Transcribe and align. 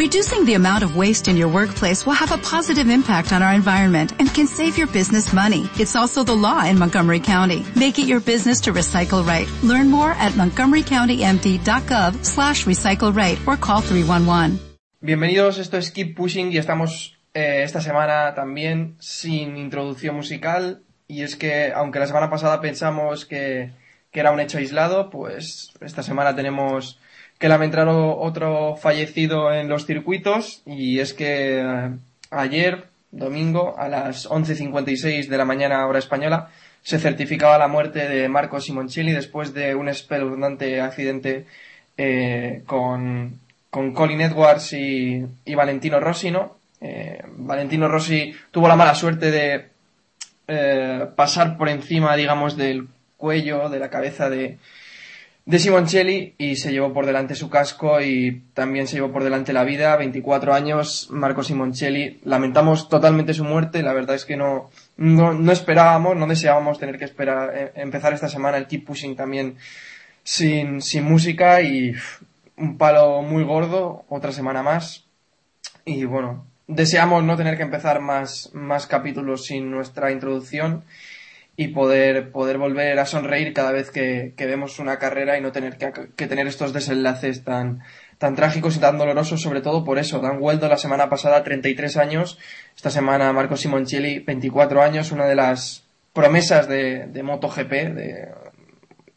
Reducing 0.00 0.46
the 0.46 0.54
amount 0.54 0.82
of 0.82 0.96
waste 0.96 1.28
in 1.28 1.36
your 1.36 1.48
workplace 1.48 2.06
will 2.06 2.14
have 2.14 2.32
a 2.32 2.38
positive 2.38 2.88
impact 2.88 3.34
on 3.34 3.42
our 3.42 3.52
environment 3.52 4.14
and 4.18 4.32
can 4.32 4.46
save 4.46 4.78
your 4.78 4.86
business 4.86 5.34
money. 5.34 5.68
It's 5.78 5.94
also 5.94 6.24
the 6.24 6.34
law 6.34 6.64
in 6.64 6.78
Montgomery 6.78 7.20
County. 7.20 7.66
Make 7.76 7.98
it 7.98 8.06
your 8.08 8.20
business 8.20 8.62
to 8.62 8.72
recycle 8.72 9.22
right. 9.26 9.46
Learn 9.62 9.90
more 9.90 10.12
at 10.12 10.32
montgomerycountymd.gov 10.40 12.24
slash 12.24 12.64
recycle 12.64 13.14
right 13.14 13.38
or 13.46 13.58
call 13.58 13.82
311. 13.82 14.58
Bienvenidos, 15.02 15.58
esto 15.58 15.76
es 15.76 15.90
Keep 15.90 16.16
Pushing 16.16 16.50
y 16.50 16.56
estamos 16.56 17.18
eh, 17.34 17.62
esta 17.62 17.82
semana 17.82 18.34
también 18.34 18.96
sin 19.00 19.58
introducción 19.58 20.16
musical 20.16 20.80
y 21.08 21.24
es 21.24 21.36
que 21.36 21.74
aunque 21.74 21.98
la 21.98 22.06
semana 22.06 22.30
pasada 22.30 22.62
pensamos 22.62 23.26
que, 23.26 23.74
que 24.12 24.20
era 24.20 24.32
un 24.32 24.40
hecho 24.40 24.56
aislado, 24.56 25.10
pues 25.10 25.74
esta 25.82 26.02
semana 26.02 26.34
tenemos 26.34 26.98
que 27.40 27.48
lamentar 27.48 27.88
otro 27.88 28.76
fallecido 28.76 29.50
en 29.52 29.70
los 29.70 29.86
circuitos 29.86 30.60
y 30.66 31.00
es 31.00 31.14
que 31.14 31.62
eh, 31.62 31.90
ayer, 32.30 32.84
domingo, 33.12 33.76
a 33.78 33.88
las 33.88 34.28
11.56 34.28 35.26
de 35.26 35.38
la 35.38 35.46
mañana 35.46 35.86
hora 35.86 35.98
española, 35.98 36.50
se 36.82 36.98
certificaba 36.98 37.56
la 37.56 37.66
muerte 37.66 38.06
de 38.10 38.28
Marco 38.28 38.60
Simoncelli 38.60 39.12
después 39.12 39.54
de 39.54 39.74
un 39.74 39.88
espeluznante 39.88 40.82
accidente 40.82 41.46
eh, 41.96 42.62
con, 42.66 43.40
con, 43.70 43.94
Colin 43.94 44.20
Edwards 44.20 44.74
y, 44.74 45.24
Valentino 45.54 45.98
Rossi, 45.98 46.30
¿no? 46.30 46.58
Eh, 46.82 47.22
Valentino 47.38 47.88
Rossi 47.88 48.34
tuvo 48.50 48.68
la 48.68 48.76
mala 48.76 48.94
suerte 48.94 49.30
de 49.30 49.70
pasar 51.16 51.56
por 51.56 51.68
encima, 51.70 52.16
digamos, 52.16 52.56
del 52.56 52.88
cuello, 53.16 53.70
de 53.70 53.78
la 53.78 53.88
cabeza 53.88 54.28
de, 54.28 54.58
de 55.46 55.58
Simoncelli 55.58 56.34
y 56.38 56.56
se 56.56 56.70
llevó 56.70 56.92
por 56.92 57.06
delante 57.06 57.34
su 57.34 57.50
casco 57.50 58.00
y 58.00 58.42
también 58.54 58.86
se 58.86 58.96
llevó 58.96 59.10
por 59.10 59.24
delante 59.24 59.52
la 59.52 59.64
vida. 59.64 59.96
24 59.96 60.54
años, 60.54 61.08
Marco 61.10 61.42
Simoncelli. 61.42 62.20
Lamentamos 62.24 62.88
totalmente 62.88 63.34
su 63.34 63.44
muerte. 63.44 63.82
La 63.82 63.92
verdad 63.92 64.16
es 64.16 64.24
que 64.24 64.36
no, 64.36 64.70
no, 64.96 65.52
esperábamos, 65.52 66.16
no 66.16 66.26
deseábamos 66.26 66.78
tener 66.78 66.98
que 66.98 67.04
esperar, 67.04 67.52
eh, 67.56 67.72
empezar 67.76 68.12
esta 68.12 68.28
semana 68.28 68.58
el 68.58 68.66
Keep 68.66 68.84
Pushing 68.84 69.16
también 69.16 69.56
sin, 70.22 70.82
sin 70.82 71.04
música 71.04 71.62
y 71.62 71.94
un 72.56 72.76
palo 72.76 73.22
muy 73.22 73.42
gordo, 73.42 74.04
otra 74.08 74.32
semana 74.32 74.62
más. 74.62 75.06
Y 75.84 76.04
bueno, 76.04 76.46
deseamos 76.66 77.24
no 77.24 77.36
tener 77.36 77.56
que 77.56 77.62
empezar 77.62 78.00
más, 78.00 78.50
más 78.52 78.86
capítulos 78.86 79.46
sin 79.46 79.70
nuestra 79.70 80.12
introducción 80.12 80.84
y 81.60 81.68
poder, 81.68 82.32
poder 82.32 82.56
volver 82.56 82.98
a 82.98 83.04
sonreír 83.04 83.52
cada 83.52 83.70
vez 83.70 83.90
que, 83.90 84.32
que 84.34 84.46
vemos 84.46 84.78
una 84.78 84.98
carrera 84.98 85.36
y 85.36 85.42
no 85.42 85.52
tener 85.52 85.76
que, 85.76 85.92
que, 86.16 86.26
tener 86.26 86.46
estos 86.46 86.72
desenlaces 86.72 87.44
tan, 87.44 87.80
tan 88.16 88.34
trágicos 88.34 88.76
y 88.76 88.80
tan 88.80 88.96
dolorosos, 88.96 89.42
sobre 89.42 89.60
todo 89.60 89.84
por 89.84 89.98
eso. 89.98 90.20
Dan 90.20 90.38
Weldo 90.40 90.68
la 90.68 90.78
semana 90.78 91.10
pasada 91.10 91.44
33 91.44 91.98
años, 91.98 92.38
esta 92.74 92.88
semana 92.88 93.30
Marco 93.34 93.58
Simoncelli 93.58 94.20
24 94.20 94.80
años, 94.80 95.12
una 95.12 95.26
de 95.26 95.34
las 95.34 95.84
promesas 96.14 96.66
de, 96.66 97.08
de 97.08 97.22
MotoGP, 97.22 97.70
de, 97.70 98.28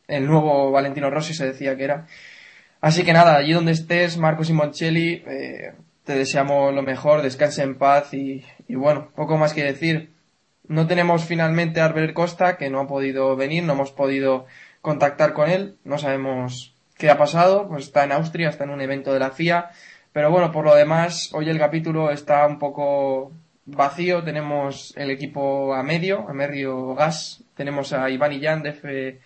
el 0.10 0.28
nuevo 0.28 0.70
Valentino 0.70 1.10
Rossi 1.10 1.34
se 1.34 1.46
decía 1.46 1.78
que 1.78 1.86
era. 1.86 2.08
Así 2.82 3.06
que 3.06 3.14
nada, 3.14 3.38
allí 3.38 3.54
donde 3.54 3.72
estés, 3.72 4.18
Marco 4.18 4.44
Simoncelli, 4.44 5.24
eh, 5.26 5.72
te 6.04 6.14
deseamos 6.16 6.76
lo 6.76 6.82
mejor, 6.82 7.22
descanse 7.22 7.64
en 7.64 7.78
paz 7.78 8.14
y, 8.14 8.44
y 8.68 8.76
bueno, 8.76 9.12
poco 9.16 9.38
más 9.38 9.54
que 9.54 9.64
decir. 9.64 10.13
No 10.68 10.88
tenemos 10.88 11.26
finalmente 11.26 11.82
a 11.82 11.86
Arbel 11.86 12.14
Costa, 12.14 12.58
que 12.58 12.70
no 12.70 12.80
ha 12.80 12.88
podido 12.88 13.36
venir, 13.36 13.64
no 13.64 13.74
hemos 13.74 13.92
podido 13.92 14.46
contactar 14.82 15.34
con 15.34 15.50
él, 15.50 15.76
no 15.84 15.98
sabemos 15.98 16.74
qué 16.98 17.10
ha 17.10 17.18
pasado, 17.18 17.68
pues 17.68 17.86
está 17.86 18.04
en 18.04 18.12
Austria, 18.12 18.50
está 18.50 18.64
en 18.64 18.70
un 18.70 18.82
evento 18.82 19.14
de 19.14 19.20
la 19.20 19.32
FIA, 19.32 19.72
pero 20.12 20.30
bueno, 20.30 20.52
por 20.52 20.66
lo 20.66 20.76
demás, 20.76 21.32
hoy 21.34 21.50
el 21.50 21.58
capítulo 21.58 22.12
está 22.12 22.46
un 22.46 22.60
poco 22.60 23.32
vacío, 23.66 24.24
tenemos 24.24 24.94
el 24.98 25.10
equipo 25.10 25.74
a 25.74 25.84
medio, 25.84 26.28
a 26.30 26.34
medio 26.34 26.96
gas, 26.96 27.44
tenemos 27.56 27.94
a 27.94 28.10
Iván 28.10 28.34
y 28.34 28.42
Jan 28.42 28.62
de 28.62 28.70
F... 28.70 29.20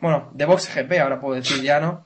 bueno, 0.00 0.30
de 0.32 0.44
Box 0.44 0.74
GP, 0.74 1.00
ahora 1.00 1.20
puedo 1.20 1.34
decir 1.34 1.62
ya, 1.62 1.80
¿no? 1.80 2.04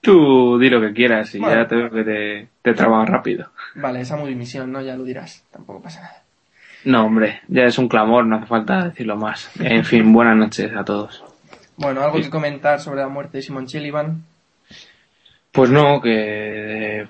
Tú 0.00 0.58
di 0.58 0.70
lo 0.70 0.80
que 0.80 0.92
quieras 0.92 1.34
y 1.34 1.40
ya 1.40 1.66
te 1.66 1.88
te, 1.90 2.48
te 2.62 2.72
rápido. 2.72 3.50
Vale, 3.74 4.00
esa 4.00 4.16
muy 4.16 4.34
misión, 4.34 4.70
¿no? 4.70 4.80
Ya 4.80 4.96
lo 4.96 5.04
dirás, 5.04 5.44
tampoco 5.50 5.82
pasa 5.82 6.02
nada. 6.02 6.25
No, 6.86 7.04
hombre, 7.04 7.40
ya 7.48 7.64
es 7.64 7.78
un 7.78 7.88
clamor, 7.88 8.24
no 8.26 8.36
hace 8.36 8.46
falta 8.46 8.84
decirlo 8.84 9.16
más. 9.16 9.50
En 9.58 9.84
fin, 9.84 10.12
buenas 10.12 10.36
noches 10.36 10.70
a 10.72 10.84
todos. 10.84 11.24
Bueno, 11.76 12.00
¿algo 12.00 12.20
que 12.20 12.30
comentar 12.30 12.78
sobre 12.78 13.00
la 13.00 13.08
muerte 13.08 13.38
de 13.38 13.42
Simon 13.42 13.66
Iván? 13.68 14.22
Pues 15.50 15.68
no, 15.68 16.00
que 16.00 17.00
eh, 17.00 17.08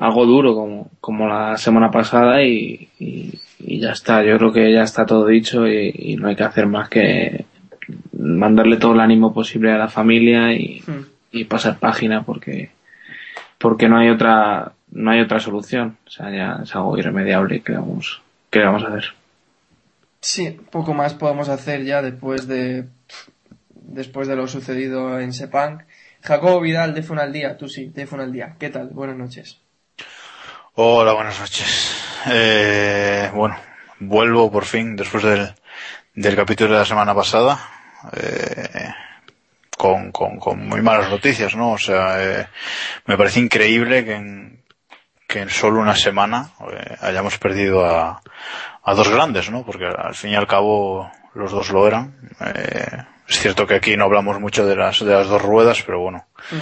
algo 0.00 0.26
duro 0.26 0.52
como, 0.56 0.90
como 1.00 1.28
la 1.28 1.56
semana 1.58 1.92
pasada 1.92 2.42
y, 2.42 2.88
ya 3.60 3.92
está. 3.92 4.24
Yo 4.24 4.36
creo 4.36 4.52
que 4.52 4.72
ya 4.72 4.82
está 4.82 5.06
todo 5.06 5.26
dicho 5.26 5.68
y, 5.68 6.16
no 6.18 6.26
hay 6.26 6.34
que 6.34 6.42
hacer 6.42 6.66
más 6.66 6.88
que 6.88 7.44
mandarle 8.18 8.78
todo 8.78 8.94
el 8.94 9.00
ánimo 9.00 9.32
posible 9.32 9.70
a 9.70 9.78
la 9.78 9.88
familia 9.88 10.52
y, 10.52 10.82
hmm. 10.84 11.06
y 11.30 11.44
pasar 11.44 11.78
página 11.78 12.24
porque 12.24 12.70
porque 13.58 13.88
no 13.88 13.98
hay 13.98 14.08
otra 14.08 14.72
no 14.90 15.12
hay 15.12 15.20
otra 15.20 15.38
solución. 15.38 15.98
O 16.04 16.10
sea, 16.10 16.32
ya 16.32 16.62
es 16.64 16.74
algo 16.74 16.98
irremediable 16.98 17.60
que 17.60 17.74
vamos 17.74 18.22
¿qué 18.50 18.60
vamos 18.60 18.84
a 18.84 18.88
hacer? 18.88 19.04
Sí, 20.20 20.50
poco 20.70 20.94
más 20.94 21.14
podemos 21.14 21.48
hacer 21.48 21.84
ya 21.84 22.02
después 22.02 22.48
de 22.48 22.86
después 23.74 24.28
de 24.28 24.36
lo 24.36 24.46
sucedido 24.46 25.18
en 25.20 25.32
Sepang. 25.32 25.84
Jacobo 26.22 26.60
Vidal, 26.60 26.94
de 26.94 27.20
al 27.20 27.32
día, 27.32 27.56
tú 27.56 27.68
sí, 27.68 27.86
de 27.86 28.08
al 28.10 28.32
día. 28.32 28.56
¿Qué 28.58 28.70
tal? 28.70 28.88
Buenas 28.88 29.16
noches. 29.16 29.60
Hola, 30.74 31.12
buenas 31.12 31.38
noches. 31.40 31.96
Eh, 32.30 33.30
bueno, 33.34 33.56
vuelvo 34.00 34.50
por 34.50 34.64
fin 34.64 34.96
después 34.96 35.22
del, 35.22 35.54
del 36.14 36.36
capítulo 36.36 36.72
de 36.72 36.80
la 36.80 36.84
semana 36.84 37.14
pasada. 37.14 37.58
Eh, 38.12 38.92
con, 39.76 40.10
con, 40.10 40.38
con, 40.38 40.68
muy 40.68 40.82
malas 40.82 41.08
noticias, 41.08 41.54
¿no? 41.54 41.72
O 41.72 41.78
sea, 41.78 42.22
eh, 42.22 42.46
me 43.06 43.16
parece 43.16 43.40
increíble 43.40 44.04
que 44.04 44.14
en, 44.14 44.57
que 45.28 45.40
en 45.40 45.50
solo 45.50 45.80
una 45.80 45.94
semana 45.94 46.50
eh, 46.72 46.96
hayamos 47.02 47.38
perdido 47.38 47.84
a, 47.84 48.20
a, 48.82 48.94
dos 48.94 49.08
grandes, 49.10 49.50
¿no? 49.50 49.64
Porque 49.64 49.84
al 49.86 50.14
fin 50.14 50.30
y 50.30 50.34
al 50.34 50.46
cabo 50.46 51.08
los 51.34 51.52
dos 51.52 51.70
lo 51.70 51.86
eran. 51.86 52.16
Eh, 52.40 53.04
es 53.28 53.38
cierto 53.38 53.66
que 53.66 53.74
aquí 53.74 53.96
no 53.96 54.04
hablamos 54.04 54.40
mucho 54.40 54.66
de 54.66 54.74
las, 54.74 54.98
de 55.04 55.12
las 55.12 55.28
dos 55.28 55.42
ruedas, 55.42 55.82
pero 55.84 56.00
bueno. 56.00 56.24
Mm. 56.50 56.56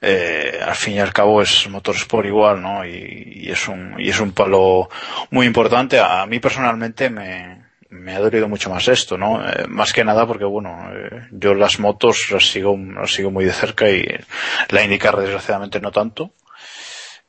Eh, 0.00 0.60
al 0.64 0.74
fin 0.74 0.94
y 0.94 1.00
al 1.00 1.12
cabo 1.12 1.42
es 1.42 1.68
motorsport 1.68 2.26
igual, 2.26 2.62
¿no? 2.62 2.86
Y, 2.86 3.42
y, 3.44 3.50
es 3.50 3.68
un, 3.68 3.94
y 3.98 4.08
es 4.08 4.18
un 4.18 4.32
palo 4.32 4.88
muy 5.30 5.46
importante. 5.46 6.00
A, 6.00 6.24
mí 6.26 6.38
personalmente 6.38 7.10
me, 7.10 7.64
me 7.90 8.14
ha 8.14 8.20
dolido 8.20 8.48
mucho 8.48 8.70
más 8.70 8.88
esto, 8.88 9.18
¿no? 9.18 9.46
Eh, 9.46 9.66
más 9.68 9.92
que 9.92 10.04
nada 10.04 10.26
porque, 10.26 10.44
bueno, 10.44 10.90
eh, 10.92 11.28
yo 11.32 11.54
las 11.54 11.78
motos 11.80 12.30
las 12.30 12.50
sigo, 12.50 12.76
las 12.76 13.12
sigo 13.12 13.30
muy 13.30 13.44
de 13.44 13.52
cerca 13.52 13.90
y 13.90 14.06
la 14.70 14.82
IndyCar 14.84 15.16
desgraciadamente 15.16 15.80
no 15.80 15.90
tanto. 15.92 16.32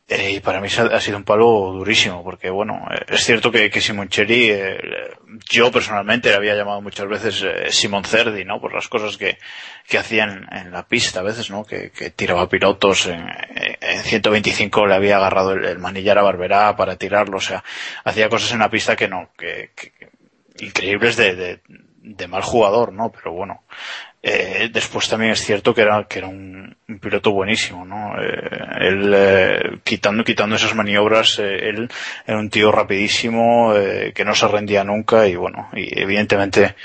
Eh, 0.10 0.32
y 0.32 0.40
para 0.40 0.62
mí 0.62 0.70
ha 0.70 1.02
sido 1.02 1.18
un 1.18 1.26
palo 1.26 1.74
durísimo, 1.74 2.24
porque 2.24 2.50
bueno, 2.50 2.88
eh, 2.92 3.06
es 3.10 3.26
cierto 3.26 3.52
que, 3.52 3.70
que 3.70 3.82
Simoncelli, 3.82 4.50
eh, 4.50 5.12
yo 5.50 5.70
personalmente 5.70 6.30
le 6.30 6.36
había 6.36 6.56
llamado 6.56 6.82
muchas 6.82 7.10
veces 7.10 7.44
eh, 7.44 7.72
Simon 7.72 8.06
Cerdi, 8.06 8.46
¿no? 8.46 8.62
Por 8.62 8.74
las 8.74 8.88
cosas 8.88 9.18
que, 9.18 9.38
que 9.86 9.98
en 9.98 10.72
la 10.72 10.88
pista 10.88 11.20
a 11.20 11.24
veces, 11.24 11.50
¿no? 11.52 11.66
Que, 11.66 11.92
que 11.92 12.12
tiraba 12.12 12.48
pilotos 12.48 13.08
en, 13.08 13.28
en 13.82 14.00
125 14.00 14.88
le 14.88 14.96
había 14.96 15.18
agarrado 15.18 15.52
el, 15.52 15.78
manillar 15.78 16.18
a 16.20 16.24
Barberá 16.24 16.78
para 16.78 16.96
tirarlo, 16.96 17.38
o 17.38 17.42
sea, 17.42 17.62
hacía 18.06 18.30
cosas 18.30 18.54
en 18.54 18.60
la 18.60 18.70
pista 18.70 18.96
que 18.96 19.10
no, 19.10 19.32
que, 19.38 19.72
que 19.76 19.92
increíbles 20.60 21.18
de, 21.18 21.36
de, 21.36 21.60
de 21.68 22.28
mal 22.28 22.44
jugador, 22.44 22.94
¿no? 22.94 23.12
Pero 23.12 23.34
bueno, 23.34 23.64
eh, 24.30 24.70
después 24.74 25.08
también 25.08 25.32
es 25.32 25.40
cierto 25.40 25.74
que 25.74 25.82
era, 25.82 26.04
que 26.04 26.20
era 26.20 26.28
un, 26.28 26.76
piloto 27.02 27.32
buenísimo, 27.32 27.86
¿no? 27.86 28.22
Eh, 28.22 28.60
él, 28.82 29.14
eh, 29.16 29.60
quitando, 29.84 30.24
quitando 30.24 30.56
esas 30.58 30.76
maniobras, 30.76 31.40
eh, 31.40 31.70
él 31.70 31.90
era 32.26 32.38
un 32.38 32.50
tío 32.50 32.72
rapidísimo, 32.72 33.74
que 34.14 34.26
no 34.26 34.36
se 34.36 34.48
rendía 34.48 34.84
nunca 34.84 35.28
y 35.28 35.36
bueno, 35.36 35.70
y 35.74 36.00
evidentemente 36.00 36.76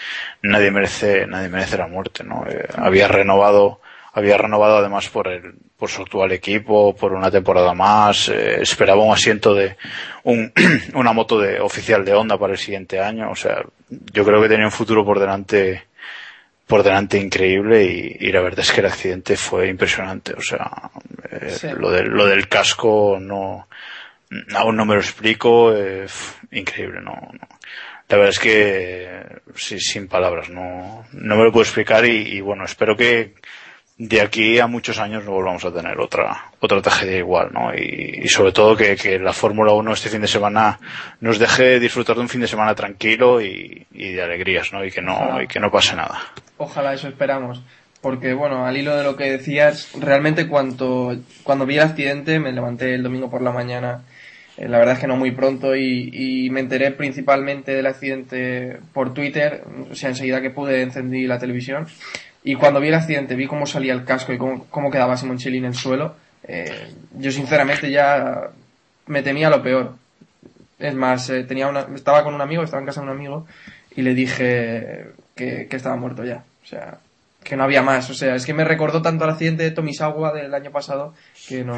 nadie 0.42 0.70
merece, 0.70 1.26
nadie 1.26 1.48
merece 1.48 1.78
la 1.78 1.88
muerte, 1.88 2.24
¿no? 2.24 2.44
había 2.76 3.08
renovado, 3.08 3.80
había 4.12 4.36
renovado 4.36 4.78
además 4.78 5.08
por 5.08 5.28
el, 5.28 5.54
por 5.76 5.88
su 5.88 6.02
actual 6.02 6.32
equipo, 6.32 6.94
por 6.94 7.12
una 7.12 7.30
temporada 7.30 7.74
más, 7.74 8.28
esperaba 8.28 9.02
un 9.02 9.12
asiento 9.12 9.54
de, 9.54 9.76
un, 10.24 10.52
una 10.94 11.12
moto 11.12 11.38
de 11.40 11.60
oficial 11.60 12.04
de 12.04 12.14
Honda 12.14 12.38
para 12.38 12.52
el 12.52 12.58
siguiente 12.58 13.00
año, 13.00 13.30
o 13.30 13.36
sea, 13.36 13.62
yo 13.88 14.24
creo 14.24 14.42
que 14.42 14.48
tenía 14.48 14.66
un 14.66 14.72
futuro 14.72 15.04
por 15.04 15.18
delante 15.18 15.91
por 16.72 16.82
delante 16.82 17.18
increíble 17.18 17.84
y, 18.18 18.32
la 18.32 18.40
verdad 18.40 18.60
es 18.60 18.72
que 18.72 18.80
el 18.80 18.86
accidente 18.86 19.36
fue 19.36 19.68
impresionante. 19.68 20.32
O 20.32 20.40
sea, 20.40 20.90
eh, 21.30 21.74
lo, 21.76 21.90
del, 21.90 22.06
lo 22.06 22.24
del 22.24 22.48
casco 22.48 23.18
no, 23.20 23.68
aún 24.54 24.76
no 24.76 24.86
me 24.86 24.94
lo 24.94 25.02
explico, 25.02 25.76
eh, 25.76 26.06
increíble, 26.50 27.02
no, 27.02 27.12
La 28.08 28.16
verdad 28.16 28.30
es 28.30 28.38
que 28.38 29.22
sí, 29.54 29.78
sin 29.80 30.08
palabras, 30.08 30.48
no, 30.48 31.04
no 31.12 31.36
me 31.36 31.44
lo 31.44 31.52
puedo 31.52 31.62
explicar 31.62 32.06
y, 32.06 32.40
bueno, 32.40 32.64
espero 32.64 32.96
que, 32.96 33.34
de 33.98 34.22
aquí 34.22 34.58
a 34.58 34.66
muchos 34.66 34.98
años 34.98 35.24
no 35.26 35.32
volvamos 35.32 35.66
a 35.66 35.74
tener 35.74 36.00
otra 36.00 36.52
otra 36.58 36.80
tragedia 36.80 37.18
igual, 37.18 37.50
¿no? 37.52 37.74
Y, 37.74 38.26
sobre 38.30 38.52
todo 38.52 38.78
que, 38.78 38.96
que 38.96 39.18
la 39.18 39.34
Fórmula 39.34 39.74
1 39.74 39.92
este 39.92 40.08
fin 40.08 40.22
de 40.22 40.26
semana 40.26 40.80
nos 41.20 41.38
deje 41.38 41.78
disfrutar 41.78 42.16
de 42.16 42.22
un 42.22 42.30
fin 42.30 42.40
de 42.40 42.48
semana 42.48 42.74
tranquilo 42.74 43.42
y, 43.42 43.86
de 43.90 44.22
alegrías, 44.22 44.72
¿no? 44.72 44.82
Y 44.82 44.90
que 44.90 45.02
no, 45.02 45.42
y 45.42 45.46
que 45.46 45.60
no 45.60 45.70
pase 45.70 45.94
nada. 45.96 46.32
Ojalá 46.62 46.94
eso 46.94 47.08
esperamos. 47.08 47.62
Porque, 48.00 48.34
bueno, 48.34 48.66
al 48.66 48.76
hilo 48.76 48.96
de 48.96 49.04
lo 49.04 49.16
que 49.16 49.30
decías, 49.30 49.92
realmente 49.98 50.48
cuando, 50.48 51.16
cuando 51.44 51.66
vi 51.66 51.76
el 51.76 51.82
accidente 51.82 52.40
me 52.40 52.52
levanté 52.52 52.94
el 52.94 53.02
domingo 53.02 53.30
por 53.30 53.42
la 53.42 53.52
mañana 53.52 54.02
eh, 54.56 54.68
la 54.68 54.78
verdad 54.78 54.94
es 54.94 55.00
que 55.00 55.06
no 55.06 55.16
muy 55.16 55.30
pronto 55.30 55.74
y, 55.74 56.48
me 56.50 56.60
enteré 56.60 56.90
principalmente 56.92 57.74
del 57.74 57.86
accidente 57.86 58.78
por 58.92 59.14
Twitter, 59.14 59.64
o 59.90 59.94
sea, 59.94 60.10
enseguida 60.10 60.42
que 60.42 60.50
pude 60.50 60.82
encendí 60.82 61.26
la 61.26 61.38
televisión 61.38 61.86
y 62.44 62.56
cuando 62.56 62.80
vi 62.80 62.88
el 62.88 62.94
accidente, 62.94 63.34
vi 63.34 63.46
cómo 63.46 63.66
salía 63.66 63.94
el 63.94 64.04
casco 64.04 64.32
y 64.32 64.38
cómo, 64.38 64.66
cómo 64.68 64.90
quedaba 64.90 65.16
Simoncelli 65.16 65.58
en 65.58 65.66
el 65.66 65.74
suelo, 65.74 66.16
eh, 66.44 66.90
yo 67.18 67.30
sinceramente 67.30 67.90
ya 67.90 68.50
me 69.06 69.22
temía 69.22 69.48
lo 69.48 69.62
peor. 69.62 69.94
Es 70.78 70.94
más, 70.94 71.30
eh, 71.30 71.44
tenía 71.44 71.68
una, 71.68 71.86
estaba 71.94 72.24
con 72.24 72.34
un 72.34 72.40
amigo, 72.40 72.62
estaba 72.62 72.80
en 72.80 72.86
casa 72.86 73.00
de 73.00 73.06
un 73.06 73.12
amigo 73.12 73.46
y 73.94 74.02
le 74.02 74.14
dije 74.14 75.12
que, 75.34 75.68
estaba 75.70 75.96
muerto 75.96 76.24
ya. 76.24 76.44
O 76.62 76.66
sea, 76.66 76.98
que 77.42 77.56
no 77.56 77.64
había 77.64 77.82
más. 77.82 78.08
O 78.10 78.14
sea, 78.14 78.34
es 78.34 78.46
que 78.46 78.54
me 78.54 78.64
recordó 78.64 79.02
tanto 79.02 79.24
el 79.24 79.30
accidente 79.30 79.62
de 79.62 79.70
Tomisawa 79.70 80.32
del 80.32 80.54
año 80.54 80.70
pasado 80.70 81.14
que 81.48 81.64
no, 81.64 81.76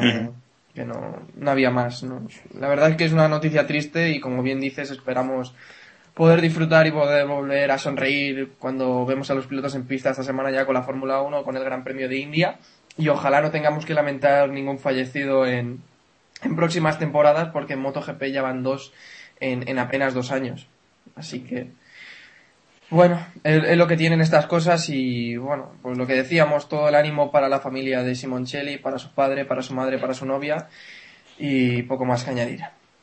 que 0.73 0.85
no, 0.85 1.23
no 1.35 1.51
había 1.51 1.71
más. 1.71 2.03
¿no? 2.03 2.27
La 2.57 2.67
verdad 2.67 2.91
es 2.91 2.97
que 2.97 3.05
es 3.05 3.13
una 3.13 3.27
noticia 3.27 3.67
triste 3.67 4.11
y 4.11 4.19
como 4.19 4.43
bien 4.43 4.59
dices, 4.59 4.91
esperamos 4.91 5.53
poder 6.13 6.41
disfrutar 6.41 6.87
y 6.87 6.91
poder 6.91 7.27
volver 7.27 7.71
a 7.71 7.77
sonreír 7.77 8.53
cuando 8.57 9.05
vemos 9.05 9.29
a 9.29 9.33
los 9.33 9.47
pilotos 9.47 9.75
en 9.75 9.85
pista 9.85 10.11
esta 10.11 10.23
semana 10.23 10.49
ya 10.49 10.65
con 10.65 10.73
la 10.73 10.83
Fórmula 10.83 11.21
1, 11.21 11.43
con 11.43 11.57
el 11.57 11.63
Gran 11.63 11.83
Premio 11.83 12.07
de 12.07 12.17
India. 12.17 12.57
Y 12.97 13.09
ojalá 13.09 13.41
no 13.41 13.51
tengamos 13.51 13.85
que 13.85 13.93
lamentar 13.93 14.49
ningún 14.49 14.79
fallecido 14.79 15.45
en, 15.45 15.81
en 16.41 16.55
próximas 16.55 16.97
temporadas, 16.97 17.49
porque 17.51 17.73
en 17.73 17.81
MotoGP 17.81 18.23
ya 18.31 18.41
van 18.41 18.63
dos 18.63 18.93
en, 19.41 19.67
en 19.67 19.77
apenas 19.79 20.13
dos 20.13 20.31
años. 20.31 20.67
Así 21.15 21.41
que, 21.41 21.67
bueno, 22.89 23.25
es, 23.43 23.77
lo 23.77 23.87
que 23.87 23.97
tienen 23.97 24.21
estas 24.21 24.45
cosas 24.45 24.89
y, 24.89 25.37
bueno, 25.37 25.71
pues 25.81 25.97
lo 25.97 26.05
que 26.05 26.13
decíamos, 26.13 26.69
todo 26.69 26.89
el 26.89 26.95
ánimo 26.95 27.31
para 27.31 27.49
la 27.49 27.59
familia 27.59 28.03
de 28.03 28.15
Simoncelli, 28.15 28.77
para 28.77 28.99
su 28.99 29.11
padre, 29.13 29.45
para 29.45 29.61
su 29.61 29.73
madre, 29.73 29.97
para 29.97 30.13
su 30.13 30.25
novia 30.25 30.67
y 31.37 31.83
poco 31.83 32.05
más 32.05 32.23
que 32.23 32.31
añadir. 32.31 32.61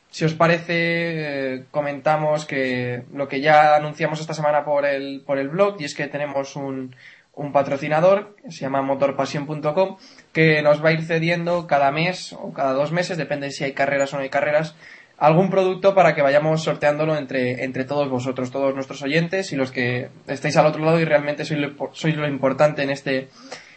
Si 0.09 0.25
os 0.25 0.35
parece, 0.35 1.65
comentamos 1.71 2.45
que 2.45 3.03
lo 3.13 3.27
que 3.27 3.41
ya 3.41 3.75
anunciamos 3.75 4.21
esta 4.21 4.33
semana 4.33 4.63
por 4.63 4.85
el, 4.85 5.23
por 5.25 5.39
el 5.39 5.49
blog, 5.49 5.77
y 5.79 5.85
es 5.85 5.95
que 5.95 6.07
tenemos 6.07 6.55
un, 6.55 6.95
un 7.33 7.51
patrocinador, 7.51 8.35
que 8.35 8.51
se 8.51 8.61
llama 8.61 8.83
motorpasión.com, 8.83 9.97
que 10.31 10.61
nos 10.61 10.83
va 10.83 10.89
a 10.89 10.93
ir 10.93 11.01
cediendo 11.01 11.65
cada 11.65 11.91
mes 11.91 12.33
o 12.33 12.53
cada 12.53 12.73
dos 12.73 12.91
meses, 12.91 13.17
depende 13.17 13.49
si 13.49 13.63
hay 13.63 13.73
carreras 13.73 14.13
o 14.13 14.17
no 14.17 14.23
hay 14.23 14.29
carreras, 14.29 14.75
algún 15.17 15.49
producto 15.49 15.93
para 15.95 16.15
que 16.15 16.21
vayamos 16.21 16.63
sorteándolo 16.63 17.15
entre, 17.15 17.63
entre 17.63 17.85
todos 17.85 18.09
vosotros, 18.09 18.51
todos 18.51 18.73
nuestros 18.73 19.01
oyentes 19.03 19.51
y 19.53 19.55
los 19.55 19.71
que 19.71 20.09
estáis 20.27 20.57
al 20.57 20.65
otro 20.65 20.83
lado 20.83 20.99
y 20.99 21.05
realmente 21.05 21.45
sois 21.45 21.59
lo, 21.59 21.93
sois 21.93 22.15
lo 22.15 22.27
importante 22.27 22.83
en 22.83 22.89
este, 22.89 23.29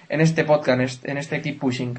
en 0.08 0.20
este 0.20 0.44
podcast, 0.44 1.06
en 1.06 1.18
este 1.18 1.40
Keep 1.42 1.58
Pushing. 1.58 1.98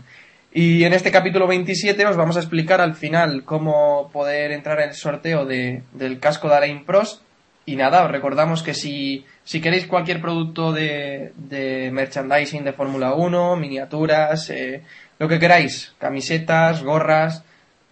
Y 0.54 0.86
en 0.86 0.94
este 0.94 1.12
capítulo 1.12 1.46
27 1.46 2.06
os 2.06 2.18
vamos 2.18 2.36
a 2.38 2.40
explicar 2.40 2.82
al 2.82 2.96
final 2.96 3.44
cómo 3.44 4.10
poder 4.12 4.52
entrar 4.52 4.80
en 4.80 4.90
el 4.90 4.96
sorteo 4.96 5.46
de, 5.46 5.84
del 5.94 6.20
casco 6.20 6.50
de 6.50 6.56
Alain 6.56 6.84
Pros. 6.84 7.22
Y 7.66 7.76
nada, 7.76 8.06
os 8.06 8.12
recordamos 8.12 8.64
que 8.64 8.74
si, 8.74 9.26
si 9.44 9.60
queréis 9.60 9.88
cualquier 9.88 10.22
producto 10.22 10.72
de, 10.72 11.34
de 11.36 11.92
merchandising 11.92 12.64
de 12.64 12.72
Fórmula 12.72 13.14
1, 13.14 13.58
miniaturas, 13.58 14.50
eh, 14.50 14.84
lo 15.20 15.28
que 15.28 15.38
queráis, 15.38 15.94
camisetas, 16.00 16.82
gorras, 16.82 17.44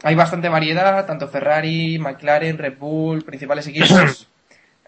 hay 0.05 0.13
bastante 0.13 0.49
variedad, 0.49 1.03
tanto 1.07 1.27
Ferrari, 1.27 1.97
McLaren, 1.97 2.59
Red 2.59 2.77
Bull, 2.77 3.23
principales 3.23 3.65
equipos. 3.65 4.29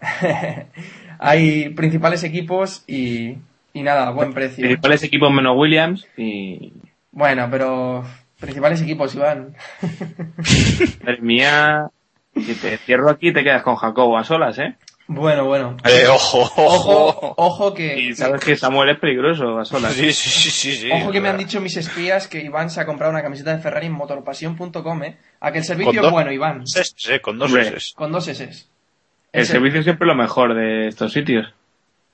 hay 1.18 1.70
principales 1.70 2.22
equipos 2.22 2.84
y, 2.86 3.36
y 3.72 3.82
nada, 3.82 4.10
buen 4.10 4.32
precio. 4.32 4.62
Principales 4.62 5.02
equipos 5.02 5.32
menos 5.32 5.56
Williams 5.56 6.06
y, 6.16 6.72
bueno, 7.10 7.48
pero 7.50 8.04
principales 8.38 8.80
equipos, 8.80 9.12
Iván. 9.16 9.56
Madre 11.02 11.20
mía, 11.20 11.88
si 12.36 12.54
te 12.54 12.76
cierro 12.78 13.10
aquí 13.10 13.32
te 13.32 13.42
quedas 13.42 13.64
con 13.64 13.74
Jacobo 13.74 14.16
a 14.16 14.22
solas, 14.22 14.56
¿eh? 14.60 14.76
Bueno, 15.10 15.46
bueno. 15.46 15.78
Eh, 15.84 16.06
ojo, 16.06 16.42
ojo, 16.56 17.34
ojo 17.38 17.72
que... 17.72 17.98
Y 17.98 18.14
sabes 18.14 18.44
que 18.44 18.56
Samuel 18.56 18.90
es 18.90 18.98
peligroso 18.98 19.58
a 19.58 19.64
solas. 19.64 19.94
Sí, 19.94 20.12
sí, 20.12 20.50
sí, 20.50 20.72
sí. 20.76 20.90
Ojo 20.92 21.10
que 21.10 21.20
me 21.22 21.30
han 21.30 21.38
dicho 21.38 21.62
mis 21.62 21.78
espías 21.78 22.28
que 22.28 22.40
Iván 22.42 22.68
se 22.68 22.82
ha 22.82 22.84
comprado 22.86 23.10
una 23.10 23.22
camiseta 23.22 23.56
de 23.56 23.62
Ferrari 23.62 23.86
en 23.86 23.92
motorpasión.com, 23.92 25.02
¿eh? 25.04 25.16
A 25.40 25.50
que 25.50 25.58
el 25.58 25.64
servicio 25.64 26.04
es 26.04 26.10
bueno, 26.12 26.30
Iván. 26.30 26.66
Sí, 26.66 26.82
con 27.22 27.38
dos 27.38 27.54
S. 27.54 27.94
Con 27.94 28.12
dos 28.12 28.28
S. 28.28 28.44
El, 28.44 29.40
el 29.40 29.46
servicio 29.46 29.78
es 29.78 29.84
siempre 29.84 30.06
lo 30.06 30.14
mejor 30.14 30.54
de 30.54 30.88
estos 30.88 31.10
sitios. 31.14 31.54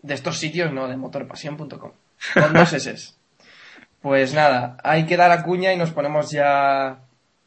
De 0.01 0.15
estos 0.15 0.39
sitios, 0.39 0.73
no, 0.73 0.87
de 0.87 0.97
motorpasión.com. 0.97 1.91
Con 2.35 2.53
dos 2.53 2.73
S. 2.73 3.15
Pues 4.01 4.35
nada, 4.35 4.77
hay 4.85 5.07
que 5.07 5.17
dar 5.17 5.33
a 5.33 5.43
cuña 5.43 5.73
y 5.73 5.77
nos 5.77 5.91
ponemos 5.91 6.31
ya 6.31 6.99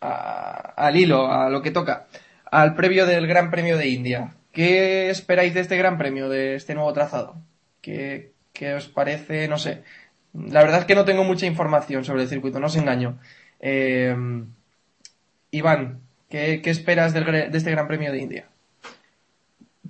al 0.01 0.95
hilo, 0.97 1.31
a 1.31 1.49
lo 1.49 1.61
que 1.61 1.71
toca, 1.71 2.07
al 2.51 2.75
previo 2.75 3.05
del 3.05 3.27
Gran 3.27 3.49
Premio 3.49 3.77
de 3.77 3.87
India. 3.87 4.33
¿Qué 4.51 5.09
esperáis 5.09 5.53
de 5.53 5.61
este 5.61 5.77
Gran 5.77 5.97
Premio, 5.97 6.29
de 6.29 6.55
este 6.55 6.73
nuevo 6.73 6.93
trazado? 6.93 7.35
¿Qué, 7.81 8.33
os 8.75 8.87
parece? 8.87 9.47
No 9.47 9.57
sé. 9.57 9.83
La 10.33 10.61
verdad 10.61 10.79
es 10.79 10.85
que 10.85 10.95
no 10.95 11.05
tengo 11.05 11.23
mucha 11.23 11.45
información 11.45 12.03
sobre 12.03 12.23
el 12.23 12.27
circuito, 12.27 12.59
no 12.59 12.67
os 12.67 12.75
engaño. 12.75 13.19
Eh, 13.59 14.15
Iván, 15.51 16.01
¿qué, 16.29 16.61
esperas 16.65 17.13
de 17.13 17.49
este 17.53 17.71
Gran 17.71 17.87
Premio 17.87 18.11
de 18.11 18.19
India? 18.19 18.45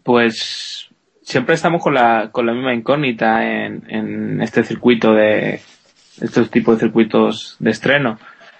Pues 0.03 0.89
siempre 1.21 1.55
estamos 1.55 1.81
con 1.81 1.93
la, 1.93 2.29
con 2.31 2.45
la 2.45 2.53
misma 2.53 2.73
incógnita 2.73 3.45
en 3.45 4.41
este 4.41 4.63
circuito 4.63 5.13
de, 5.13 5.61
estos 6.21 6.49
tipos 6.49 6.75
de 6.75 6.85
circuitos 6.85 7.55
de 7.59 7.71
estreno. 7.71 8.19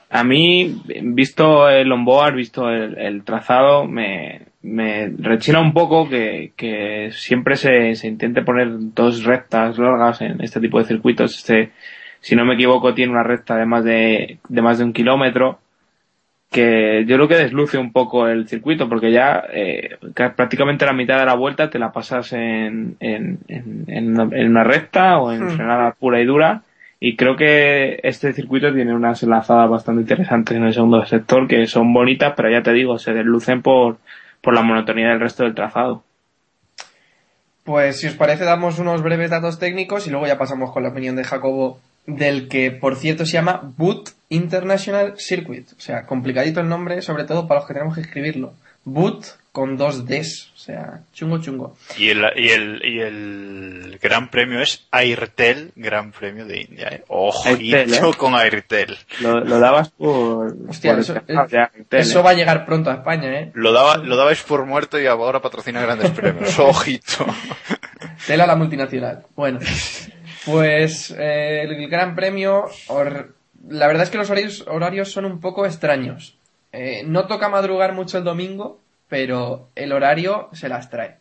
A 0.09 0.23
mí, 0.23 0.81
visto 1.01 1.69
el 1.69 1.91
onboard, 1.91 2.35
visto 2.35 2.69
el, 2.69 3.23
trazado, 3.23 3.85
me, 3.85 4.46
me 4.67 5.09
rechina 5.17 5.59
un 5.59 5.73
poco 5.73 6.09
que, 6.09 6.51
que 6.55 7.09
siempre 7.11 7.55
se, 7.55 7.95
se 7.95 8.07
intente 8.07 8.41
poner 8.41 8.67
dos 8.93 9.23
rectas 9.23 9.77
largas 9.77 10.21
en 10.21 10.41
este 10.41 10.59
tipo 10.59 10.79
de 10.79 10.85
circuitos. 10.85 11.35
Este, 11.37 11.71
si 12.19 12.35
no 12.35 12.45
me 12.45 12.55
equivoco, 12.55 12.93
tiene 12.93 13.11
una 13.11 13.23
recta 13.23 13.55
de 13.55 13.65
más 13.65 13.83
de, 13.83 14.39
de 14.47 14.61
más 14.61 14.77
de 14.77 14.83
un 14.83 14.93
kilómetro 14.93 15.59
que 16.51 17.03
yo 17.05 17.15
creo 17.17 17.27
que 17.27 17.35
desluce 17.35 17.77
un 17.77 17.91
poco 17.91 18.27
el 18.27 18.47
circuito 18.47 18.87
porque 18.87 19.11
ya 19.11 19.43
eh, 19.51 19.97
prácticamente 20.13 20.85
la 20.85 20.93
mitad 20.93 21.19
de 21.19 21.25
la 21.25 21.35
vuelta 21.35 21.69
te 21.69 21.77
la 21.77 21.91
pasas 21.91 22.31
en, 22.31 22.95
en, 23.01 23.39
en, 23.49 23.85
en 23.87 24.49
una 24.49 24.63
recta 24.63 25.19
o 25.19 25.33
en 25.33 25.43
hmm. 25.43 25.49
frenada 25.49 25.91
pura 25.99 26.21
y 26.21 26.25
dura 26.25 26.61
y 26.99 27.15
creo 27.15 27.35
que 27.35 27.99
este 28.01 28.33
circuito 28.33 28.73
tiene 28.73 28.95
unas 28.95 29.21
enlazadas 29.23 29.69
bastante 29.69 30.01
interesantes 30.01 30.57
en 30.57 30.63
el 30.63 30.73
segundo 30.73 31.05
sector 31.05 31.47
que 31.47 31.67
son 31.67 31.93
bonitas, 31.93 32.33
pero 32.35 32.49
ya 32.49 32.63
te 32.63 32.73
digo, 32.73 32.97
se 32.97 33.13
deslucen 33.13 33.61
por, 33.61 33.97
por 34.47 34.53
la 34.53 34.61
monotonía 34.61 35.09
del 35.09 35.19
resto 35.19 35.43
del 35.43 35.55
trazado. 35.55 36.05
Pues 37.65 37.99
si 37.99 38.07
os 38.07 38.13
parece 38.13 38.45
damos 38.45 38.79
unos 38.79 39.03
breves 39.03 39.29
datos 39.29 39.59
técnicos 39.59 40.07
y 40.07 40.09
luego 40.09 40.25
ya 40.25 40.37
pasamos 40.37 40.71
con 40.71 40.83
la 40.83 40.89
opinión 40.91 41.17
de 41.17 41.25
Jacobo 41.25 41.81
del 42.05 42.47
que 42.47 42.71
por 42.71 42.95
cierto 42.95 43.25
se 43.25 43.33
llama 43.33 43.73
Boot 43.75 44.11
International 44.29 45.15
Circuit. 45.17 45.67
O 45.77 45.81
sea, 45.81 46.05
complicadito 46.05 46.61
el 46.61 46.69
nombre, 46.69 47.01
sobre 47.01 47.25
todo 47.25 47.45
para 47.45 47.59
los 47.59 47.67
que 47.67 47.73
tenemos 47.73 47.95
que 47.95 47.99
escribirlo. 47.99 48.53
Boot 48.85 49.37
con 49.57 49.75
dos 49.75 50.05
Ds, 50.05 50.51
o 50.53 50.57
sea, 50.59 50.99
chungo 51.11 51.39
chungo. 51.41 51.75
Y 51.97 52.09
el, 52.09 52.23
y 52.35 52.49
el, 52.49 52.79
y 52.85 52.99
el 52.99 53.99
gran 53.99 54.29
premio 54.29 54.61
es 54.61 54.85
Airtel 54.91 55.71
Gran 55.75 56.11
Premio 56.11 56.45
de 56.45 56.61
India. 56.61 56.89
¿eh? 56.89 57.03
Ojito 57.07 57.75
¿eh? 57.75 58.13
con 58.15 58.35
Airtel. 58.35 58.95
Lo, 59.19 59.39
lo, 59.39 59.59
dabas 59.59 59.89
por... 59.89 60.55
Hostia, 60.69 60.95
eso, 60.99 61.15
eso 61.89 62.19
¿eh? 62.19 62.21
va 62.21 62.29
a 62.29 62.33
llegar 62.35 62.67
pronto 62.67 62.91
a 62.91 62.93
España, 62.93 63.33
¿eh? 63.33 63.51
Lo, 63.55 63.71
daba, 63.71 63.97
lo 63.97 64.15
dabais 64.15 64.43
por 64.43 64.63
muerto 64.67 65.01
y 65.01 65.07
ahora 65.07 65.41
patrocina 65.41 65.81
grandes 65.81 66.11
premios. 66.11 66.59
Ojito. 66.59 67.25
Tela 68.27 68.45
la 68.45 68.55
multinacional. 68.55 69.25
Bueno, 69.35 69.57
pues 70.45 71.15
eh, 71.17 71.63
el 71.63 71.89
gran 71.89 72.15
premio... 72.15 72.65
La 73.67 73.87
verdad 73.87 74.03
es 74.03 74.11
que 74.11 74.19
los 74.19 74.29
horarios, 74.29 74.65
horarios 74.67 75.11
son 75.11 75.25
un 75.25 75.39
poco 75.39 75.65
extraños. 75.65 76.37
Eh, 76.71 77.01
no 77.07 77.25
toca 77.25 77.49
madrugar 77.49 77.93
mucho 77.93 78.19
el 78.19 78.23
domingo, 78.23 78.79
pero 79.07 79.69
el 79.75 79.91
horario 79.91 80.49
se 80.53 80.69
las 80.69 80.89
trae. 80.89 81.17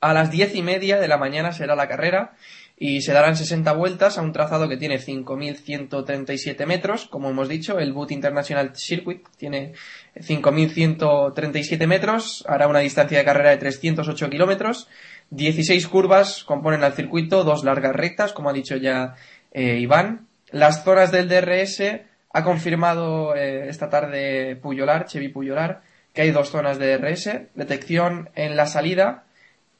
A 0.00 0.12
las 0.12 0.30
diez 0.30 0.54
y 0.54 0.62
media 0.62 1.00
de 1.00 1.08
la 1.08 1.16
mañana 1.16 1.52
será 1.52 1.74
la 1.74 1.88
carrera 1.88 2.34
y 2.76 3.02
se 3.02 3.12
darán 3.12 3.36
60 3.36 3.72
vueltas 3.72 4.18
a 4.18 4.22
un 4.22 4.32
trazado 4.32 4.68
que 4.68 4.76
tiene 4.76 4.98
5.137 4.98 6.66
metros. 6.66 7.06
Como 7.06 7.30
hemos 7.30 7.48
dicho, 7.48 7.78
el 7.78 7.92
Boot 7.92 8.10
International 8.10 8.72
Circuit 8.74 9.26
tiene 9.36 9.74
5.137 10.16 11.86
metros, 11.86 12.44
hará 12.48 12.66
una 12.66 12.80
distancia 12.80 13.18
de 13.18 13.24
carrera 13.24 13.50
de 13.50 13.58
308 13.58 14.28
kilómetros. 14.28 14.88
16 15.30 15.86
curvas 15.88 16.44
componen 16.44 16.82
el 16.82 16.92
circuito, 16.92 17.44
dos 17.44 17.64
largas 17.64 17.94
rectas, 17.94 18.32
como 18.32 18.50
ha 18.50 18.52
dicho 18.52 18.76
ya 18.76 19.14
eh, 19.52 19.78
Iván. 19.78 20.26
Las 20.50 20.84
zonas 20.84 21.12
del 21.12 21.28
DRS 21.28 21.82
ha 22.30 22.44
confirmado 22.44 23.34
eh, 23.36 23.68
esta 23.68 23.88
tarde 23.88 24.56
Puyolar, 24.56 25.06
Chevy 25.06 25.28
Puyolar, 25.28 25.82
que 26.14 26.22
hay 26.22 26.30
dos 26.30 26.50
zonas 26.50 26.78
de 26.78 26.96
DRS, 26.96 27.48
detección 27.54 28.30
en 28.34 28.56
la 28.56 28.66
salida 28.66 29.24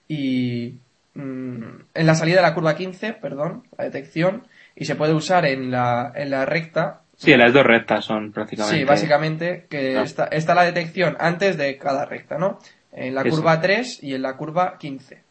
y 0.08 0.74
mm, 1.14 1.62
en 1.94 2.06
la 2.06 2.14
salida 2.14 2.36
de 2.36 2.42
la 2.42 2.54
curva 2.54 2.76
15, 2.76 3.14
perdón, 3.14 3.62
la 3.78 3.84
detección, 3.84 4.46
y 4.74 4.84
se 4.84 4.96
puede 4.96 5.14
usar 5.14 5.46
en 5.46 5.70
la, 5.70 6.12
en 6.14 6.30
la 6.30 6.44
recta. 6.44 7.02
Sí, 7.16 7.34
las 7.36 7.52
dos 7.52 7.64
rectas 7.64 8.04
son 8.04 8.32
prácticamente. 8.32 8.78
Sí, 8.78 8.84
básicamente, 8.84 9.66
que 9.70 10.02
está, 10.02 10.24
está 10.26 10.54
la 10.54 10.64
detección 10.64 11.16
antes 11.20 11.56
de 11.56 11.78
cada 11.78 12.04
recta, 12.04 12.36
¿no? 12.36 12.58
En 12.92 13.14
la 13.14 13.24
curva 13.24 13.60
3 13.60 14.02
y 14.02 14.14
en 14.14 14.22
la 14.22 14.36
curva 14.36 14.76
15. 14.78 15.22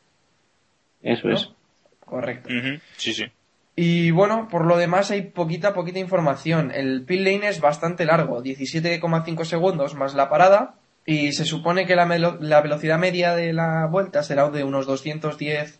Eso 1.01 1.29
es. 1.29 1.51
Correcto. 1.99 2.49
Sí, 2.97 3.13
sí. 3.13 3.25
Y 3.75 4.11
bueno, 4.11 4.47
por 4.49 4.65
lo 4.65 4.77
demás 4.77 5.11
hay 5.11 5.23
poquita, 5.23 5.73
poquita 5.73 5.99
información. 5.99 6.71
El 6.71 7.03
pit 7.03 7.21
lane 7.21 7.47
es 7.47 7.59
bastante 7.59 8.05
largo, 8.05 8.43
17,5 8.43 9.43
segundos 9.45 9.95
más 9.95 10.13
la 10.13 10.29
parada. 10.29 10.75
Y 11.05 11.33
se 11.33 11.45
supone 11.45 11.85
que 11.85 11.95
la, 11.95 12.05
la, 12.05 12.61
velocidad 12.61 12.97
media 12.97 13.35
de 13.35 13.51
la 13.51 13.87
vuelta 13.87 14.23
será 14.23 14.49
de 14.49 14.63
unos 14.63 14.85
210 14.85 15.79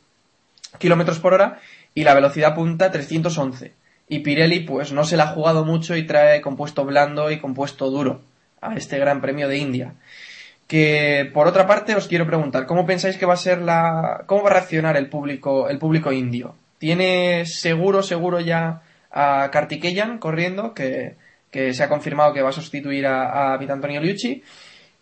kilómetros 0.80 1.20
por 1.20 1.34
hora 1.34 1.60
y 1.96 2.04
la 2.04 2.14
velocidad 2.14 2.56
punta 2.56 2.92
311. 2.92 3.74
Y 4.10 4.20
Pirelli 4.20 4.62
pues 4.62 4.92
no 4.92 5.06
se 5.06 5.16
la 5.16 5.24
ha 5.24 5.28
jugado 5.28 5.64
mucho 5.64 5.96
y 5.96 6.06
trae 6.06 6.42
compuesto 6.42 6.84
blando 6.84 7.32
y 7.32 7.40
compuesto 7.40 7.90
duro 7.90 8.22
a 8.60 8.76
este 8.76 9.00
Gran 9.00 9.22
Premio 9.22 9.48
de 9.48 9.58
India. 9.58 9.94
Que 10.68 11.30
por 11.34 11.48
otra 11.48 11.68
parte 11.68 11.96
os 11.96 12.08
quiero 12.08 12.26
preguntar, 12.26 12.66
¿cómo 12.66 12.86
pensáis 12.86 13.18
que 13.18 13.26
va 13.26 13.34
a 13.34 13.38
ser 13.38 13.62
la 13.62 14.24
cómo 14.26 14.44
va 14.44 14.50
a 14.50 14.54
reaccionar 14.54 14.98
el 14.98 15.08
público 15.08 15.70
el 15.70 15.78
público 15.78 16.12
indio? 16.12 16.56
Tiene 16.80 17.46
seguro, 17.46 18.04
seguro 18.04 18.42
ya 18.42 18.82
a 19.10 19.50
Kartikeyan 19.52 20.18
corriendo, 20.18 20.74
que, 20.74 21.16
que 21.52 21.74
se 21.74 21.84
ha 21.84 21.90
confirmado 21.90 22.34
que 22.34 22.42
va 22.42 22.50
a 22.50 22.54
sustituir 22.54 23.06
a, 23.08 23.54
a 23.54 23.56
Antonio 23.56 24.02
Liucci. 24.02 24.44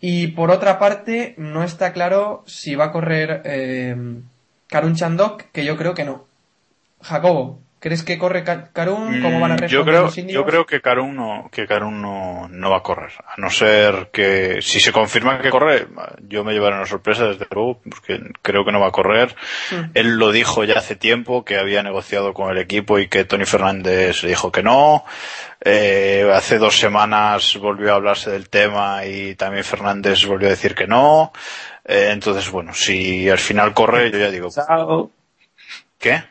Y 0.02 0.30
por 0.30 0.50
otra 0.50 0.80
parte, 0.80 1.36
no 1.38 1.64
está 1.64 1.94
claro 1.94 2.44
si 2.48 2.74
va 2.74 2.86
a 2.86 2.92
correr 2.92 3.44
eh, 3.46 3.96
Karun 4.68 4.96
Chandok, 4.96 5.44
que 5.52 5.64
yo 5.64 5.78
creo 5.78 5.94
que 5.94 6.04
no. 6.04 6.26
Jacobo, 7.02 7.60
¿Crees 7.82 8.04
que 8.04 8.20
corre 8.20 8.44
Karun? 8.44 9.24
¿Cómo 9.24 9.40
van 9.40 9.54
a 9.54 9.58
responder 9.58 9.70
mm, 9.70 9.72
yo 9.72 9.84
creo, 9.84 10.02
los 10.04 10.18
indios? 10.20 10.36
Yo 10.36 10.46
creo 10.46 10.66
que 10.68 10.82
Karun 10.82 11.16
no, 11.16 11.50
que 11.52 11.66
Karun 11.66 12.00
no, 12.00 12.48
no 12.48 12.70
va 12.70 12.78
a 12.78 12.84
correr. 12.84 13.10
A 13.26 13.42
no 13.42 13.50
ser 13.50 14.10
que, 14.14 14.62
si 14.62 14.80
se 14.80 14.92
confirma 14.92 15.42
que 15.42 15.50
corre, 15.50 15.88
yo 16.28 16.44
me 16.44 16.54
llevaré 16.54 16.76
una 16.76 16.86
sorpresa 16.86 17.26
desde 17.26 17.48
luego, 17.50 17.82
porque 17.82 18.22
creo 18.44 18.64
que 18.64 18.72
no 18.72 18.80
va 18.80 18.90
a 18.90 18.92
correr. 18.92 19.36
Mm. 19.72 19.82
Él 19.96 20.18
lo 20.18 20.32
dijo 20.32 20.64
ya 20.64 20.76
hace 20.76 20.96
tiempo, 20.96 21.44
que 21.44 21.58
había 21.58 21.82
negociado 21.82 22.36
con 22.36 22.52
el 22.52 22.60
equipo 22.60 23.00
y 23.00 23.08
que 23.08 23.26
Tony 23.26 23.46
Fernández 23.46 24.22
dijo 24.22 24.52
que 24.52 24.62
no. 24.62 25.04
Eh, 25.60 26.30
hace 26.32 26.60
dos 26.60 26.78
semanas 26.78 27.58
volvió 27.58 27.94
a 27.94 27.96
hablarse 27.96 28.30
del 28.30 28.48
tema 28.50 29.08
y 29.08 29.34
también 29.34 29.64
Fernández 29.64 30.24
volvió 30.28 30.50
a 30.50 30.52
decir 30.52 30.76
que 30.76 30.86
no. 30.86 31.34
Eh, 31.84 32.10
entonces, 32.12 32.48
bueno, 32.52 32.76
si 32.76 33.28
al 33.28 33.40
final 33.40 33.74
corre, 33.74 34.12
yo 34.12 34.20
ya 34.20 34.30
digo. 34.30 34.50
¿Qué? 35.98 36.24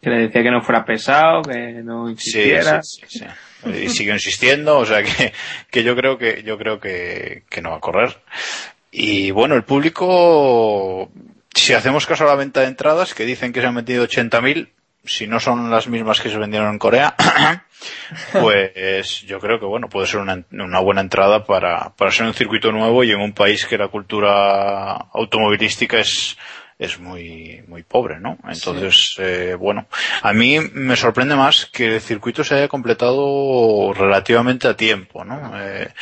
Que 0.00 0.10
le 0.10 0.22
decía 0.22 0.42
que 0.42 0.50
no 0.50 0.62
fuera 0.62 0.84
pesado, 0.84 1.42
que 1.42 1.82
no 1.82 2.08
insistiera. 2.08 2.82
Sí, 2.82 3.02
sí, 3.06 3.18
sí, 3.18 3.24
y 3.84 3.88
sigue 3.90 4.12
insistiendo, 4.12 4.78
o 4.78 4.86
sea 4.86 5.02
que, 5.02 5.32
que 5.70 5.82
yo 5.82 5.94
creo 5.94 6.16
que, 6.16 6.42
yo 6.42 6.56
creo 6.56 6.80
que, 6.80 7.44
que 7.48 7.60
no 7.60 7.70
va 7.70 7.76
a 7.76 7.80
correr. 7.80 8.16
Y 8.90 9.30
bueno, 9.30 9.54
el 9.54 9.62
público, 9.62 11.10
si 11.54 11.74
hacemos 11.74 12.06
caso 12.06 12.24
a 12.24 12.28
la 12.28 12.34
venta 12.34 12.60
de 12.60 12.68
entradas, 12.68 13.14
que 13.14 13.24
dicen 13.24 13.52
que 13.52 13.60
se 13.60 13.66
han 13.66 13.74
metido 13.74 14.06
80.000, 14.06 14.68
si 15.04 15.26
no 15.26 15.40
son 15.40 15.70
las 15.70 15.88
mismas 15.88 16.20
que 16.20 16.28
se 16.28 16.38
vendieron 16.38 16.70
en 16.72 16.78
Corea, 16.78 17.14
pues 18.32 19.22
yo 19.22 19.38
creo 19.38 19.60
que 19.60 19.66
bueno, 19.66 19.88
puede 19.88 20.06
ser 20.06 20.20
una, 20.20 20.42
una, 20.50 20.80
buena 20.80 21.00
entrada 21.00 21.44
para, 21.44 21.90
para 21.96 22.10
ser 22.10 22.26
un 22.26 22.34
circuito 22.34 22.72
nuevo 22.72 23.04
y 23.04 23.12
en 23.12 23.20
un 23.20 23.32
país 23.32 23.66
que 23.66 23.78
la 23.78 23.88
cultura 23.88 24.92
automovilística 25.12 25.98
es 25.98 26.36
es 26.80 26.98
muy, 26.98 27.62
muy 27.68 27.82
pobre, 27.82 28.18
¿no? 28.18 28.38
Entonces, 28.48 29.14
eh, 29.18 29.54
bueno, 29.54 29.86
a 30.22 30.32
mí 30.32 30.58
me 30.72 30.96
sorprende 30.96 31.36
más 31.36 31.66
que 31.66 31.96
el 31.96 32.00
circuito 32.00 32.42
se 32.42 32.54
haya 32.54 32.68
completado 32.68 33.92
relativamente 33.92 34.66
a 34.66 34.76
tiempo, 34.76 35.22
¿no? 35.22 35.52
Eh, 35.60 35.92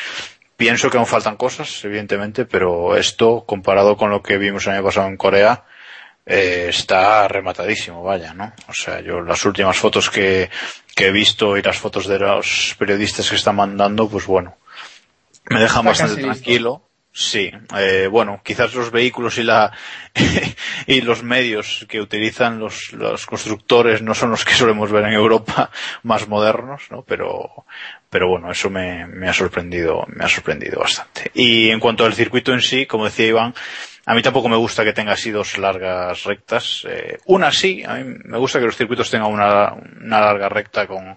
pienso 0.56 0.88
que 0.88 0.96
aún 0.96 1.06
faltan 1.06 1.36
cosas, 1.36 1.84
evidentemente, 1.84 2.44
pero 2.44 2.96
esto, 2.96 3.42
comparado 3.44 3.96
con 3.96 4.10
lo 4.10 4.22
que 4.22 4.38
vimos 4.38 4.66
el 4.66 4.74
año 4.74 4.84
pasado 4.84 5.08
en 5.08 5.16
Corea, 5.16 5.64
eh, 6.24 6.66
está 6.68 7.26
rematadísimo, 7.26 8.04
vaya, 8.04 8.32
¿no? 8.32 8.52
O 8.68 8.72
sea, 8.72 9.00
yo 9.00 9.20
las 9.20 9.44
últimas 9.44 9.76
fotos 9.76 10.08
que, 10.08 10.48
que 10.94 11.08
he 11.08 11.10
visto 11.10 11.56
y 11.56 11.62
las 11.62 11.78
fotos 11.78 12.06
de 12.06 12.20
los 12.20 12.76
periodistas 12.78 13.28
que 13.28 13.36
están 13.36 13.56
mandando, 13.56 14.08
pues 14.08 14.26
bueno, 14.26 14.56
me 15.50 15.58
dejan 15.58 15.84
bastante 15.84 16.22
tranquilo. 16.22 16.87
Sí, 17.20 17.50
eh, 17.76 18.06
bueno, 18.08 18.40
quizás 18.44 18.72
los 18.74 18.92
vehículos 18.92 19.38
y 19.38 19.42
la 19.42 19.72
y 20.86 21.00
los 21.00 21.24
medios 21.24 21.84
que 21.88 22.00
utilizan 22.00 22.60
los, 22.60 22.92
los 22.92 23.26
constructores 23.26 24.02
no 24.02 24.14
son 24.14 24.30
los 24.30 24.44
que 24.44 24.54
solemos 24.54 24.92
ver 24.92 25.04
en 25.06 25.14
Europa 25.14 25.68
más 26.04 26.28
modernos, 26.28 26.82
¿no? 26.92 27.02
Pero 27.02 27.64
pero 28.08 28.28
bueno, 28.28 28.52
eso 28.52 28.70
me, 28.70 29.04
me 29.08 29.28
ha 29.28 29.32
sorprendido, 29.32 30.04
me 30.06 30.24
ha 30.24 30.28
sorprendido 30.28 30.78
bastante. 30.78 31.32
Y 31.34 31.70
en 31.70 31.80
cuanto 31.80 32.04
al 32.04 32.14
circuito 32.14 32.52
en 32.52 32.60
sí, 32.60 32.86
como 32.86 33.06
decía 33.06 33.26
Iván, 33.26 33.52
a 34.08 34.14
mí 34.14 34.22
tampoco 34.22 34.48
me 34.48 34.56
gusta 34.56 34.84
que 34.84 34.94
tenga 34.94 35.12
así 35.12 35.30
dos 35.30 35.58
largas 35.58 36.24
rectas. 36.24 36.82
Eh, 36.88 37.18
una 37.26 37.52
sí, 37.52 37.84
a 37.86 37.96
mí 37.96 38.16
me 38.24 38.38
gusta 38.38 38.58
que 38.58 38.64
los 38.64 38.74
circuitos 38.74 39.10
tengan 39.10 39.30
una, 39.30 39.74
una, 39.74 40.20
larga 40.22 40.48
recta 40.48 40.86
con, 40.86 41.14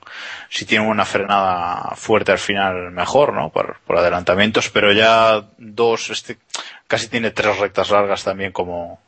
si 0.50 0.66
tienen 0.66 0.90
una 0.90 1.06
frenada 1.06 1.96
fuerte 1.96 2.34
al 2.34 2.38
final 2.38 2.92
mejor, 2.92 3.32
¿no? 3.34 3.50
Por, 3.50 3.78
por 3.88 3.98
adelantamientos, 3.98 4.70
pero 4.72 4.92
ya 4.92 5.42
dos, 5.58 6.10
este, 6.10 6.38
casi 6.86 7.08
tiene 7.08 7.32
tres 7.32 7.58
rectas 7.60 7.90
largas 7.92 8.26
también 8.26 8.52
como, 8.52 9.00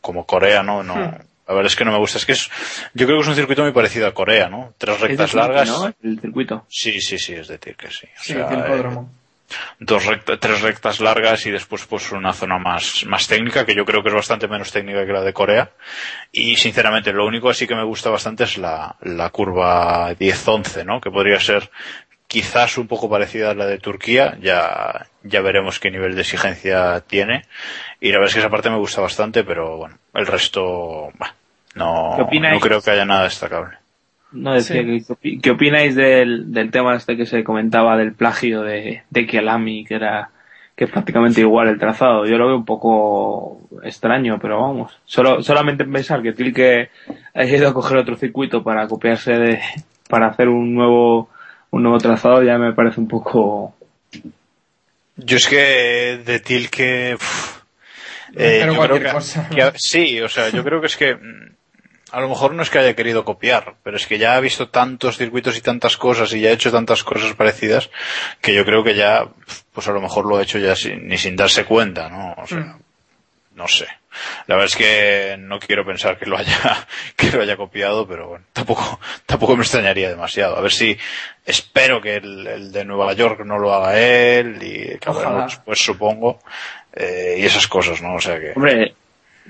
como 0.00 0.24
Corea, 0.24 0.62
¿no? 0.62 0.84
no 0.84 0.94
hmm. 0.94 1.14
La 1.48 1.54
verdad 1.54 1.72
es 1.72 1.76
que 1.76 1.84
no 1.84 1.90
me 1.90 1.98
gusta. 1.98 2.18
Es 2.18 2.24
que 2.24 2.32
es, 2.32 2.48
yo 2.94 3.06
creo 3.06 3.18
que 3.18 3.22
es 3.22 3.28
un 3.28 3.34
circuito 3.34 3.62
muy 3.62 3.72
parecido 3.72 4.06
a 4.06 4.14
Corea, 4.14 4.48
¿no? 4.48 4.72
Tres 4.78 5.00
rectas 5.00 5.34
largas. 5.34 5.68
¿no? 5.68 5.92
El 6.00 6.20
circuito. 6.20 6.64
Sí, 6.68 7.00
sí, 7.00 7.18
sí, 7.18 7.34
es 7.34 7.48
de 7.48 7.58
Tirque, 7.58 7.90
sí. 7.90 8.06
O 8.06 8.22
sí, 8.22 8.32
sea, 8.34 8.48
el 8.48 8.96
dos 9.78 10.04
tres 10.40 10.60
rectas 10.62 11.00
largas 11.00 11.46
y 11.46 11.50
después 11.50 11.86
pues 11.86 12.12
una 12.12 12.32
zona 12.32 12.58
más, 12.58 13.04
más 13.06 13.26
técnica, 13.26 13.64
que 13.64 13.74
yo 13.74 13.84
creo 13.84 14.02
que 14.02 14.08
es 14.08 14.14
bastante 14.14 14.48
menos 14.48 14.72
técnica 14.72 15.06
que 15.06 15.12
la 15.12 15.22
de 15.22 15.32
Corea. 15.32 15.70
Y 16.30 16.56
sinceramente, 16.56 17.12
lo 17.12 17.26
único 17.26 17.50
así 17.50 17.66
que 17.66 17.74
me 17.74 17.84
gusta 17.84 18.10
bastante 18.10 18.44
es 18.44 18.58
la, 18.58 18.96
la 19.02 19.30
curva 19.30 20.12
10-11, 20.12 20.84
¿no? 20.84 21.00
Que 21.00 21.10
podría 21.10 21.40
ser 21.40 21.70
quizás 22.32 22.78
un 22.78 22.86
poco 22.86 23.10
parecida 23.10 23.50
a 23.50 23.54
la 23.54 23.66
de 23.66 23.78
Turquía, 23.78 24.38
ya, 24.40 25.06
ya 25.22 25.42
veremos 25.42 25.78
qué 25.78 25.90
nivel 25.90 26.14
de 26.14 26.22
exigencia 26.22 27.02
tiene. 27.06 27.42
Y 28.00 28.10
la 28.10 28.18
verdad 28.18 28.28
es 28.28 28.34
que 28.34 28.40
esa 28.40 28.48
parte 28.48 28.70
me 28.70 28.78
gusta 28.78 29.02
bastante, 29.02 29.44
pero 29.44 29.76
bueno, 29.76 29.98
el 30.14 30.26
resto, 30.26 31.10
bah, 31.18 31.34
no, 31.74 32.16
no 32.16 32.60
creo 32.60 32.80
que 32.80 32.90
haya 32.90 33.04
nada 33.04 33.24
destacable. 33.24 33.81
No, 34.32 34.54
decía, 34.54 34.82
¿qué, 35.42 35.50
opináis 35.50 35.94
del, 35.94 36.52
del 36.52 36.70
tema 36.70 36.96
este 36.96 37.16
que 37.16 37.26
se 37.26 37.44
comentaba 37.44 37.96
del 37.96 38.14
plagio 38.14 38.62
de, 38.62 39.02
de 39.10 39.26
Kialami, 39.26 39.84
que 39.84 39.94
era 39.94 40.30
que 40.74 40.84
es 40.84 40.90
prácticamente 40.90 41.40
igual 41.40 41.68
el 41.68 41.78
trazado? 41.78 42.24
Yo 42.24 42.38
lo 42.38 42.46
veo 42.46 42.56
un 42.56 42.64
poco 42.64 43.60
extraño, 43.82 44.38
pero 44.40 44.60
vamos. 44.60 44.98
Solo, 45.04 45.42
solamente 45.42 45.84
pensar 45.84 46.22
que 46.22 46.32
Tilke 46.32 46.90
ha 47.34 47.44
ido 47.44 47.68
a 47.68 47.74
coger 47.74 47.98
otro 47.98 48.16
circuito 48.16 48.62
para 48.62 48.86
copiarse 48.86 49.32
de, 49.32 49.60
para 50.08 50.28
hacer 50.28 50.48
un 50.48 50.74
nuevo, 50.74 51.28
un 51.70 51.82
nuevo 51.82 51.98
trazado 51.98 52.42
ya 52.42 52.56
me 52.58 52.72
parece 52.72 53.00
un 53.00 53.08
poco. 53.08 53.74
Yo 55.16 55.36
es 55.36 55.46
que 55.46 56.20
de 56.24 56.40
Tilke, 56.40 57.16
eh, 58.34 58.62
yo 58.66 58.80
creo 58.80 58.98
que, 58.98 59.72
sí, 59.76 60.20
o 60.22 60.28
sea, 60.28 60.48
yo 60.48 60.64
creo 60.64 60.80
que 60.80 60.86
es 60.86 60.96
que 60.96 61.18
a 62.12 62.20
lo 62.20 62.28
mejor 62.28 62.54
no 62.54 62.62
es 62.62 62.70
que 62.70 62.78
haya 62.78 62.94
querido 62.94 63.24
copiar, 63.24 63.74
pero 63.82 63.96
es 63.96 64.06
que 64.06 64.18
ya 64.18 64.36
ha 64.36 64.40
visto 64.40 64.68
tantos 64.68 65.16
circuitos 65.16 65.56
y 65.56 65.62
tantas 65.62 65.96
cosas 65.96 66.32
y 66.34 66.40
ya 66.40 66.50
ha 66.50 66.52
hecho 66.52 66.70
tantas 66.70 67.02
cosas 67.02 67.34
parecidas 67.34 67.90
que 68.40 68.54
yo 68.54 68.64
creo 68.66 68.84
que 68.84 68.94
ya, 68.94 69.28
pues 69.72 69.88
a 69.88 69.92
lo 69.92 70.00
mejor 70.00 70.26
lo 70.26 70.36
ha 70.36 70.42
hecho 70.42 70.58
ya 70.58 70.76
sin, 70.76 71.08
ni 71.08 71.16
sin 71.16 71.36
darse 71.36 71.64
cuenta, 71.64 72.10
¿no? 72.10 72.34
O 72.36 72.46
sea, 72.46 72.58
mm. 72.58 72.80
no 73.54 73.66
sé. 73.66 73.86
La 74.46 74.56
verdad 74.56 74.66
es 74.66 74.76
que 74.76 75.36
no 75.38 75.58
quiero 75.58 75.86
pensar 75.86 76.18
que 76.18 76.26
lo 76.26 76.36
haya, 76.36 76.86
que 77.16 77.30
lo 77.30 77.40
haya 77.40 77.56
copiado, 77.56 78.06
pero 78.06 78.28
bueno, 78.28 78.44
tampoco, 78.52 79.00
tampoco 79.26 79.56
me 79.56 79.62
extrañaría 79.62 80.10
demasiado. 80.10 80.56
A 80.56 80.60
ver 80.60 80.72
si, 80.72 80.98
espero 81.46 82.02
que 82.02 82.16
el, 82.16 82.72
de 82.72 82.84
Nueva 82.84 83.14
York 83.14 83.40
no 83.46 83.58
lo 83.58 83.72
haga 83.72 83.98
él 83.98 84.58
y 84.60 84.98
que 84.98 85.10
después 85.46 85.82
supongo, 85.82 86.40
eh, 86.92 87.36
y 87.38 87.44
esas 87.46 87.66
cosas, 87.68 88.02
¿no? 88.02 88.16
O 88.16 88.20
sea 88.20 88.38
que. 88.38 88.52
Hombre, 88.54 88.94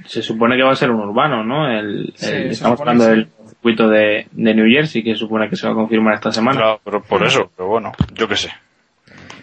se 0.06 0.22
supone 0.22 0.56
que 0.56 0.62
va 0.62 0.72
a 0.72 0.76
ser 0.76 0.90
un 0.90 1.00
urbano, 1.00 1.44
¿no? 1.44 1.70
El, 1.70 2.12
estamos 2.16 2.80
hablando 2.80 3.04
del 3.04 3.28
circuito 3.48 3.88
de, 3.88 4.26
de, 4.30 4.54
New 4.54 4.66
Jersey, 4.66 5.02
que 5.02 5.14
supone 5.14 5.48
que 5.48 5.56
se 5.56 5.66
va 5.66 5.72
a 5.72 5.76
confirmar 5.76 6.14
esta 6.14 6.32
semana. 6.32 6.58
Claro, 6.58 6.80
pero 6.84 7.02
por 7.02 7.24
eso, 7.24 7.50
pero 7.56 7.68
bueno, 7.68 7.92
yo 8.14 8.28
qué 8.28 8.36
sé. 8.36 8.50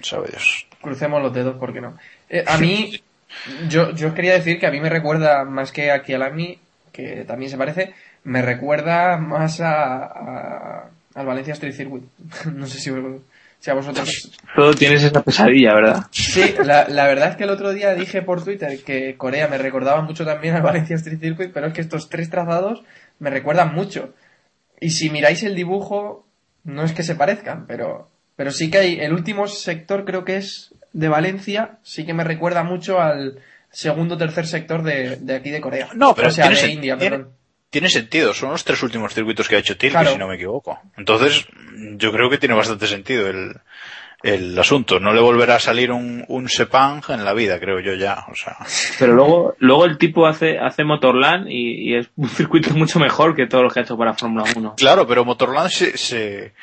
Sabe 0.02 0.30
Dios. 0.30 0.66
Crucemos 0.82 1.22
los 1.22 1.34
dedos, 1.34 1.58
¿por 1.58 1.74
qué 1.74 1.82
no? 1.82 1.96
Eh, 2.30 2.44
a 2.48 2.58
mí, 2.58 3.00
yo, 3.70 3.92
yo 3.92 4.14
quería 4.14 4.34
decir 4.34 4.60
que 4.60 4.68
a 4.68 4.72
mí 4.72 4.80
me 4.80 4.90
recuerda 4.90 5.44
más 5.46 5.72
que 5.72 5.92
a 5.92 6.04
Kialami 6.04 6.58
que 6.92 7.24
también 7.26 7.50
se 7.50 7.58
parece, 7.58 7.94
me 8.24 8.42
recuerda 8.42 9.18
más 9.18 9.62
a, 9.62 10.90
al 11.16 11.26
Valencia 11.26 11.54
Street 11.54 11.74
Circuit. 11.74 12.04
no 12.54 12.68
sé 12.68 12.80
si, 12.80 12.92
si, 13.60 13.70
a 13.70 13.74
vosotros... 13.74 14.32
Todo 14.56 14.74
tienes 14.74 15.04
esa 15.04 15.22
pesadilla, 15.22 15.74
¿verdad? 15.74 16.06
Sí, 16.12 16.56
la, 16.64 16.88
la, 16.88 17.08
verdad 17.08 17.32
es 17.32 17.36
que 17.36 17.44
el 17.44 17.50
otro 17.50 17.72
día 17.72 17.94
dije 17.94 18.22
por 18.22 18.44
Twitter 18.44 18.80
que 18.84 19.16
Corea 19.18 19.48
me 19.48 19.58
recordaba 19.58 20.02
mucho 20.02 20.26
también 20.26 20.56
al 20.56 20.62
Valencia 20.62 20.96
Street 20.96 21.20
Circuit, 21.20 21.52
pero 21.54 21.68
es 21.68 21.74
que 21.74 21.82
estos 21.82 22.10
tres 22.10 22.30
trazados 22.30 22.84
me 23.20 23.30
recuerdan 23.30 23.74
mucho. 23.74 24.14
Y 24.80 24.92
si 24.92 25.10
miráis 25.10 25.44
el 25.44 25.56
dibujo, 25.56 26.26
no 26.64 26.84
es 26.84 26.94
que 26.94 27.04
se 27.04 27.16
parezcan, 27.16 27.66
pero, 27.68 28.10
pero 28.36 28.52
sí 28.52 28.72
que 28.72 28.78
hay, 28.78 29.00
el 29.00 29.14
último 29.14 29.48
sector 29.48 30.06
creo 30.06 30.24
que 30.24 30.38
es 30.38 30.74
de 30.94 31.10
Valencia, 31.10 31.78
sí 31.84 32.06
que 32.06 32.14
me 32.14 32.24
recuerda 32.24 32.64
mucho 32.64 33.00
al 33.00 33.40
segundo 33.70 34.16
o 34.16 34.18
tercer 34.18 34.48
sector 34.48 34.84
de, 34.84 35.18
de, 35.18 35.36
aquí 35.36 35.50
de 35.50 35.62
Corea. 35.62 35.90
No, 35.94 36.16
pero 36.16 36.30
o 36.30 36.32
sea, 36.32 36.48
tiene, 36.48 36.62
de 36.62 36.72
India, 36.72 36.98
tiene, 36.98 37.18
perdón. 37.18 37.34
Tiene 37.70 37.90
sentido, 37.90 38.34
son 38.34 38.52
los 38.52 38.64
tres 38.64 38.82
últimos 38.84 39.14
circuitos 39.14 39.48
que 39.48 39.56
ha 39.56 39.60
hecho 39.60 39.78
Tilke, 39.78 39.92
Claro. 39.94 40.12
si 40.12 40.18
no 40.18 40.28
me 40.28 40.36
equivoco. 40.36 40.80
Entonces, 40.98 41.46
yo 41.98 42.12
creo 42.12 42.30
que 42.30 42.38
tiene 42.38 42.56
bastante 42.56 42.88
sentido 42.88 43.28
el, 43.30 43.54
el 44.24 44.58
asunto. 44.58 45.00
No 45.00 45.14
le 45.14 45.22
volverá 45.22 45.56
a 45.56 45.60
salir 45.60 45.92
un, 45.92 46.26
un 46.28 46.50
Sepang 46.50 47.02
en 47.10 47.24
la 47.24 47.34
vida, 47.34 47.60
creo 47.60 47.80
yo 47.80 47.94
ya. 47.94 48.26
O 48.32 48.36
sea, 48.36 48.58
Pero 48.98 49.14
luego, 49.14 49.56
luego 49.60 49.86
el 49.86 49.98
tipo 49.98 50.26
hace, 50.28 50.58
hace 50.58 50.84
Motorland 50.84 51.48
y, 51.50 51.92
y 51.92 51.96
es 51.96 52.08
un 52.16 52.28
circuito 52.30 52.72
mucho 52.74 53.00
mejor 53.00 53.36
que 53.36 53.48
todo 53.48 53.64
lo 53.64 53.70
que 53.70 53.80
ha 53.80 53.84
hecho 53.84 53.98
para 53.98 54.14
Fórmula 54.14 54.46
1. 54.56 54.74
claro, 54.78 55.06
pero 55.08 55.24
Motorland 55.24 55.70
se, 55.70 55.98
se, 55.98 56.54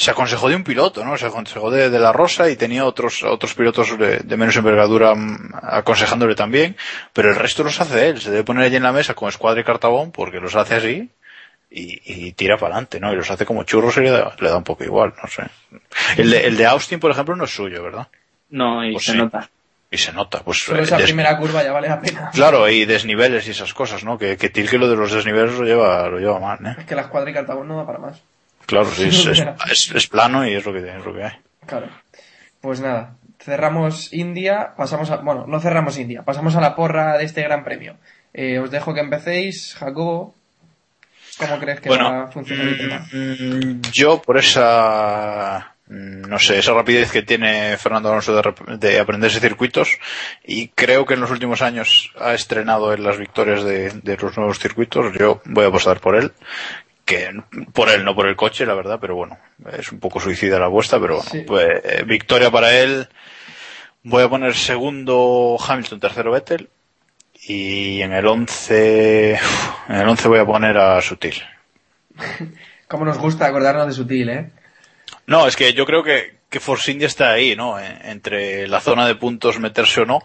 se 0.00 0.10
aconsejó 0.12 0.48
de 0.48 0.54
un 0.54 0.62
piloto, 0.62 1.04
¿no? 1.04 1.16
Se 1.16 1.26
aconsejó 1.26 1.70
de, 1.72 1.90
de 1.90 1.98
la 1.98 2.12
Rosa 2.12 2.48
y 2.48 2.54
tenía 2.56 2.84
otros, 2.84 3.24
otros 3.24 3.54
pilotos 3.54 3.98
de, 3.98 4.18
de 4.18 4.36
menos 4.36 4.54
envergadura 4.56 5.14
mm, 5.14 5.54
aconsejándole 5.60 6.34
también, 6.36 6.76
pero 7.12 7.30
el 7.30 7.34
resto 7.36 7.64
los 7.64 7.80
hace 7.80 8.08
él. 8.08 8.20
Se 8.20 8.30
debe 8.30 8.44
poner 8.44 8.64
allí 8.64 8.76
en 8.76 8.84
la 8.84 8.92
mesa 8.92 9.14
con 9.14 9.28
escuadra 9.28 9.60
y 9.60 9.64
cartabón 9.64 10.12
porque 10.12 10.38
los 10.38 10.54
hace 10.54 10.76
así 10.76 11.10
y, 11.70 12.00
y 12.04 12.32
tira 12.32 12.56
para 12.56 12.74
adelante, 12.74 13.00
¿no? 13.00 13.12
Y 13.12 13.16
los 13.16 13.28
hace 13.30 13.44
como 13.44 13.64
churros 13.64 13.96
y 13.96 14.00
le 14.02 14.10
da, 14.10 14.36
le 14.38 14.48
da 14.48 14.56
un 14.56 14.64
poco 14.64 14.84
igual, 14.84 15.14
no 15.22 15.28
sé. 15.28 15.42
El 16.16 16.30
de, 16.30 16.46
el 16.46 16.56
de 16.56 16.66
Austin, 16.66 17.00
por 17.00 17.10
ejemplo, 17.10 17.34
no 17.34 17.44
es 17.44 17.50
suyo, 17.50 17.82
¿verdad? 17.82 18.06
No, 18.50 18.84
y 18.86 18.92
Pues 18.92 19.04
se 19.04 19.12
sí. 19.12 19.18
nota. 19.18 19.50
Y 19.90 19.96
se 19.98 20.12
nota, 20.12 20.40
pues. 20.44 20.58
Solo 20.58 20.80
eh, 20.80 20.82
esa 20.84 20.96
des- 20.98 21.06
primera 21.06 21.36
curva 21.38 21.62
ya 21.64 21.72
vale 21.72 21.88
la 21.88 21.98
pena. 22.00 22.30
Claro, 22.34 22.68
y 22.68 22.84
desniveles 22.84 23.48
y 23.48 23.50
esas 23.52 23.72
cosas, 23.74 24.04
¿no? 24.04 24.16
Que, 24.18 24.36
que 24.36 24.48
Tilke 24.50 24.78
lo 24.78 24.86
de 24.88 24.96
los 24.96 25.10
desniveles 25.10 25.54
lo 25.58 25.64
lleva, 25.64 26.06
lo 26.08 26.18
lleva 26.18 26.38
mal, 26.38 26.58
¿eh? 26.66 26.76
Es 26.78 26.84
que 26.84 26.94
la 26.94 27.02
escuadra 27.02 27.30
y 27.30 27.34
cartabón 27.34 27.66
no 27.68 27.78
da 27.78 27.86
para 27.86 27.98
más. 27.98 28.22
Claro, 28.68 28.86
sí, 28.92 29.08
es, 29.08 29.26
es, 29.26 29.44
es- 29.72 29.92
es 29.96 30.06
plano 30.06 30.46
y 30.46 30.54
es 30.54 30.64
lo 30.64 30.72
que, 30.72 30.78
es 30.78 31.04
lo 31.04 31.12
que 31.14 31.24
hay. 31.24 31.32
Claro. 31.66 31.88
Pues 32.60 32.80
nada, 32.80 33.16
cerramos 33.40 34.12
India, 34.12 34.74
pasamos 34.76 35.10
a, 35.10 35.16
bueno, 35.16 35.46
no 35.48 35.58
cerramos 35.60 35.98
India, 35.98 36.22
pasamos 36.22 36.54
a 36.54 36.60
la 36.60 36.76
porra 36.76 37.16
de 37.18 37.24
este 37.24 37.42
gran 37.42 37.64
premio. 37.64 37.96
Eh, 38.34 38.58
os 38.60 38.70
dejo 38.70 38.92
que 38.94 39.00
empecéis, 39.00 39.74
Jacobo. 39.78 40.34
¿Cómo 41.38 41.58
crees 41.58 41.80
que 41.80 41.88
va 41.88 42.24
a 42.24 42.26
funcionar 42.28 42.66
el 42.66 42.78
tema? 42.78 43.06
mm, 43.12 43.80
yo 43.92 44.20
por 44.20 44.38
esa, 44.38 45.74
mm, 45.86 46.22
no 46.28 46.38
sé, 46.40 46.58
esa 46.58 46.72
rapidez 46.72 47.12
que 47.12 47.22
tiene 47.22 47.76
Fernando 47.76 48.08
Alonso 48.10 48.34
de, 48.34 48.76
de 48.76 48.98
aprenderse 48.98 49.38
circuitos 49.40 49.98
y 50.44 50.68
creo 50.68 51.06
que 51.06 51.14
en 51.14 51.20
los 51.20 51.30
últimos 51.30 51.62
años 51.62 52.12
ha 52.20 52.34
estrenado 52.34 52.92
en 52.92 53.04
las 53.04 53.18
victorias 53.18 53.62
de, 53.62 53.90
de 54.02 54.16
los 54.16 54.36
nuevos 54.36 54.58
circuitos, 54.58 55.16
yo 55.16 55.40
voy 55.44 55.64
a 55.64 55.68
apostar 55.68 56.00
por 56.00 56.16
él. 56.16 56.32
Que 57.08 57.30
por 57.72 57.88
él, 57.88 58.04
no 58.04 58.14
por 58.14 58.26
el 58.28 58.36
coche, 58.36 58.66
la 58.66 58.74
verdad, 58.74 58.98
pero 59.00 59.14
bueno, 59.14 59.38
es 59.72 59.90
un 59.92 59.98
poco 59.98 60.20
suicida 60.20 60.58
la 60.58 60.66
apuesta, 60.66 61.00
pero 61.00 61.14
bueno, 61.16 61.30
Sí. 61.30 61.40
pues, 61.40 61.66
eh, 61.82 62.02
victoria 62.06 62.50
para 62.50 62.70
él. 62.78 63.08
Voy 64.02 64.22
a 64.24 64.28
poner 64.28 64.54
segundo 64.54 65.56
Hamilton, 65.66 66.00
tercero 66.00 66.32
Vettel. 66.32 66.68
Y 67.46 68.02
en 68.02 68.12
el 68.12 68.26
11, 68.26 69.32
en 69.88 69.94
el 69.96 70.06
11 70.06 70.28
voy 70.28 70.38
a 70.40 70.44
poner 70.44 70.76
a 70.76 71.00
Sutil. 71.00 71.42
Cómo 72.88 73.04
nos 73.06 73.16
gusta 73.16 73.46
acordarnos 73.46 73.86
de 73.86 73.92
Sutil, 73.94 74.28
¿eh? 74.28 74.50
No, 75.26 75.46
es 75.46 75.56
que 75.56 75.72
yo 75.72 75.86
creo 75.86 76.02
que, 76.02 76.36
que 76.50 76.60
Force 76.60 76.90
India 76.92 77.06
está 77.06 77.30
ahí, 77.30 77.56
¿no? 77.56 77.78
En- 77.80 78.04
entre 78.06 78.66
la 78.68 78.80
zona 78.80 79.06
de 79.06 79.14
puntos 79.14 79.58
meterse 79.58 80.02
o 80.02 80.04
no. 80.06 80.20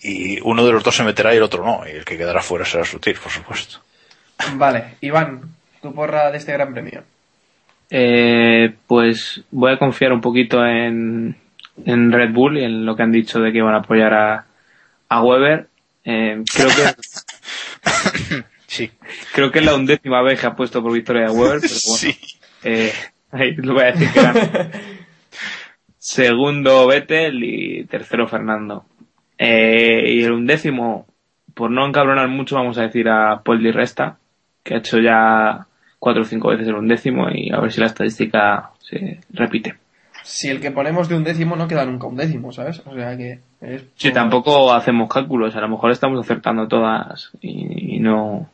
Y 0.00 0.40
uno 0.40 0.64
de 0.64 0.72
los 0.72 0.82
dos 0.82 0.96
se 0.96 1.04
meterá 1.04 1.34
y 1.34 1.38
el 1.38 1.42
otro 1.42 1.62
no. 1.64 1.86
Y 1.86 1.90
el 1.90 2.04
que 2.06 2.16
quedará 2.16 2.40
fuera 2.42 2.64
será 2.64 2.84
Sutil, 2.86 3.16
por 3.16 3.32
supuesto. 3.32 3.80
Vale, 4.54 4.96
Iván, 5.00 5.55
tu 5.82 5.92
porra 5.94 6.30
de 6.30 6.38
este 6.38 6.52
gran 6.52 6.72
premio. 6.72 7.02
Eh, 7.90 8.74
pues 8.86 9.42
voy 9.50 9.72
a 9.72 9.78
confiar 9.78 10.12
un 10.12 10.20
poquito 10.20 10.64
en, 10.66 11.36
en 11.84 12.12
Red 12.12 12.32
Bull 12.32 12.58
y 12.58 12.64
en 12.64 12.84
lo 12.84 12.96
que 12.96 13.02
han 13.04 13.12
dicho 13.12 13.38
de 13.40 13.52
que 13.52 13.62
van 13.62 13.74
a 13.74 13.78
apoyar 13.78 14.12
a, 14.14 14.46
a 15.08 15.22
Weber. 15.22 15.68
Eh, 16.04 16.42
creo 16.54 16.68
que 16.68 18.42
Sí. 18.66 18.90
creo 19.32 19.50
que 19.52 19.60
es 19.60 19.64
la 19.64 19.74
undécima 19.76 20.20
vez 20.22 20.40
que 20.40 20.46
ha 20.46 20.54
puesto 20.56 20.82
por 20.82 20.92
victoria 20.92 21.26
de 21.26 21.30
Weber, 21.30 21.60
pero 21.60 21.74
bueno, 21.86 21.96
Sí. 21.98 22.16
eh, 22.64 22.92
ahí 23.30 23.54
lo 23.54 23.74
voy 23.74 23.82
a 23.84 23.92
decir 23.92 24.10
que 24.12 24.18
era 24.20 24.32
segundo 25.98 26.86
Vettel 26.86 27.42
y 27.44 27.84
tercero 27.84 28.26
Fernando. 28.28 28.84
Eh, 29.38 30.12
y 30.14 30.22
el 30.24 30.32
undécimo, 30.32 31.06
por 31.54 31.70
no 31.70 31.86
encabronar 31.86 32.28
mucho, 32.28 32.56
vamos 32.56 32.78
a 32.78 32.82
decir 32.82 33.08
a 33.08 33.42
Paul 33.44 33.62
Di 33.62 33.70
Resta, 33.70 34.18
que 34.66 34.74
ha 34.74 34.78
hecho 34.78 34.98
ya 34.98 35.66
cuatro 35.98 36.22
o 36.22 36.24
cinco 36.24 36.48
veces 36.48 36.66
el 36.68 36.74
undécimo 36.74 37.28
y 37.30 37.50
a 37.52 37.60
ver 37.60 37.72
si 37.72 37.80
la 37.80 37.86
estadística 37.86 38.70
se 38.80 39.20
repite. 39.30 39.76
Si 40.22 40.48
el 40.48 40.60
que 40.60 40.72
ponemos 40.72 41.08
de 41.08 41.14
un 41.14 41.22
décimo 41.22 41.54
no 41.54 41.68
queda 41.68 41.84
nunca 41.86 42.08
un 42.08 42.16
décimo, 42.16 42.50
¿sabes? 42.52 42.82
O 42.84 42.94
sea 42.94 43.16
que 43.16 43.38
es... 43.60 43.84
Si 43.94 44.10
tampoco 44.12 44.72
hacemos 44.72 45.08
cálculos, 45.08 45.54
a 45.54 45.60
lo 45.60 45.68
mejor 45.68 45.92
estamos 45.92 46.18
acertando 46.18 46.66
todas 46.66 47.30
y, 47.40 47.96
y 47.96 48.00
no, 48.00 48.50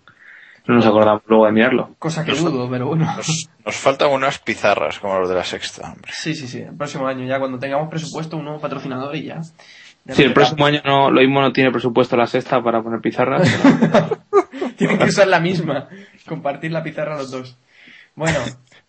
no 0.66 0.74
nos 0.74 0.84
acordamos 0.86 1.22
luego 1.26 1.46
de 1.46 1.52
mirarlo. 1.52 1.94
Cosa 1.98 2.26
que 2.26 2.32
dudo, 2.32 2.68
pero 2.70 2.88
bueno. 2.88 3.06
Nos, 3.16 3.48
nos 3.64 3.74
faltan 3.76 4.10
unas 4.10 4.38
pizarras 4.38 4.98
como 4.98 5.18
los 5.20 5.30
de 5.30 5.34
la 5.34 5.44
sexta, 5.44 5.92
hombre. 5.92 6.12
Sí, 6.14 6.34
sí, 6.34 6.46
sí. 6.46 6.58
El 6.60 6.76
próximo 6.76 7.06
año, 7.06 7.24
ya 7.26 7.38
cuando 7.38 7.58
tengamos 7.58 7.88
presupuesto, 7.88 8.36
un 8.36 8.44
nuevo 8.44 8.60
patrocinador 8.60 9.16
y 9.16 9.22
ya. 9.24 9.40
No 10.04 10.14
el 10.18 10.32
próximo 10.34 10.66
año 10.66 10.80
no, 10.84 11.10
lo 11.10 11.20
mismo 11.20 11.40
no 11.40 11.52
tiene 11.52 11.70
presupuesto 11.70 12.16
la 12.16 12.26
sexta 12.26 12.60
para 12.62 12.82
poner 12.82 13.00
pizarras. 13.00 13.48
pero- 13.80 14.18
Tienen 14.76 14.98
que 14.98 15.04
usar 15.04 15.28
la 15.28 15.40
misma. 15.40 15.88
Compartir 16.26 16.72
la 16.72 16.82
pizarra 16.82 17.16
los 17.16 17.30
dos. 17.30 17.58
Bueno, 18.14 18.38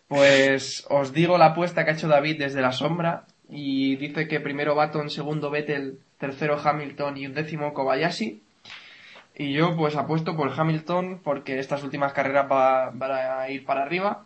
pues 0.08 0.86
os 0.89 1.13
digo 1.13 1.38
la 1.38 1.48
apuesta 1.48 1.84
que 1.84 1.91
ha 1.91 1.93
hecho 1.93 2.08
David 2.08 2.39
desde 2.39 2.62
la 2.62 2.72
sombra. 2.72 3.26
Y 3.50 3.96
dice 3.98 4.28
que 4.28 4.39
primero 4.39 4.76
Baton, 4.76 5.10
segundo 5.10 5.50
Vettel, 5.52 6.00
tercero 6.17 6.58
Hamilton 6.58 7.17
y 7.17 7.28
un 7.28 7.34
décimo 7.34 7.74
Kobayashi. 7.74 8.41
Y 9.36 9.54
yo 9.54 9.76
pues 9.76 9.96
apuesto 9.96 10.36
por 10.36 10.52
Hamilton 10.58 11.22
porque 11.24 11.60
estas 11.60 11.84
últimas 11.84 12.13
carreras 12.13 12.48
va, 12.52 12.91
van 12.91 13.12
a 13.12 13.50
ir 13.50 13.65
para 13.65 13.84
arriba. 13.84 14.26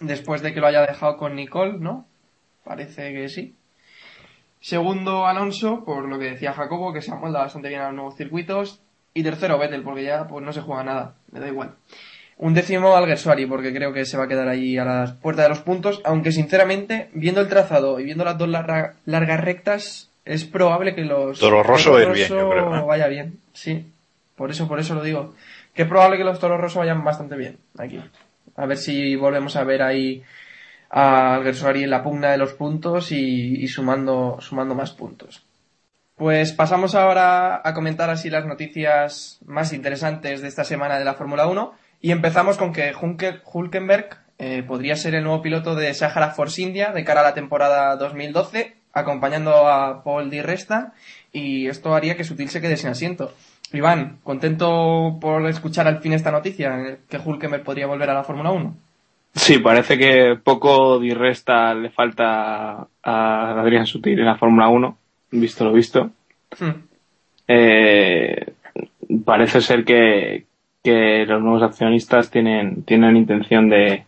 Después 0.00 0.42
de 0.42 0.52
que 0.52 0.60
lo 0.60 0.66
haya 0.66 0.86
dejado 0.86 1.16
con 1.16 1.36
Nicole, 1.36 1.78
¿no? 1.78 2.06
Parece 2.64 3.12
que 3.12 3.28
sí. 3.28 3.54
Segundo 4.60 5.26
Alonso, 5.26 5.84
por 5.84 6.08
lo 6.08 6.18
que 6.18 6.30
decía 6.30 6.54
Jacobo, 6.54 6.92
que 6.92 7.02
se 7.02 7.12
amolda 7.12 7.40
bastante 7.40 7.68
bien 7.68 7.82
a 7.82 7.86
los 7.86 7.94
nuevos 7.94 8.16
circuitos. 8.16 8.80
Y 9.14 9.22
tercero 9.22 9.58
Vettel, 9.58 9.82
porque 9.82 10.02
ya 10.04 10.26
pues 10.26 10.44
no 10.44 10.52
se 10.52 10.60
juega 10.60 10.82
nada, 10.84 11.14
le 11.32 11.40
da 11.40 11.48
igual. 11.48 11.74
Un 12.36 12.52
décimo 12.52 12.96
Alguersuari, 12.96 13.46
porque 13.46 13.72
creo 13.72 13.92
que 13.92 14.04
se 14.04 14.16
va 14.16 14.24
a 14.24 14.28
quedar 14.28 14.48
ahí 14.48 14.76
a 14.76 14.84
las 14.84 15.12
puertas 15.12 15.44
de 15.44 15.48
los 15.50 15.60
puntos, 15.60 16.00
aunque 16.04 16.32
sinceramente, 16.32 17.08
viendo 17.14 17.40
el 17.40 17.48
trazado 17.48 18.00
y 18.00 18.04
viendo 18.04 18.24
las 18.24 18.36
dos 18.36 18.48
larga- 18.48 18.94
largas 19.06 19.40
rectas, 19.40 20.10
es 20.24 20.44
probable 20.44 20.96
que 20.96 21.04
los 21.04 21.38
Toro 21.92 22.08
Rosso 22.10 22.12
bien, 22.14 22.28
yo 22.28 22.50
creo, 22.50 22.76
¿eh? 22.76 22.82
vaya 22.86 23.06
bien, 23.06 23.38
sí. 23.52 23.86
Por 24.34 24.50
eso, 24.50 24.66
por 24.66 24.80
eso 24.80 24.96
lo 24.96 25.02
digo. 25.04 25.34
Que 25.74 25.82
es 25.82 25.88
probable 25.88 26.16
que 26.18 26.24
los 26.24 26.40
Toros 26.40 26.60
Rosso 26.60 26.80
vayan 26.80 27.04
bastante 27.04 27.36
bien 27.36 27.58
aquí. 27.78 28.00
A 28.56 28.66
ver 28.66 28.78
si 28.78 29.14
volvemos 29.14 29.54
a 29.54 29.62
ver 29.64 29.82
ahí 29.82 30.22
a 30.90 31.34
Alguersuari 31.36 31.84
en 31.84 31.90
la 31.90 32.02
pugna 32.02 32.30
de 32.32 32.38
los 32.38 32.52
puntos 32.54 33.12
y, 33.12 33.62
y 33.62 33.68
sumando, 33.68 34.38
sumando 34.40 34.74
más 34.74 34.90
puntos. 34.92 35.42
Pues 36.16 36.52
pasamos 36.52 36.94
ahora 36.94 37.60
a 37.64 37.74
comentar 37.74 38.08
así 38.08 38.30
las 38.30 38.46
noticias 38.46 39.40
más 39.46 39.72
interesantes 39.72 40.42
de 40.42 40.48
esta 40.48 40.62
semana 40.62 40.98
de 40.98 41.04
la 41.04 41.14
Fórmula 41.14 41.48
1 41.48 41.72
y 42.00 42.12
empezamos 42.12 42.56
con 42.56 42.72
que 42.72 42.92
Hulkenberg 42.94 44.18
eh, 44.38 44.62
podría 44.62 44.94
ser 44.94 45.16
el 45.16 45.24
nuevo 45.24 45.42
piloto 45.42 45.74
de 45.74 45.92
Sahara 45.92 46.30
Force 46.30 46.62
India 46.62 46.92
de 46.92 47.04
cara 47.04 47.20
a 47.20 47.24
la 47.24 47.34
temporada 47.34 47.96
2012 47.96 48.76
acompañando 48.92 49.66
a 49.66 50.04
Paul 50.04 50.30
Di 50.30 50.40
Resta 50.40 50.92
y 51.32 51.66
esto 51.66 51.94
haría 51.94 52.16
que 52.16 52.22
Sutil 52.22 52.48
se 52.48 52.60
quede 52.60 52.76
sin 52.76 52.90
asiento. 52.90 53.32
Iván, 53.72 54.18
¿contento 54.22 55.18
por 55.20 55.44
escuchar 55.48 55.88
al 55.88 56.00
fin 56.00 56.12
esta 56.12 56.30
noticia 56.30 56.78
eh, 56.80 56.98
que 57.08 57.18
Hulkenberg 57.18 57.64
podría 57.64 57.88
volver 57.88 58.08
a 58.10 58.14
la 58.14 58.22
Fórmula 58.22 58.52
1? 58.52 58.76
Sí, 59.34 59.58
parece 59.58 59.98
que 59.98 60.38
poco 60.42 61.00
Di 61.00 61.12
Resta 61.12 61.74
le 61.74 61.90
falta 61.90 62.86
a 63.02 63.60
Adrián 63.60 63.86
Sutil 63.86 64.20
en 64.20 64.26
la 64.26 64.36
Fórmula 64.36 64.68
1, 64.68 64.96
visto 65.40 65.64
lo 65.64 65.72
visto. 65.72 66.10
Eh, 67.48 68.52
parece 69.24 69.60
ser 69.60 69.84
que, 69.84 70.44
que 70.82 71.26
los 71.26 71.42
nuevos 71.42 71.62
accionistas 71.62 72.30
tienen, 72.30 72.84
tienen 72.84 73.16
intención 73.16 73.68
de, 73.68 74.04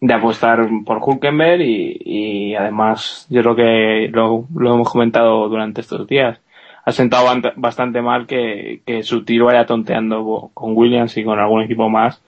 de 0.00 0.14
apostar 0.14 0.68
por 0.84 0.98
Hulkenberg 1.02 1.62
y, 1.62 2.00
y 2.04 2.54
además 2.54 3.26
yo 3.30 3.42
creo 3.42 3.56
que 3.56 4.08
lo, 4.12 4.46
lo 4.54 4.74
hemos 4.74 4.90
comentado 4.90 5.48
durante 5.48 5.80
estos 5.80 6.06
días. 6.06 6.40
ha 6.84 6.92
sentado 6.92 7.26
bastante 7.56 8.02
mal 8.02 8.26
que, 8.26 8.80
que 8.84 9.02
su 9.02 9.24
tiro 9.24 9.46
vaya 9.46 9.66
tonteando 9.66 10.50
con 10.52 10.76
Williams 10.76 11.16
y 11.16 11.24
con 11.24 11.38
algún 11.38 11.62
equipo 11.62 11.88
más 11.88 12.22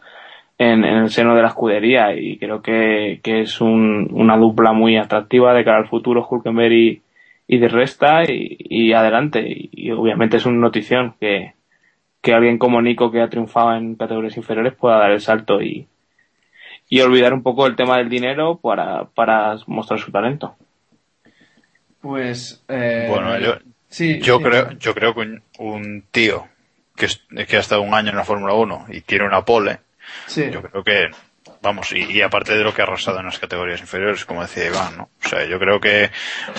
en, 0.58 0.84
el 0.84 1.10
seno 1.10 1.34
de 1.34 1.42
la 1.42 1.48
escudería 1.48 2.14
y 2.16 2.38
creo 2.38 2.62
que, 2.62 3.20
que 3.22 3.42
es 3.42 3.60
un, 3.60 4.08
una 4.12 4.36
dupla 4.36 4.72
muy 4.72 4.96
atractiva 4.96 5.52
de 5.52 5.64
cara 5.64 5.78
al 5.78 5.88
futuro 5.88 6.26
Hulkenberg 6.28 6.72
y, 6.72 7.02
y 7.46 7.58
de 7.58 7.68
Resta 7.68 8.24
y, 8.24 8.56
y 8.58 8.92
adelante. 8.92 9.44
Y, 9.46 9.90
obviamente 9.90 10.36
es 10.36 10.46
una 10.46 10.58
notición 10.58 11.14
que, 11.20 11.54
que 12.20 12.34
alguien 12.34 12.58
como 12.58 12.82
Nico 12.82 13.10
que 13.10 13.20
ha 13.20 13.28
triunfado 13.28 13.74
en 13.74 13.94
categorías 13.94 14.36
inferiores 14.36 14.74
pueda 14.74 14.98
dar 14.98 15.12
el 15.12 15.20
salto 15.20 15.62
y, 15.62 15.86
y 16.88 17.00
olvidar 17.00 17.32
un 17.32 17.42
poco 17.42 17.66
el 17.66 17.76
tema 17.76 17.98
del 17.98 18.08
dinero 18.08 18.58
para, 18.58 19.04
para 19.04 19.56
mostrar 19.66 19.98
su 20.00 20.10
talento. 20.10 20.56
Pues 22.00 22.64
eh, 22.68 23.06
bueno, 23.08 23.38
yo, 23.38 23.58
sí, 23.88 24.20
yo 24.20 24.40
creo, 24.40 24.70
yo 24.78 24.94
creo 24.94 25.14
que 25.14 25.40
un, 25.58 26.04
tío 26.10 26.46
que, 26.94 27.08
que 27.46 27.56
ha 27.56 27.60
estado 27.60 27.82
un 27.82 27.94
año 27.94 28.10
en 28.10 28.16
la 28.16 28.24
Fórmula 28.24 28.54
1 28.54 28.86
y 28.90 29.00
tiene 29.00 29.26
una 29.26 29.44
pole, 29.44 29.80
yo 30.28 30.62
creo 30.62 30.84
que, 30.84 31.08
vamos, 31.66 31.92
y, 31.92 32.22
aparte 32.22 32.56
de 32.56 32.62
lo 32.62 32.72
que 32.72 32.80
ha 32.80 32.84
arrasado 32.84 33.18
en 33.18 33.26
las 33.26 33.40
categorías 33.40 33.80
inferiores, 33.80 34.24
como 34.24 34.42
decía 34.42 34.66
Iván, 34.66 34.96
¿no? 34.96 35.10
O 35.24 35.28
sea, 35.28 35.44
yo 35.46 35.58
creo 35.58 35.80
que 35.80 36.10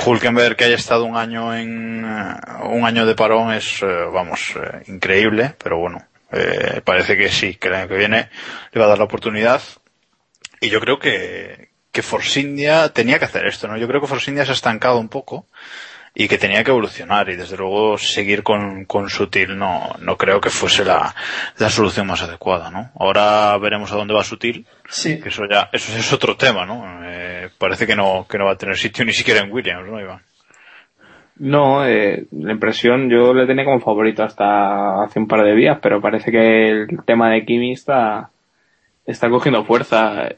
Hulkenberg 0.05 0.57
que 0.57 0.65
haya 0.65 0.75
estado 0.75 1.05
un 1.05 1.15
año 1.15 1.55
en, 1.55 2.03
eh, 2.03 2.35
un 2.63 2.85
año 2.85 3.05
de 3.05 3.15
parón 3.15 3.53
es, 3.53 3.81
eh, 3.81 3.85
vamos, 4.11 4.53
eh, 4.57 4.83
increíble, 4.87 5.55
pero 5.63 5.77
bueno, 5.79 6.05
parece 6.83 7.15
que 7.15 7.29
sí, 7.29 7.55
que 7.55 7.69
el 7.69 7.75
año 7.75 7.87
que 7.87 7.95
viene 7.95 8.29
le 8.73 8.79
va 8.81 8.85
a 8.87 8.89
dar 8.89 8.97
la 8.97 9.05
oportunidad. 9.05 9.61
Y 10.59 10.67
yo 10.67 10.81
creo 10.81 10.99
que, 10.99 11.69
que 11.93 12.01
Force 12.01 12.41
India 12.41 12.89
tenía 12.89 13.17
que 13.17 13.25
hacer 13.25 13.47
esto, 13.47 13.69
¿no? 13.69 13.77
Yo 13.77 13.87
creo 13.87 14.01
que 14.01 14.07
Force 14.07 14.29
India 14.29 14.43
se 14.43 14.51
ha 14.51 14.55
estancado 14.55 14.99
un 14.99 15.07
poco 15.07 15.47
y 16.19 16.27
que 16.27 16.39
tenía 16.39 16.63
que 16.63 16.71
evolucionar 16.71 17.29
y 17.29 17.35
desde 17.35 17.57
luego 17.57 17.95
seguir 17.99 18.41
con, 18.41 18.85
con 18.85 19.07
Sutil 19.07 19.55
no, 19.55 19.91
no 20.01 20.17
creo 20.17 20.41
que 20.41 20.49
fuese 20.49 20.83
la, 20.83 21.13
la 21.59 21.69
solución 21.69 22.07
más 22.07 22.23
adecuada, 22.23 22.71
¿no? 22.71 22.89
Ahora 22.99 23.55
veremos 23.59 23.91
a 23.91 23.97
dónde 23.97 24.15
va 24.15 24.23
Sutil, 24.23 24.65
sí. 24.89 25.21
que 25.21 25.29
eso 25.29 25.43
ya, 25.47 25.69
eso 25.71 25.95
es 25.95 26.11
otro 26.11 26.35
tema, 26.35 26.65
¿no? 26.65 27.03
Eh, 27.05 27.49
parece 27.59 27.85
que 27.85 27.95
no, 27.95 28.25
que 28.27 28.39
no 28.39 28.45
va 28.45 28.53
a 28.53 28.57
tener 28.57 28.75
sitio 28.77 29.05
ni 29.05 29.13
siquiera 29.13 29.41
en 29.41 29.51
Williams, 29.51 29.87
¿no, 29.87 30.01
Iván? 30.01 30.21
No, 31.35 31.85
eh, 31.85 32.25
la 32.31 32.51
impresión 32.51 33.11
yo 33.11 33.31
le 33.35 33.45
tenía 33.45 33.65
como 33.65 33.79
favorito 33.79 34.23
hasta 34.23 35.03
hace 35.03 35.19
un 35.19 35.27
par 35.27 35.43
de 35.43 35.53
días, 35.53 35.77
pero 35.83 36.01
parece 36.01 36.31
que 36.31 36.67
el 36.67 36.87
tema 37.05 37.29
de 37.29 37.45
Kimi 37.45 37.73
está, 37.73 38.31
está 39.05 39.29
cogiendo 39.29 39.63
fuerza 39.65 40.29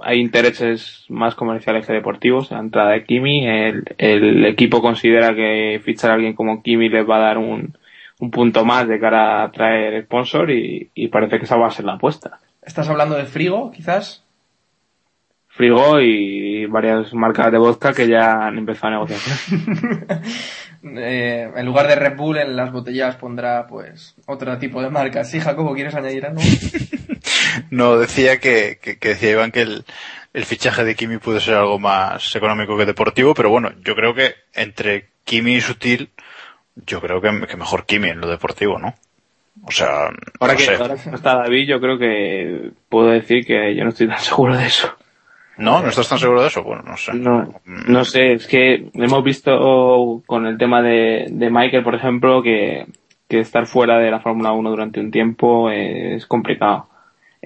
hay 0.00 0.20
intereses 0.20 1.04
más 1.08 1.34
comerciales 1.34 1.86
que 1.86 1.92
deportivos. 1.92 2.50
La 2.50 2.58
entrada 2.58 2.92
de 2.92 3.04
Kimi, 3.04 3.46
el, 3.46 3.84
el 3.98 4.44
equipo 4.46 4.82
considera 4.82 5.34
que 5.34 5.80
fichar 5.84 6.10
a 6.10 6.14
alguien 6.14 6.34
como 6.34 6.62
Kimi 6.62 6.88
les 6.88 7.08
va 7.08 7.16
a 7.16 7.26
dar 7.28 7.38
un, 7.38 7.76
un 8.20 8.30
punto 8.30 8.64
más 8.64 8.88
de 8.88 8.98
cara 8.98 9.42
a 9.42 9.50
traer 9.50 10.04
sponsor 10.04 10.50
y, 10.50 10.90
y, 10.94 11.08
parece 11.08 11.38
que 11.38 11.44
esa 11.44 11.56
va 11.56 11.68
a 11.68 11.70
ser 11.70 11.84
la 11.84 11.94
apuesta. 11.94 12.38
¿Estás 12.62 12.88
hablando 12.88 13.16
de 13.16 13.24
Frigo, 13.24 13.70
quizás? 13.70 14.24
Frigo 15.48 16.00
y 16.00 16.66
varias 16.66 17.14
marcas 17.14 17.50
de 17.50 17.58
vodka 17.58 17.94
que 17.94 18.06
ya 18.06 18.46
han 18.46 18.58
empezado 18.58 18.88
a 18.88 18.90
negociar. 18.96 19.20
eh, 20.98 21.50
en 21.56 21.66
lugar 21.66 21.86
de 21.88 21.94
Red 21.94 22.16
Bull 22.16 22.36
en 22.36 22.56
las 22.56 22.72
botellas 22.72 23.16
pondrá 23.16 23.66
pues 23.66 24.14
otro 24.26 24.58
tipo 24.58 24.82
de 24.82 24.90
marcas. 24.90 25.30
Sí, 25.30 25.40
Jacobo, 25.40 25.74
¿quieres 25.74 25.94
añadir 25.94 26.26
algo? 26.26 26.42
no, 27.70 27.98
decía 27.98 28.38
que, 28.40 28.78
que, 28.80 29.08
decía 29.08 29.30
Iván 29.30 29.52
que 29.52 29.62
el, 29.62 29.84
el 30.32 30.44
fichaje 30.44 30.84
de 30.84 30.94
Kimi 30.94 31.18
puede 31.18 31.40
ser 31.40 31.54
algo 31.54 31.78
más 31.78 32.34
económico 32.36 32.76
que 32.76 32.86
deportivo, 32.86 33.34
pero 33.34 33.50
bueno, 33.50 33.72
yo 33.84 33.94
creo 33.94 34.14
que 34.14 34.34
entre 34.54 35.08
Kimi 35.24 35.54
y 35.54 35.60
Sutil, 35.60 36.10
yo 36.74 37.00
creo 37.00 37.20
que, 37.20 37.30
mejor 37.30 37.86
Kimi 37.86 38.10
en 38.10 38.20
lo 38.20 38.28
deportivo, 38.28 38.78
¿no? 38.78 38.94
O 39.64 39.70
sea, 39.70 40.10
ahora 40.38 40.54
que 40.54 40.74
ahora 40.74 40.94
está 40.94 41.36
David, 41.36 41.66
yo 41.66 41.80
creo 41.80 41.98
que 41.98 42.70
puedo 42.88 43.08
decir 43.08 43.46
que 43.46 43.74
yo 43.74 43.84
no 43.84 43.90
estoy 43.90 44.08
tan 44.08 44.18
seguro 44.20 44.56
de 44.56 44.66
eso. 44.66 44.94
¿No? 45.58 45.80
¿No 45.80 45.88
estás 45.88 46.08
tan 46.10 46.18
seguro 46.18 46.42
de 46.42 46.48
eso? 46.48 46.62
Bueno, 46.62 46.82
no 46.82 46.98
sé. 46.98 47.14
No, 47.14 47.54
no 47.64 48.04
sé, 48.04 48.34
es 48.34 48.46
que 48.46 48.90
hemos 48.92 49.24
visto 49.24 50.22
con 50.26 50.46
el 50.46 50.58
tema 50.58 50.82
de, 50.82 51.28
de 51.30 51.50
Michael, 51.50 51.82
por 51.82 51.94
ejemplo, 51.94 52.42
que, 52.42 52.84
que 53.26 53.40
estar 53.40 53.66
fuera 53.66 53.98
de 53.98 54.10
la 54.10 54.20
Fórmula 54.20 54.52
1 54.52 54.70
durante 54.70 55.00
un 55.00 55.10
tiempo 55.10 55.70
es 55.70 56.26
complicado. 56.26 56.88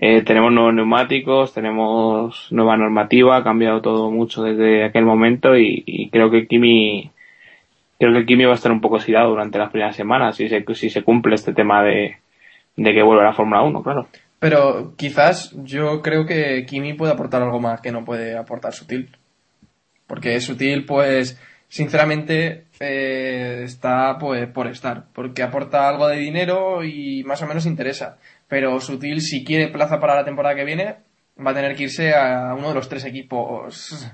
Eh, 0.03 0.23
tenemos 0.23 0.51
nuevos 0.51 0.73
neumáticos, 0.73 1.53
tenemos 1.53 2.49
nueva 2.51 2.79
normativa, 2.79 3.37
ha 3.37 3.45
cambiado 3.45 3.83
todo 3.83 4.11
mucho 4.11 4.43
desde 4.43 4.83
aquel 4.83 5.05
momento 5.05 5.59
y, 5.59 6.09
creo 6.11 6.31
que 6.31 6.47
Kimi 6.47 7.11
creo 7.99 8.15
que 8.15 8.25
Kimi 8.25 8.47
va 8.47 8.53
a 8.53 8.55
estar 8.55 8.73
un 8.73 8.81
poco 8.81 8.97
oxidado 8.97 9.29
durante 9.29 9.59
las 9.59 9.71
primeras 9.71 9.95
semanas 9.95 10.37
si 10.37 10.49
se, 10.49 10.65
si 10.75 10.89
se 10.89 11.03
cumple 11.03 11.35
este 11.35 11.53
tema 11.53 11.83
de, 11.83 12.17
de 12.77 12.95
que 12.95 13.03
vuelva 13.03 13.25
a 13.25 13.27
la 13.27 13.35
Fórmula 13.35 13.63
1, 13.63 13.83
claro. 13.83 14.09
Pero 14.39 14.95
quizás 14.97 15.55
yo 15.65 16.01
creo 16.01 16.25
que 16.25 16.65
Kimi 16.65 16.95
puede 16.95 17.13
aportar 17.13 17.43
algo 17.43 17.61
más 17.61 17.83
que 17.83 17.93
no 17.93 18.07
puede 18.07 18.39
aportar 18.39 18.73
Sutil. 18.73 19.15
Porque 20.07 20.41
Sutil, 20.41 20.87
pues, 20.87 21.39
sinceramente, 21.69 22.65
eh, 22.81 23.61
está 23.65 24.17
pues 24.19 24.49
por 24.49 24.67
estar. 24.67 25.05
Porque 25.13 25.43
aporta 25.43 25.91
algo 25.91 26.09
de 26.09 26.17
dinero 26.17 26.83
y 26.85 27.23
más 27.25 27.43
o 27.43 27.47
menos 27.47 27.67
interesa. 27.67 28.17
Pero 28.51 28.81
Sutil, 28.81 29.23
si 29.23 29.45
quiere 29.45 29.69
plaza 29.69 30.01
para 30.01 30.17
la 30.17 30.25
temporada 30.25 30.57
que 30.57 30.65
viene, 30.65 30.97
va 31.39 31.53
a 31.53 31.55
tener 31.55 31.77
que 31.77 31.85
irse 31.85 32.13
a 32.13 32.53
uno 32.55 32.69
de 32.69 32.75
los 32.75 32.89
tres 32.89 33.05
equipos 33.05 34.11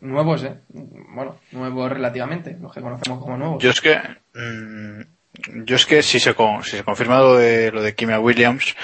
nuevos, 0.00 0.42
¿eh? 0.42 0.58
Bueno, 0.68 1.38
nuevos 1.52 1.90
relativamente, 1.90 2.56
los 2.60 2.74
que 2.74 2.80
conocemos 2.80 3.22
como 3.22 3.38
nuevos. 3.38 3.62
Yo 3.62 3.70
es 3.70 3.80
que... 3.80 3.96
Mm, 4.34 5.02
yo 5.64 5.76
es 5.76 5.86
que 5.86 6.02
si 6.02 6.18
se, 6.18 6.34
si 6.34 6.76
se 6.76 6.84
confirma 6.84 7.20
lo 7.20 7.36
de, 7.36 7.70
lo 7.70 7.80
de 7.80 7.94
Kimi 7.94 8.14
Williams, 8.14 8.74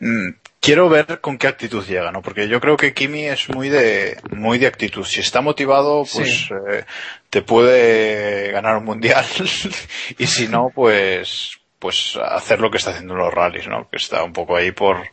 mm, 0.00 0.28
quiero 0.60 0.90
ver 0.90 1.20
con 1.22 1.38
qué 1.38 1.46
actitud 1.46 1.84
llega, 1.86 2.12
¿no? 2.12 2.20
Porque 2.20 2.46
yo 2.46 2.60
creo 2.60 2.76
que 2.76 2.92
Kimi 2.92 3.24
es 3.24 3.48
muy 3.48 3.70
de, 3.70 4.18
muy 4.30 4.58
de 4.58 4.66
actitud. 4.66 5.04
Si 5.04 5.20
está 5.20 5.40
motivado, 5.40 6.04
pues 6.12 6.50
eh, 6.50 6.84
te 7.30 7.40
puede 7.40 8.52
ganar 8.52 8.76
un 8.76 8.84
mundial 8.84 9.24
y 10.18 10.26
si 10.26 10.48
no, 10.48 10.70
pues, 10.74 11.58
pues 11.84 12.16
hacer 12.16 12.60
lo 12.60 12.70
que 12.70 12.78
está 12.78 12.92
haciendo 12.92 13.12
en 13.12 13.18
los 13.18 13.34
rallies, 13.34 13.68
¿no? 13.68 13.90
Que 13.90 13.98
está 13.98 14.24
un 14.24 14.32
poco 14.32 14.56
ahí 14.56 14.72
por, 14.72 15.06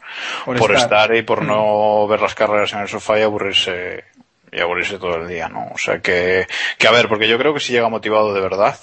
por, 0.45 0.73
estar. 0.73 1.13
y 1.13 1.21
por 1.21 1.43
mm. 1.43 1.47
no 1.47 2.07
ver 2.07 2.21
las 2.21 2.33
carreras 2.33 2.71
en 2.71 2.79
el 2.79 2.87
sofá 2.87 3.19
y 3.19 3.23
aburrirse, 3.23 4.05
y 4.53 4.57
aburrirse 4.61 4.97
todo 4.97 5.17
el 5.17 5.27
día, 5.27 5.49
¿no? 5.49 5.69
O 5.73 5.77
sea 5.77 5.99
que, 5.99 6.47
que 6.77 6.87
a 6.87 6.91
ver, 6.91 7.09
porque 7.09 7.27
yo 7.27 7.37
creo 7.37 7.53
que 7.53 7.59
si 7.59 7.73
llega 7.73 7.89
motivado 7.89 8.33
de 8.33 8.39
verdad, 8.39 8.79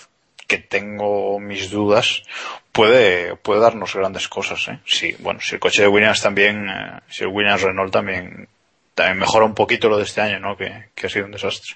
que 0.47 0.59
tengo 0.59 1.41
mis 1.41 1.71
dudas, 1.71 2.25
puede, 2.73 3.37
puede 3.37 3.61
darnos 3.63 3.95
grandes 3.95 4.29
cosas, 4.29 4.69
¿eh? 4.69 4.81
Sí, 4.85 5.17
bueno, 5.21 5.41
si 5.41 5.55
el 5.55 5.61
coche 5.61 5.81
de 5.81 5.89
Williams 5.89 6.21
también, 6.21 6.69
eh, 6.69 7.01
si 7.09 7.25
el 7.25 7.31
Williams 7.31 7.63
Renault 7.63 7.91
también, 7.91 8.49
también 8.95 9.19
mejora 9.19 9.47
un 9.47 9.55
poquito 9.55 9.89
lo 9.89 9.97
de 9.97 10.05
este 10.05 10.21
año, 10.21 10.41
¿no? 10.41 10.59
Que, 10.59 10.91
que 10.95 11.07
ha 11.07 11.09
sido 11.09 11.25
un 11.25 11.33
desastre. 11.33 11.75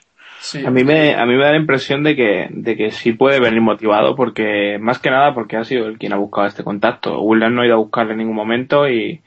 A 0.64 0.70
mí 0.70 0.82
me, 0.82 1.14
a 1.14 1.24
mí 1.24 1.34
me 1.34 1.44
da 1.44 1.52
la 1.52 1.56
impresión 1.56 2.02
de 2.02 2.16
que, 2.16 2.48
de 2.50 2.76
que 2.76 2.90
sí 2.90 3.12
puede 3.12 3.38
venir 3.40 3.60
motivado 3.60 4.16
porque, 4.16 4.78
más 4.80 4.98
que 4.98 5.10
nada 5.10 5.34
porque 5.34 5.56
ha 5.56 5.64
sido 5.64 5.86
el 5.86 5.98
quien 5.98 6.12
ha 6.12 6.16
buscado 6.16 6.46
este 6.46 6.64
contacto. 6.64 7.20
Williams 7.20 7.54
no 7.54 7.62
ha 7.62 7.66
ido 7.66 7.74
a 7.74 7.78
buscarle 7.78 8.12
en 8.12 8.18
ningún 8.18 8.36
momento 8.36 8.88
y, 8.88 9.20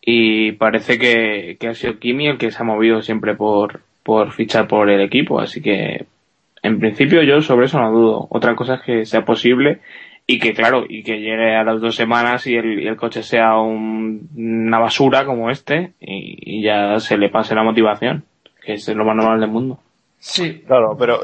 y 0.00 0.52
parece 0.52 0.98
que, 0.98 1.56
que 1.58 1.68
ha 1.68 1.74
sido 1.74 1.98
Kimi 1.98 2.28
el 2.28 2.38
que 2.38 2.50
se 2.50 2.62
ha 2.62 2.64
movido 2.64 3.00
siempre 3.00 3.34
por, 3.34 3.82
por 4.02 4.32
fichar 4.32 4.66
por 4.66 4.90
el 4.90 5.00
equipo, 5.00 5.40
así 5.40 5.62
que 5.62 6.06
en 6.62 6.80
principio 6.80 7.22
yo 7.22 7.40
sobre 7.40 7.66
eso 7.66 7.78
no 7.78 7.92
dudo. 7.92 8.26
Otra 8.30 8.56
cosa 8.56 8.74
es 8.76 8.82
que 8.82 9.06
sea 9.06 9.24
posible 9.24 9.80
y 10.26 10.38
que 10.38 10.54
claro, 10.54 10.84
y 10.88 11.02
que 11.02 11.20
llegue 11.20 11.54
a 11.54 11.64
las 11.64 11.80
dos 11.80 11.94
semanas 11.94 12.46
y 12.46 12.56
el, 12.56 12.96
coche 12.96 13.22
sea 13.22 13.58
una 13.58 14.78
basura 14.78 15.26
como 15.26 15.50
este 15.50 15.92
y, 16.00 16.62
ya 16.62 16.98
se 17.00 17.18
le 17.18 17.28
pase 17.28 17.54
la 17.54 17.62
motivación, 17.62 18.24
que 18.64 18.74
es 18.74 18.88
lo 18.88 19.04
más 19.04 19.16
normal 19.16 19.40
del 19.40 19.50
mundo. 19.50 19.78
Sí. 20.26 20.64
Claro, 20.66 20.96
pero 20.98 21.20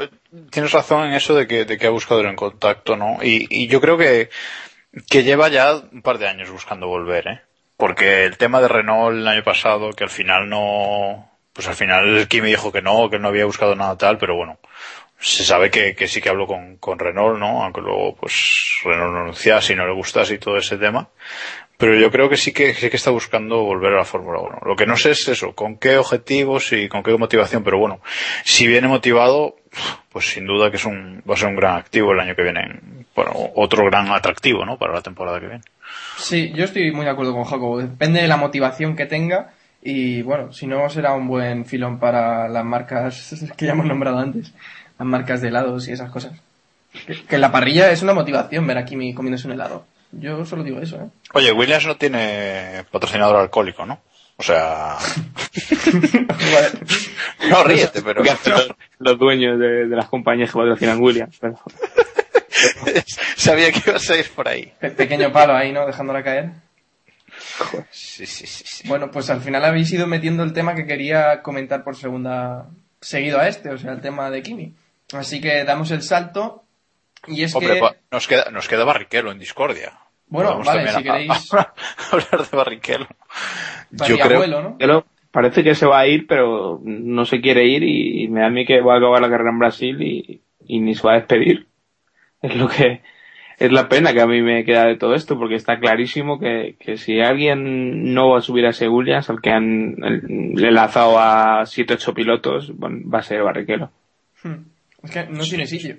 tienes 0.51 0.71
razón 0.71 1.07
en 1.07 1.13
eso 1.13 1.33
de 1.33 1.47
que, 1.47 1.65
de 1.65 1.79
que 1.79 1.87
ha 1.87 1.89
buscado 1.89 2.21
el 2.21 2.35
contacto, 2.35 2.95
¿no? 2.95 3.17
Y, 3.23 3.47
y 3.49 3.67
yo 3.67 3.81
creo 3.81 3.97
que, 3.97 4.29
que 5.09 5.23
lleva 5.23 5.49
ya 5.49 5.73
un 5.73 6.03
par 6.03 6.19
de 6.19 6.27
años 6.27 6.51
buscando 6.51 6.87
volver, 6.87 7.27
¿eh? 7.27 7.41
Porque 7.77 8.25
el 8.25 8.37
tema 8.37 8.61
de 8.61 8.67
Renault 8.67 9.17
el 9.17 9.27
año 9.27 9.43
pasado, 9.43 9.91
que 9.93 10.03
al 10.03 10.11
final 10.11 10.47
no, 10.47 11.31
pues 11.51 11.67
al 11.67 11.73
final 11.73 12.27
Kimi 12.27 12.49
dijo 12.49 12.71
que 12.71 12.83
no, 12.83 13.09
que 13.09 13.17
no 13.17 13.29
había 13.29 13.45
buscado 13.45 13.75
nada 13.75 13.97
tal, 13.97 14.19
pero 14.19 14.35
bueno, 14.35 14.59
se 15.19 15.43
sabe 15.43 15.71
que, 15.71 15.95
que, 15.95 16.07
sí 16.07 16.21
que 16.21 16.29
habló 16.29 16.45
con, 16.45 16.77
con 16.77 16.99
Renault, 16.99 17.39
¿no? 17.39 17.63
Aunque 17.63 17.81
luego, 17.81 18.15
pues, 18.15 18.81
Renault 18.83 19.13
no 19.13 19.21
anuncia 19.21 19.61
si 19.61 19.73
no 19.73 19.87
le 19.87 19.93
gustase 19.93 20.35
y 20.35 20.37
todo 20.37 20.57
ese 20.57 20.77
tema. 20.77 21.09
Pero 21.81 21.99
yo 21.99 22.11
creo 22.11 22.29
que 22.29 22.37
sí 22.37 22.53
que, 22.53 22.75
sí 22.75 22.91
que 22.91 22.95
está 22.95 23.09
buscando 23.09 23.63
volver 23.63 23.93
a 23.93 23.97
la 23.97 24.05
Fórmula 24.05 24.39
1. 24.39 24.59
Lo 24.65 24.75
que 24.75 24.85
no 24.85 24.95
sé 24.95 25.11
es 25.11 25.27
eso, 25.27 25.53
con 25.55 25.77
qué 25.77 25.97
objetivos 25.97 26.71
y 26.73 26.87
con 26.87 27.01
qué 27.01 27.17
motivación, 27.17 27.63
pero 27.63 27.79
bueno, 27.79 28.01
si 28.43 28.67
viene 28.67 28.87
motivado, 28.87 29.55
pues 30.11 30.27
sin 30.27 30.45
duda 30.45 30.69
que 30.69 30.77
es 30.77 30.85
un, 30.85 31.23
va 31.27 31.33
a 31.33 31.37
ser 31.37 31.47
un 31.47 31.55
gran 31.55 31.77
activo 31.77 32.11
el 32.11 32.19
año 32.19 32.35
que 32.35 32.43
viene. 32.43 32.79
Bueno, 33.15 33.31
otro 33.55 33.83
gran 33.85 34.11
atractivo, 34.11 34.63
¿no? 34.63 34.77
Para 34.77 34.93
la 34.93 35.01
temporada 35.01 35.39
que 35.39 35.47
viene. 35.47 35.63
Sí, 36.17 36.51
yo 36.53 36.65
estoy 36.65 36.91
muy 36.91 37.03
de 37.03 37.11
acuerdo 37.11 37.33
con 37.33 37.45
Jacobo. 37.45 37.79
Depende 37.79 38.21
de 38.21 38.27
la 38.27 38.37
motivación 38.37 38.95
que 38.95 39.07
tenga 39.07 39.53
y 39.81 40.21
bueno, 40.21 40.53
si 40.53 40.67
no 40.67 40.87
será 40.87 41.13
un 41.13 41.27
buen 41.27 41.65
filón 41.65 41.99
para 41.99 42.47
las 42.47 42.63
marcas 42.63 43.43
que 43.57 43.65
ya 43.65 43.71
hemos 43.71 43.87
nombrado 43.87 44.19
antes 44.19 44.53
marcas 44.99 45.41
de 45.41 45.47
helados 45.47 45.87
y 45.87 45.93
esas 45.93 46.11
cosas. 46.11 46.39
Que, 47.07 47.23
que 47.23 47.37
la 47.37 47.51
parrilla 47.51 47.91
es 47.91 48.03
una 48.03 48.13
motivación 48.13 48.67
ver 48.67 48.77
a 48.77 48.85
Kimi 48.85 49.13
comiéndose 49.13 49.47
un 49.47 49.53
helado. 49.53 49.85
Yo 50.13 50.43
solo 50.45 50.63
digo 50.63 50.79
eso, 50.81 50.97
¿eh? 50.97 51.07
Oye, 51.33 51.51
Williams 51.51 51.85
no 51.85 51.95
tiene 51.97 52.83
patrocinador 52.91 53.37
alcohólico, 53.37 53.85
¿no? 53.85 54.01
O 54.37 54.43
sea, 54.43 54.97
no 57.49 57.63
ríete, 57.63 58.01
pero 58.01 58.23
los, 58.23 58.67
los 58.99 59.19
dueños 59.19 59.59
de, 59.59 59.87
de 59.87 59.95
las 59.95 60.07
compañías 60.07 60.49
que 60.51 60.57
patrocinan 60.57 60.99
Williams. 61.01 61.37
Pero, 61.39 61.59
sabía 63.35 63.71
que 63.71 63.89
ibas 63.89 64.09
a 64.09 64.17
ir 64.17 64.29
por 64.31 64.47
ahí. 64.47 64.73
Pe- 64.79 64.91
pequeño 64.91 65.31
palo 65.31 65.55
ahí, 65.55 65.71
¿no? 65.71 65.85
Dejándola 65.85 66.23
caer. 66.23 66.51
Sí, 67.91 68.25
sí, 68.25 68.45
sí, 68.47 68.63
sí. 68.65 68.87
Bueno, 68.87 69.11
pues 69.11 69.29
al 69.29 69.41
final 69.41 69.63
habéis 69.65 69.91
ido 69.91 70.07
metiendo 70.07 70.43
el 70.43 70.53
tema 70.53 70.75
que 70.75 70.85
quería 70.85 71.41
comentar 71.41 71.83
por 71.83 71.95
segunda, 71.95 72.67
seguido 72.99 73.39
a 73.39 73.47
este, 73.47 73.69
o 73.69 73.77
sea, 73.77 73.91
el 73.93 74.01
tema 74.01 74.29
de 74.29 74.41
Kimi. 74.43 74.73
Así 75.13 75.39
que 75.41 75.63
damos 75.63 75.91
el 75.91 76.01
salto. 76.01 76.63
Y 77.27 77.43
es 77.43 77.55
Hombre, 77.55 77.75
que, 77.75 77.79
pa- 77.79 77.95
nos 78.11 78.27
queda, 78.27 78.49
nos 78.51 78.67
queda 78.67 78.83
Barrichello 78.83 79.31
en 79.31 79.39
discordia. 79.39 79.93
bueno, 80.27 80.49
Podemos 80.57 80.67
vale, 80.67 80.87
si 80.89 80.97
a- 80.99 81.03
queréis, 81.03 81.53
a- 81.53 81.73
hablar 82.11 82.49
de 82.49 82.57
Barrichello. 82.57 83.07
Yo 84.07 84.17
creo, 84.17 84.37
abuelo, 84.43 84.75
¿no? 84.79 85.05
parece 85.31 85.63
que 85.63 85.75
se 85.75 85.85
va 85.85 85.99
a 85.99 86.07
ir, 86.07 86.27
pero 86.27 86.79
no 86.83 87.25
se 87.25 87.39
quiere 87.41 87.65
ir 87.65 87.83
y, 87.83 88.23
y 88.23 88.27
me 88.27 88.41
da 88.41 88.47
a 88.47 88.49
mí 88.49 88.65
que 88.65 88.81
va 88.81 88.95
a 88.95 88.97
acabar 88.97 89.21
la 89.21 89.29
carrera 89.29 89.51
en 89.51 89.59
Brasil 89.59 90.01
y, 90.01 90.41
y 90.65 90.79
ni 90.79 90.93
se 90.95 91.03
va 91.07 91.13
a 91.13 91.17
despedir. 91.17 91.67
Es 92.41 92.55
lo 92.55 92.67
que 92.67 93.01
es 93.59 93.71
la 93.71 93.87
pena 93.87 94.11
que 94.13 94.21
a 94.21 94.25
mí 94.25 94.41
me 94.41 94.65
queda 94.65 94.87
de 94.87 94.97
todo 94.97 95.13
esto, 95.13 95.37
porque 95.37 95.53
está 95.53 95.79
clarísimo 95.79 96.39
que, 96.39 96.75
que 96.79 96.97
si 96.97 97.21
alguien 97.21 98.15
no 98.15 98.31
va 98.31 98.39
a 98.39 98.41
subir 98.41 98.65
a 98.65 98.71
ese 98.71 98.89
Williams, 98.89 99.29
al 99.29 99.39
que 99.39 99.51
han 99.51 99.95
le 100.55 100.71
lanzado 100.71 101.19
a 101.19 101.61
7-8 101.61 102.15
pilotos, 102.15 102.75
bueno, 102.75 103.07
va 103.07 103.19
a 103.19 103.21
ser 103.21 103.43
Barrichello. 103.43 103.91
Hmm. 104.43 104.63
Es 105.03 105.11
que 105.11 105.27
no 105.27 105.43
tiene 105.43 105.67
sitio. 105.67 105.97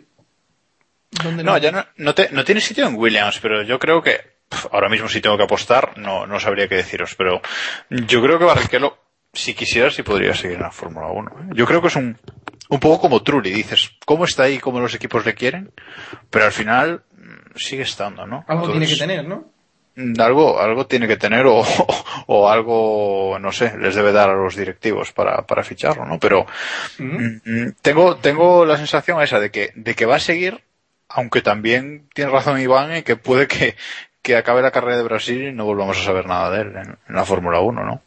¿Dónde 1.22 1.44
No, 1.44 1.58
ya 1.58 1.70
no, 1.72 1.84
no, 1.96 2.14
te- 2.14 2.30
no 2.30 2.44
tiene 2.44 2.60
sitio 2.60 2.86
en 2.86 2.94
Williams, 2.96 3.38
pero 3.40 3.62
yo 3.62 3.78
creo 3.78 4.02
que 4.02 4.20
ahora 4.70 4.88
mismo 4.88 5.08
si 5.08 5.20
tengo 5.20 5.36
que 5.36 5.44
apostar, 5.44 5.96
no, 5.98 6.26
no 6.26 6.38
sabría 6.40 6.68
qué 6.68 6.76
deciros, 6.76 7.14
pero 7.16 7.40
yo 7.90 8.22
creo 8.22 8.38
que 8.38 8.44
Barrichello, 8.44 8.98
si 9.32 9.54
quisiera, 9.54 9.90
sí 9.90 10.02
podría 10.02 10.34
seguir 10.34 10.56
en 10.56 10.62
la 10.62 10.70
Fórmula 10.70 11.08
1. 11.08 11.30
¿eh? 11.30 11.44
Yo 11.54 11.66
creo 11.66 11.80
que 11.80 11.88
es 11.88 11.96
un, 11.96 12.18
un 12.68 12.80
poco 12.80 13.00
como 13.00 13.22
Trulli, 13.22 13.50
dices, 13.50 13.92
¿cómo 14.04 14.24
está 14.24 14.44
ahí, 14.44 14.58
cómo 14.58 14.80
los 14.80 14.94
equipos 14.94 15.24
le 15.24 15.34
quieren? 15.34 15.72
Pero 16.30 16.44
al 16.46 16.52
final 16.52 17.02
mm, 17.16 17.56
sigue 17.56 17.82
estando, 17.82 18.26
¿no? 18.26 18.44
Algo 18.48 18.70
tiene 18.70 18.86
que 18.86 18.96
tener, 18.96 19.24
¿no? 19.26 19.50
mm, 19.96 20.20
Algo, 20.20 20.60
algo 20.60 20.86
tiene 20.86 21.08
que 21.08 21.16
tener 21.16 21.46
o, 21.46 21.62
o 22.26 22.50
algo, 22.50 23.38
no 23.40 23.52
sé, 23.52 23.76
les 23.78 23.94
debe 23.94 24.12
dar 24.12 24.28
a 24.30 24.34
los 24.34 24.54
directivos 24.56 25.12
para, 25.12 25.46
para 25.46 25.62
ficharlo, 25.64 26.04
¿no? 26.04 26.18
Pero. 26.18 26.46
Mm, 26.98 27.70
Tengo, 27.80 28.16
tengo 28.16 28.64
la 28.66 28.76
sensación 28.76 29.22
esa 29.22 29.40
de 29.40 29.50
que, 29.50 29.72
de 29.74 29.94
que 29.94 30.04
va 30.06 30.16
a 30.16 30.20
seguir, 30.20 30.62
aunque 31.14 31.42
también 31.42 32.08
tiene 32.14 32.30
razón 32.30 32.60
Iván 32.60 32.92
en 32.92 33.04
que 33.04 33.16
puede 33.16 33.46
que, 33.46 33.76
que 34.22 34.36
acabe 34.36 34.62
la 34.62 34.70
carrera 34.70 34.96
de 34.96 35.02
Brasil 35.02 35.42
y 35.42 35.52
no 35.52 35.64
volvamos 35.64 35.98
a 35.98 36.04
saber 36.04 36.26
nada 36.26 36.50
de 36.50 36.62
él 36.62 36.72
en, 36.76 37.14
la 37.14 37.24
Fórmula 37.24 37.60
1, 37.60 37.84
¿no? 37.84 38.02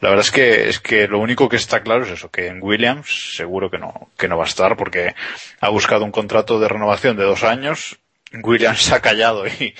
La 0.00 0.08
verdad 0.10 0.24
es 0.24 0.32
que, 0.32 0.68
es 0.68 0.80
que 0.80 1.06
lo 1.06 1.20
único 1.20 1.48
que 1.48 1.56
está 1.56 1.82
claro 1.82 2.04
es 2.04 2.10
eso, 2.10 2.28
que 2.28 2.48
en 2.48 2.60
Williams 2.60 3.36
seguro 3.36 3.70
que 3.70 3.78
no, 3.78 4.10
que 4.18 4.26
no 4.26 4.36
va 4.36 4.44
a 4.44 4.48
estar 4.48 4.76
porque 4.76 5.14
ha 5.60 5.68
buscado 5.68 6.04
un 6.04 6.10
contrato 6.10 6.58
de 6.58 6.68
renovación 6.68 7.16
de 7.16 7.24
dos 7.24 7.44
años. 7.44 7.98
Williams 8.42 8.82
se 8.82 8.94
ha 8.96 9.00
callado 9.00 9.46
y, 9.46 9.74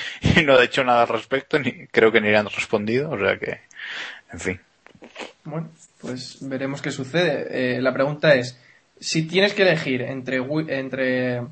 no 0.44 0.56
ha 0.56 0.64
hecho 0.64 0.84
nada 0.84 1.02
al 1.02 1.08
respecto, 1.08 1.58
ni 1.58 1.88
creo 1.88 2.12
que 2.12 2.20
ni 2.20 2.28
le 2.28 2.36
han 2.36 2.48
respondido, 2.48 3.10
o 3.10 3.18
sea 3.18 3.36
que, 3.36 3.62
en 4.32 4.40
fin. 4.40 4.60
Bueno, 5.42 5.70
pues 6.00 6.38
veremos 6.40 6.80
qué 6.80 6.92
sucede. 6.92 7.76
Eh, 7.76 7.82
la 7.82 7.92
pregunta 7.92 8.36
es, 8.36 8.56
si 9.00 9.24
tienes 9.24 9.54
que 9.54 9.62
elegir 9.62 10.02
entre, 10.02 10.36
entre 10.68 11.42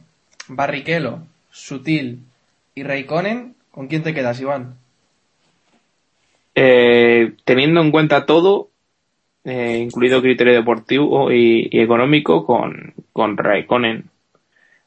Barrichello, 0.49 1.21
Sutil 1.51 2.21
y 2.75 2.83
Raikkonen, 2.83 3.55
¿con 3.71 3.89
quién 3.89 4.03
te 4.03 4.15
quedas, 4.15 4.41
Iván? 4.41 4.77
Eh, 6.55 7.33
teniendo 7.45 7.81
en 7.81 7.91
cuenta 7.91 8.27
todo, 8.27 8.69
eh, 9.45 9.79
incluido 9.83 10.23
criterio 10.23 10.55
deportivo 10.55 11.33
y, 11.33 11.69
y 11.71 11.81
económico, 11.81 12.45
con, 12.47 12.95
con 13.13 13.37
Raikkonen. 13.37 14.05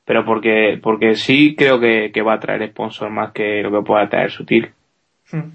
Pero 0.05 0.23
porque, 0.23 0.79
porque 0.81 1.15
sí 1.15 1.55
creo 1.55 1.79
que, 1.79 2.11
que 2.13 2.21
va 2.21 2.33
a 2.33 2.39
traer 2.39 2.69
sponsor 2.69 3.09
más 3.09 3.31
que 3.31 3.61
lo 3.63 3.71
que 3.71 3.85
pueda 3.85 4.07
traer 4.07 4.31
Sutil. 4.31 4.69
Hmm. 5.31 5.49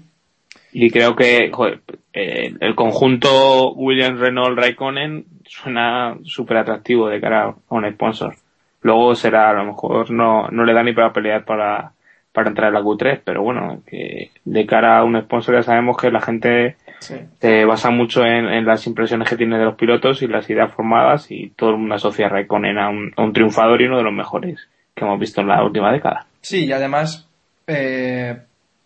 Y 0.73 0.89
creo 0.89 1.15
que 1.15 1.49
joder, 1.51 1.81
eh, 2.13 2.53
el 2.59 2.75
conjunto 2.75 3.71
Williams 3.73 4.19
Renault 4.19 4.57
Raikkonen 4.57 5.25
suena 5.45 6.17
súper 6.23 6.57
atractivo 6.57 7.07
de 7.07 7.21
cara 7.21 7.43
a 7.45 7.75
un 7.75 7.89
sponsor. 7.91 8.35
Luego 8.81 9.15
será, 9.15 9.49
a 9.49 9.53
lo 9.53 9.65
mejor 9.65 10.09
no, 10.11 10.47
no 10.49 10.63
le 10.65 10.73
da 10.73 10.83
ni 10.83 10.93
para 10.93 11.13
pelear 11.13 11.45
para, 11.45 11.91
para 12.31 12.49
entrar 12.49 12.69
en 12.69 12.73
la 12.75 12.81
Q3, 12.81 13.21
pero 13.23 13.43
bueno, 13.43 13.81
que 13.85 14.31
de 14.45 14.65
cara 14.65 14.97
a 14.97 15.03
un 15.03 15.19
sponsor 15.21 15.55
ya 15.55 15.63
sabemos 15.63 15.97
que 15.97 16.11
la 16.11 16.21
gente 16.21 16.75
Sí. 16.99 17.15
se 17.39 17.65
basa 17.65 17.89
mucho 17.89 18.23
en, 18.23 18.45
en 18.45 18.63
las 18.63 18.85
impresiones 18.85 19.27
que 19.27 19.35
tiene 19.35 19.57
de 19.57 19.65
los 19.65 19.73
pilotos 19.75 20.21
y 20.21 20.27
las 20.27 20.47
ideas 20.51 20.71
formadas 20.71 21.31
y 21.31 21.49
todo 21.55 21.71
el 21.71 21.77
mundo 21.77 21.95
asocia 21.95 22.27
a 22.27 22.29
Raikkonen 22.29 22.77
a 22.77 22.89
un, 22.89 23.11
a 23.17 23.23
un 23.23 23.33
triunfador 23.33 23.81
y 23.81 23.85
uno 23.87 23.97
de 23.97 24.03
los 24.03 24.13
mejores 24.13 24.67
que 24.93 25.03
hemos 25.03 25.19
visto 25.19 25.41
en 25.41 25.47
la 25.47 25.63
última 25.63 25.91
década. 25.91 26.27
Sí, 26.41 26.65
y 26.65 26.71
además, 26.71 27.27
eh, 27.65 28.37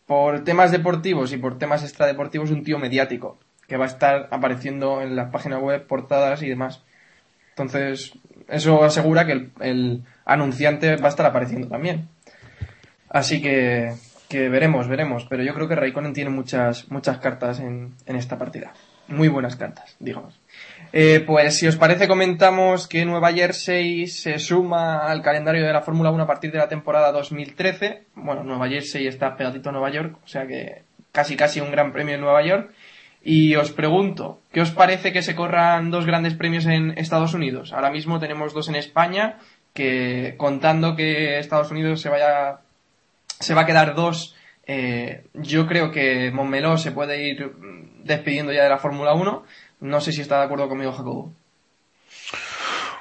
por 0.07 0.45
temas 0.45 0.71
deportivos 0.71 1.33
y 1.33 1.37
por 1.37 1.57
temas 1.57 1.83
extradeportivos, 1.83 2.51
un 2.51 2.63
tío 2.63 2.79
mediático 2.79 3.37
que 3.67 3.75
va 3.75 3.83
a 3.83 3.87
estar 3.87 4.29
apareciendo 4.31 5.01
en 5.01 5.17
las 5.17 5.29
páginas 5.31 5.59
web, 5.61 5.85
portadas 5.85 6.41
y 6.41 6.47
demás. 6.47 6.84
Entonces, 7.55 8.11
eso 8.49 8.83
asegura 8.83 9.25
que 9.25 9.49
el, 9.61 10.03
anunciante 10.25 10.97
va 10.97 11.05
a 11.05 11.09
estar 11.09 11.25
apareciendo 11.25 11.69
también. 11.69 12.09
Así 13.09 13.41
que, 13.41 13.93
veremos, 14.29 14.89
veremos. 14.89 15.25
Pero 15.29 15.43
yo 15.43 15.53
creo 15.53 15.69
que 15.69 15.75
Raikkonen 15.75 16.11
tiene 16.11 16.29
muchas, 16.29 16.91
muchas 16.91 17.19
cartas 17.19 17.61
en, 17.61 17.93
en 18.05 18.17
esta 18.17 18.37
partida. 18.37 18.73
Muy 19.07 19.29
buenas 19.29 19.55
cartas, 19.55 19.95
digamos. 19.99 20.37
Eh, 20.91 21.23
pues 21.25 21.57
si 21.57 21.67
os 21.67 21.75
parece 21.75 22.07
comentamos 22.07 22.87
que 22.87 23.05
Nueva 23.05 23.31
Jersey 23.31 24.07
se 24.07 24.39
suma 24.39 25.07
al 25.07 25.21
calendario 25.21 25.65
de 25.65 25.73
la 25.73 25.81
Fórmula 25.81 26.09
1 26.09 26.23
a 26.23 26.27
partir 26.27 26.51
de 26.51 26.57
la 26.57 26.67
temporada 26.67 27.11
2013. 27.11 28.03
Bueno, 28.15 28.43
Nueva 28.43 28.67
Jersey 28.67 29.05
está 29.07 29.35
pegadito 29.35 29.69
a 29.69 29.71
Nueva 29.71 29.91
York, 29.91 30.17
o 30.23 30.27
sea 30.27 30.47
que 30.47 30.83
casi 31.11 31.35
casi 31.35 31.59
un 31.59 31.71
gran 31.71 31.91
premio 31.91 32.15
en 32.15 32.21
Nueva 32.21 32.45
York. 32.45 32.71
Y 33.27 33.55
os 33.55 33.71
pregunto, 33.71 34.39
¿qué 34.53 34.61
os 34.61 34.69
parece 34.69 35.11
que 35.11 35.23
se 35.23 35.33
corran 35.33 35.89
dos 35.89 36.05
grandes 36.05 36.35
premios 36.35 36.67
en 36.67 36.95
Estados 36.95 37.33
Unidos? 37.33 37.73
Ahora 37.73 37.89
mismo 37.89 38.19
tenemos 38.19 38.53
dos 38.53 38.69
en 38.69 38.75
España, 38.75 39.39
que 39.73 40.35
contando 40.37 40.95
que 40.95 41.39
Estados 41.39 41.71
Unidos 41.71 42.01
se 42.01 42.09
vaya, 42.09 42.59
se 43.39 43.55
va 43.55 43.61
a 43.61 43.65
quedar 43.65 43.95
dos, 43.95 44.35
eh, 44.67 45.23
yo 45.33 45.65
creo 45.65 45.91
que 45.91 46.29
Montmeló 46.31 46.77
se 46.77 46.91
puede 46.91 47.27
ir 47.27 47.51
despidiendo 48.03 48.53
ya 48.53 48.63
de 48.63 48.69
la 48.69 48.77
Fórmula 48.77 49.15
1. 49.15 49.43
No 49.81 50.01
sé 50.01 50.11
si 50.11 50.21
está 50.21 50.37
de 50.37 50.45
acuerdo 50.45 50.69
conmigo, 50.69 50.91
Jacobo. 50.91 51.33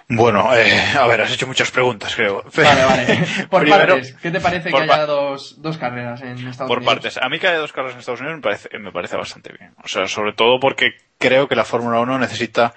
Bueno, 0.07 0.55
eh, 0.55 0.71
a 0.99 1.07
ver, 1.07 1.23
has 1.23 1.33
hecho 1.33 1.47
muchas 1.47 1.71
preguntas, 1.71 2.15
creo. 2.15 2.45
Vale, 2.57 2.85
vale. 2.85 3.07
Por 3.51 3.63
Primero, 3.63 3.95
partes, 3.95 4.15
¿qué 4.21 4.31
te 4.31 4.39
parece 4.41 4.65
que 4.67 4.73
por 4.73 4.83
haya 4.83 5.07
dos, 5.07 5.61
dos 5.63 5.79
carreras 5.79 6.21
en 6.21 6.47
Estados 6.47 6.69
Por 6.69 6.79
Unidos? 6.79 6.95
partes. 6.95 7.17
A 7.17 7.29
mí 7.31 7.39
que 7.39 7.49
haya 7.49 7.59
dos 7.59 7.73
carreras 7.73 7.95
en 7.95 8.01
Estados 8.01 8.21
Unidos 8.21 8.37
me 8.37 8.43
parece, 8.43 8.79
me 8.79 8.93
parece 8.93 9.17
bastante 9.17 9.53
bien. 9.59 9.75
O 9.83 9.89
sea, 9.89 10.07
sobre 10.07 10.35
todo 10.35 10.61
porque 10.61 10.91
creo 11.19 11.49
que 11.49 11.57
la 11.57 11.65
Fórmula 11.65 12.01
1 12.01 12.19
necesita 12.19 12.75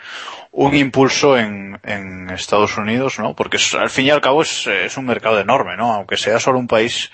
un 0.51 0.73
impulso 0.73 1.37
en, 1.37 1.77
en 1.83 2.29
Estados 2.29 2.77
Unidos, 2.77 3.19
¿no? 3.19 3.35
Porque 3.35 3.57
es- 3.57 3.73
al 3.75 3.89
fin 3.89 4.05
y 4.05 4.09
al 4.09 4.21
cabo 4.21 4.41
es, 4.41 4.65
es 4.65 4.95
un 4.95 5.05
mercado 5.05 5.37
enorme, 5.39 5.75
¿no? 5.75 5.93
Aunque 5.93 6.15
sea 6.15 6.39
solo 6.39 6.59
un 6.59 6.67
país, 6.67 7.11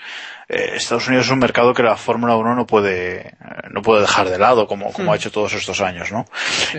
eh, 0.48 0.72
Estados 0.74 1.08
Unidos 1.08 1.26
es 1.26 1.32
un 1.32 1.38
mercado 1.38 1.72
que 1.74 1.82
la 1.82 1.96
Fórmula 1.96 2.36
1 2.36 2.54
no 2.54 2.66
puede, 2.66 3.34
no 3.70 3.82
puede 3.82 4.02
dejar 4.02 4.28
de 4.28 4.38
lado 4.38 4.66
como, 4.66 4.92
como 4.92 5.12
ha 5.12 5.16
hecho 5.16 5.30
todos 5.30 5.54
estos 5.54 5.80
años, 5.80 6.12
¿no? 6.12 6.26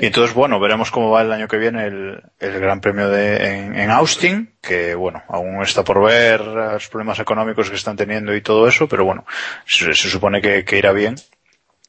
Y 0.01 0.05
entonces, 0.07 0.35
bueno, 0.35 0.59
veremos 0.59 0.91
cómo 0.91 1.11
va 1.11 1.21
el 1.21 1.31
año 1.31 1.47
que 1.47 1.57
viene 1.57 1.85
el, 1.85 2.21
el 2.39 2.59
Gran 2.59 2.81
Premio 2.81 3.09
de, 3.09 3.57
en, 3.57 3.75
en 3.75 3.89
Austin, 3.91 4.53
que 4.61 4.95
bueno, 4.95 5.23
aún 5.29 5.61
está 5.63 5.83
por 5.83 6.03
ver 6.03 6.41
los 6.41 6.87
problemas 6.89 7.19
económicos 7.19 7.69
que 7.69 7.75
están 7.75 7.95
teniendo 7.95 8.35
y 8.35 8.41
todo 8.41 8.67
eso, 8.67 8.87
pero 8.87 9.05
bueno, 9.05 9.25
se, 9.65 9.93
se 9.93 10.09
supone 10.09 10.41
que, 10.41 10.63
que 10.63 10.77
irá 10.77 10.91
bien. 10.91 11.15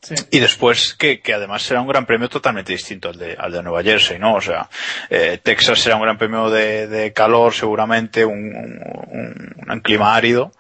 Sí. 0.03 0.15
Y 0.31 0.39
después 0.39 0.95
que, 0.95 1.21
que 1.21 1.35
además 1.35 1.63
será 1.63 1.81
un 1.81 1.89
gran 1.89 2.07
premio 2.07 2.29
totalmente 2.29 2.73
distinto 2.73 3.09
al 3.09 3.19
de, 3.19 3.35
al 3.37 3.51
de 3.51 3.63
Nueva 3.63 3.83
Jersey, 3.83 4.19
¿no? 4.19 4.35
O 4.35 4.41
sea, 4.41 4.69
eh, 5.11 5.41
Texas 5.43 5.81
será 5.81 5.97
un 5.97 6.03
gran 6.03 6.17
premio 6.17 6.49
de, 6.49 6.87
de 6.87 7.13
calor 7.13 7.53
seguramente, 7.53 8.25
un, 8.25 8.55
un, 9.11 9.55
un 9.69 9.81
clima 9.81 10.15
árido. 10.15 10.53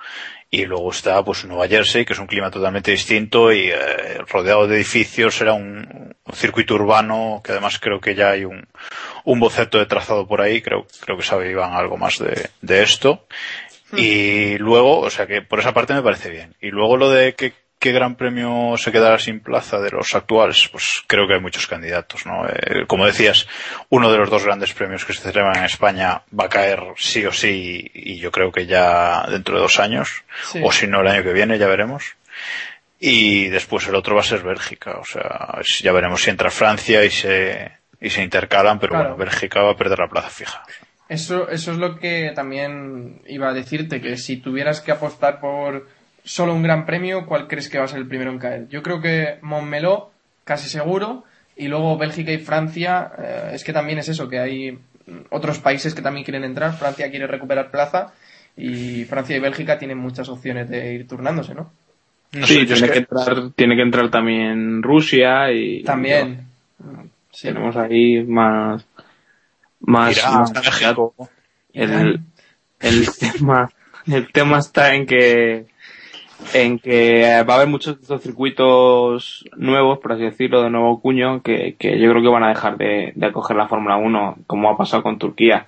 Y 0.50 0.64
luego 0.64 0.90
está 0.90 1.24
pues 1.24 1.44
Nueva 1.44 1.66
Jersey, 1.66 2.04
que 2.04 2.12
es 2.12 2.18
un 2.18 2.28
clima 2.28 2.50
totalmente 2.50 2.92
distinto 2.92 3.52
y 3.52 3.68
eh, 3.68 4.18
rodeado 4.28 4.66
de 4.66 4.76
edificios, 4.76 5.35
será 5.35 5.54
un, 5.54 6.14
un 6.24 6.35
circuito 6.35 6.74
urbano, 6.74 7.40
que 7.44 7.52
además 7.52 7.78
creo 7.78 8.00
que 8.00 8.14
ya 8.14 8.30
hay 8.30 8.44
un, 8.44 8.66
un 9.24 9.40
boceto 9.40 9.78
de 9.78 9.87
trazado 9.87 10.26
por 10.26 10.40
ahí, 10.40 10.62
creo, 10.62 10.87
creo 11.00 11.16
que 11.16 11.24
sabe 11.24 11.50
Iván 11.50 11.74
algo 11.74 11.96
más 11.96 12.18
de, 12.18 12.50
de 12.62 12.82
esto. 12.82 13.26
Y 13.96 14.59
luego, 14.59 15.00
o 15.00 15.11
sea 15.11 15.26
que 15.26 15.42
por 15.42 15.61
esa 15.61 15.72
parte 15.72 15.94
me 15.94 16.02
parece 16.02 16.30
bien. 16.30 16.54
Y 16.61 16.70
luego 16.70 16.96
lo 16.96 17.11
de 17.11 17.35
que 17.35 17.52
qué 17.78 17.92
gran 17.92 18.16
premio 18.16 18.76
se 18.78 18.90
quedará 18.90 19.18
sin 19.18 19.40
plaza 19.40 19.78
de 19.80 19.90
los 19.90 20.14
actuales, 20.14 20.68
pues 20.72 21.02
creo 21.06 21.26
que 21.28 21.34
hay 21.34 21.40
muchos 21.40 21.66
candidatos, 21.66 22.24
¿no? 22.26 22.46
Eh, 22.48 22.86
como 22.86 23.04
decías, 23.06 23.46
uno 23.90 24.10
de 24.10 24.18
los 24.18 24.30
dos 24.30 24.44
grandes 24.44 24.72
premios 24.72 25.04
que 25.04 25.12
se 25.12 25.20
celebran 25.20 25.58
en 25.58 25.64
España 25.64 26.22
va 26.38 26.46
a 26.46 26.48
caer 26.48 26.80
sí 26.96 27.24
o 27.26 27.32
sí, 27.32 27.90
y 27.94 28.18
yo 28.18 28.30
creo 28.32 28.50
que 28.50 28.66
ya 28.66 29.26
dentro 29.28 29.56
de 29.56 29.60
dos 29.62 29.78
años, 29.78 30.24
Sí. 30.50 30.60
o 30.64 30.72
si 30.72 30.86
no 30.86 31.00
el 31.02 31.08
año 31.08 31.22
que 31.22 31.32
viene, 31.32 31.58
ya 31.58 31.66
veremos. 31.68 32.16
Y 32.98 33.48
después 33.48 33.86
el 33.88 33.94
otro 33.94 34.14
va 34.14 34.22
a 34.22 34.24
ser 34.24 34.42
Bélgica, 34.42 34.98
o 34.98 35.04
sea, 35.04 35.58
ya 35.82 35.92
veremos 35.92 36.22
si 36.22 36.30
entra 36.30 36.50
Francia 36.50 37.04
y 37.04 37.10
se, 37.10 37.72
y 38.00 38.08
se 38.08 38.22
intercalan, 38.22 38.78
pero 38.78 38.92
Claro. 38.92 39.10
bueno, 39.10 39.16
Bélgica 39.24 39.60
va 39.62 39.72
a 39.72 39.76
perder 39.76 39.98
la 39.98 40.08
plaza 40.08 40.30
fija. 40.30 40.62
Eso, 41.08 41.48
eso 41.50 41.70
es 41.72 41.78
lo 41.78 41.98
que 41.98 42.32
también 42.34 43.20
iba 43.26 43.50
a 43.50 43.52
decirte, 43.52 44.00
que 44.00 44.16
si 44.16 44.38
tuvieras 44.38 44.80
que 44.80 44.92
apostar 44.92 45.40
por 45.40 45.86
solo 46.26 46.52
un 46.54 46.62
gran 46.62 46.84
premio, 46.84 47.24
¿cuál 47.24 47.46
crees 47.48 47.70
que 47.70 47.78
va 47.78 47.84
a 47.84 47.88
ser 47.88 48.00
el 48.00 48.08
primero 48.08 48.30
en 48.30 48.38
caer? 48.38 48.68
Yo 48.68 48.82
creo 48.82 49.00
que 49.00 49.38
Montmeló, 49.40 50.10
casi 50.44 50.68
seguro, 50.68 51.24
y 51.56 51.68
luego 51.68 51.96
Bélgica 51.96 52.32
y 52.32 52.38
Francia, 52.38 53.12
eh, 53.18 53.50
es 53.54 53.64
que 53.64 53.72
también 53.72 53.98
es 53.98 54.08
eso, 54.10 54.28
que 54.28 54.38
hay 54.38 54.78
otros 55.30 55.60
países 55.60 55.94
que 55.94 56.02
también 56.02 56.24
quieren 56.24 56.44
entrar, 56.44 56.76
Francia 56.76 57.08
quiere 57.10 57.26
recuperar 57.26 57.70
plaza, 57.70 58.12
y 58.56 59.04
Francia 59.04 59.36
y 59.36 59.40
Bélgica 59.40 59.78
tienen 59.78 59.98
muchas 59.98 60.28
opciones 60.28 60.68
de 60.68 60.94
ir 60.94 61.08
turnándose, 61.08 61.54
¿no? 61.54 61.70
No 62.32 62.46
sí, 62.46 62.54
sé, 62.54 62.66
yo 62.66 62.74
es 62.74 62.80
tiene, 62.80 62.86
que... 62.88 62.92
que- 62.92 62.98
entrar, 62.98 63.50
tiene 63.54 63.76
que 63.76 63.82
entrar 63.82 64.10
también 64.10 64.82
Rusia 64.82 65.50
y 65.52 65.82
También. 65.84 66.44
Sí. 67.30 67.48
tenemos 67.48 67.76
ahí 67.76 68.22
más 68.24 68.84
más, 69.80 70.16
Irán, 70.16 70.34
más 70.40 70.52
México. 70.54 71.14
el, 71.72 72.20
el 72.80 73.06
tema 73.20 73.70
el 74.06 74.32
tema 74.32 74.58
está 74.58 74.94
en 74.94 75.06
que 75.06 75.66
en 76.55 76.79
que 76.79 77.42
va 77.49 77.55
a 77.55 77.57
haber 77.57 77.68
muchos 77.68 77.96
de 77.96 78.03
estos 78.03 78.22
circuitos 78.22 79.44
nuevos, 79.57 79.99
por 79.99 80.12
así 80.12 80.22
decirlo, 80.22 80.62
de 80.62 80.70
nuevo 80.70 81.01
cuño, 81.01 81.42
que, 81.42 81.77
que 81.79 81.99
yo 81.99 82.11
creo 82.11 82.22
que 82.22 82.29
van 82.29 82.44
a 82.44 82.49
dejar 82.49 82.77
de, 82.77 83.12
de 83.14 83.27
acoger 83.27 83.57
la 83.57 83.68
Fórmula 83.68 83.96
1, 83.96 84.37
como 84.46 84.70
ha 84.70 84.77
pasado 84.77 85.03
con 85.03 85.18
Turquía. 85.18 85.66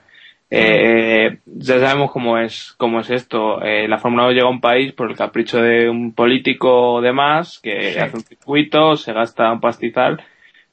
Eh, 0.50 1.38
ya 1.44 1.78
sabemos 1.78 2.11
cómo 2.11 2.38
es, 2.38 2.74
cómo 2.78 3.00
es 3.00 3.11
esto. 3.11 3.62
Eh, 3.62 3.87
la 3.87 3.98
Fórmula 3.98 4.24
1 4.24 4.33
llega 4.33 4.46
a 4.46 4.50
un 4.50 4.61
país 4.62 4.92
por 4.92 5.11
el 5.11 5.16
capricho 5.16 5.61
de 5.61 5.90
un 5.90 6.14
político 6.14 7.00
de 7.02 7.12
más, 7.12 7.59
que 7.59 7.92
Sí. 7.92 7.98
hace 7.98 8.16
un 8.16 8.22
circuito, 8.22 8.96
se 8.96 9.12
gasta 9.12 9.52
un 9.52 9.61
pastizal, 9.61 10.22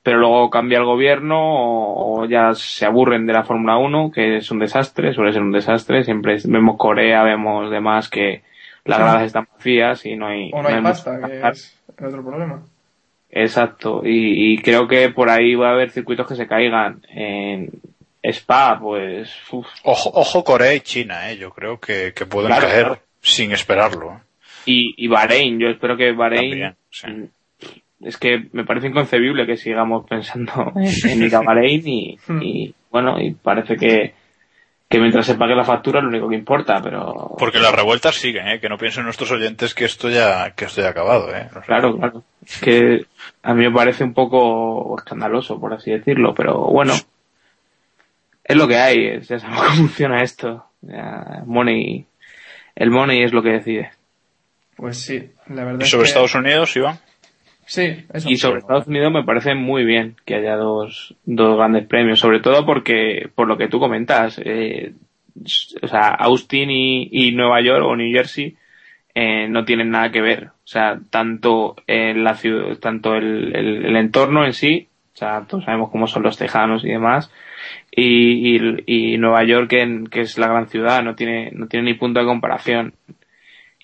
pero 0.01 0.17
luego 0.19 0.49
cambia 0.49 0.77
el 0.77 0.85
gobierno 0.85 1.37
o, 1.39 2.21
o 2.21 2.25
ya 2.25 2.53
se 2.53 2.85
aburren 2.85 3.25
de 3.25 3.33
la 3.33 3.43
Fórmula 3.43 3.77
1, 3.77 4.11
que 4.11 4.37
es 4.37 4.49
un 4.51 4.59
desastre, 4.59 5.13
suele 5.13 5.33
ser 5.33 5.41
un 5.41 5.51
desastre. 5.51 6.03
Siempre 6.05 6.37
vemos 6.45 6.77
Corea, 6.77 7.23
vemos 7.23 7.69
demás 7.69 8.09
que 8.09 8.43
las 8.85 8.97
Sí. 8.97 9.03
gradas 9.03 9.23
están 9.23 9.47
vacías 9.53 10.05
y 10.05 10.15
no 10.15 10.27
hay, 10.27 10.51
O 10.53 10.61
no 10.61 10.67
hay 10.69 10.81
pasta, 10.81 11.19
que 11.27 11.47
es 11.49 11.77
el 11.97 12.05
otro 12.05 12.23
problema. 12.23 12.63
Exacto, 13.29 14.01
y, 14.05 14.53
y 14.53 14.57
creo 14.59 14.87
que 14.87 15.09
por 15.09 15.29
ahí 15.29 15.55
va 15.55 15.69
a 15.69 15.73
haber 15.73 15.89
circuitos 15.91 16.27
que 16.27 16.35
se 16.35 16.47
caigan. 16.47 17.01
En 17.09 17.69
Spa, 18.23 18.79
pues, 18.79 19.29
uf. 19.51 19.67
Ojo, 19.83 20.09
ojo 20.13 20.43
Corea 20.43 20.73
y 20.73 20.79
China, 20.81 21.29
eh, 21.31 21.37
yo 21.37 21.51
creo 21.51 21.79
que, 21.79 22.13
que 22.15 22.25
pueden 22.25 22.47
Claro, 22.47 22.67
caer 22.67 22.85
claro. 22.85 22.99
sin 23.21 23.51
esperarlo. 23.51 24.21
y, 24.65 24.93
y 24.97 25.07
Bahrein, 25.07 25.59
yo 25.59 25.67
espero 25.67 25.97
que 25.97 26.11
Bahrein, 26.13 26.75
También, 27.01 27.31
sí. 27.59 27.81
es 28.01 28.17
que 28.17 28.47
me 28.53 28.63
parece 28.63 28.87
inconcebible 28.87 29.45
que 29.45 29.57
sigamos 29.57 30.05
pensando 30.07 30.71
en, 30.75 30.85
en 31.11 31.23
ir 31.23 31.35
a 31.35 31.41
Bahrein 31.41 31.87
y, 31.87 32.17
Hmm. 32.27 32.41
y, 32.41 32.73
bueno, 32.89 33.19
y 33.21 33.31
parece 33.33 33.75
que, 33.75 34.13
que 34.87 34.99
mientras 34.99 35.25
se 35.25 35.35
pague 35.35 35.55
la 35.55 35.63
factura 35.65 35.99
es 35.99 36.03
lo 36.03 36.09
único 36.09 36.29
que 36.29 36.35
importa, 36.35 36.79
pero 36.81 37.35
Porque 37.39 37.59
las 37.59 37.73
revueltas 37.73 38.15
siguen, 38.15 38.47
eh, 38.47 38.59
que 38.59 38.69
no 38.69 38.77
piensen 38.77 39.03
nuestros 39.03 39.31
oyentes 39.31 39.73
que 39.73 39.85
esto 39.85 40.09
ya, 40.09 40.51
que 40.51 40.65
esto 40.65 40.81
ya 40.81 40.87
ha 40.87 40.91
acabado, 40.91 41.35
eh. 41.35 41.49
Claro, 41.65 41.97
claro, 41.97 42.23
es 42.45 42.59
que 42.61 43.05
a 43.43 43.53
mí 43.53 43.63
me 43.65 43.71
parece 43.71 44.03
un 44.03 44.13
poco 44.13 44.95
escandaloso, 44.97 45.59
por 45.59 45.73
así 45.73 45.91
decirlo, 45.91 46.33
pero 46.35 46.59
bueno, 46.65 46.93
es 48.43 48.55
lo 48.55 48.67
que 48.67 48.77
hay, 48.77 49.07
es- 49.07 49.27
ya 49.27 49.39
sabemos 49.39 49.63
cómo 49.63 49.75
funciona 49.77 50.21
esto, 50.21 50.65
Ya, 50.81 51.41
money, 51.45 52.05
el 52.75 52.91
money 52.91 53.23
es 53.23 53.33
lo 53.33 53.41
que 53.41 53.49
decide. 53.49 53.91
Pues 54.77 54.99
sí, 55.01 55.31
la 55.47 55.63
verdad 55.63 55.79
¿Y 55.79 55.83
es 55.83 55.89
sobre 55.89 56.03
que- 56.03 56.09
Estados 56.09 56.35
Unidos, 56.35 56.75
Iván? 56.75 56.99
Sí, 57.65 58.05
eso. 58.13 58.29
Y 58.29 58.37
sobre 58.37 58.59
Estados 58.59 58.87
Unidos 58.87 59.11
me 59.11 59.23
parece 59.23 59.55
muy 59.55 59.85
bien 59.85 60.15
que 60.25 60.35
haya 60.35 60.55
dos, 60.55 61.15
dos 61.25 61.57
grandes 61.57 61.87
premios, 61.87 62.19
sobre 62.19 62.39
todo 62.39 62.65
porque, 62.65 63.29
por 63.33 63.47
lo 63.47 63.57
que 63.57 63.67
tú 63.67 63.79
comentas, 63.79 64.39
eh, 64.43 64.93
o 65.81 65.87
sea, 65.87 66.09
Austin 66.09 66.69
y, 66.71 67.09
y 67.11 67.31
Nueva 67.31 67.61
York 67.61 67.83
o 67.85 67.95
New 67.95 68.11
Jersey 68.13 68.55
eh, 69.15 69.47
no 69.49 69.65
tienen 69.65 69.89
nada 69.91 70.11
que 70.11 70.21
ver. 70.21 70.47
O 70.47 70.67
sea, 70.67 70.99
tanto 71.09 71.75
en 71.87 72.23
la 72.23 72.35
ciudad, 72.35 72.77
tanto 72.79 73.15
el, 73.15 73.55
el, 73.55 73.85
el 73.85 73.95
entorno 73.95 74.45
en 74.45 74.53
sí, 74.53 74.87
o 75.13 75.17
sea, 75.17 75.45
todos 75.47 75.65
sabemos 75.65 75.89
cómo 75.91 76.07
son 76.07 76.23
los 76.23 76.37
tejanos 76.37 76.83
y 76.83 76.89
demás, 76.89 77.31
y, 77.91 78.57
y, 78.57 79.13
y 79.13 79.17
Nueva 79.17 79.43
York, 79.43 79.69
que, 79.69 79.81
en- 79.81 80.07
que 80.07 80.21
es 80.21 80.37
la 80.37 80.47
gran 80.47 80.67
ciudad, 80.67 81.03
no 81.03 81.15
tiene, 81.15 81.51
no 81.53 81.67
tiene 81.67 81.85
ni 81.91 81.93
punto 81.95 82.19
de 82.19 82.25
comparación. 82.25 82.93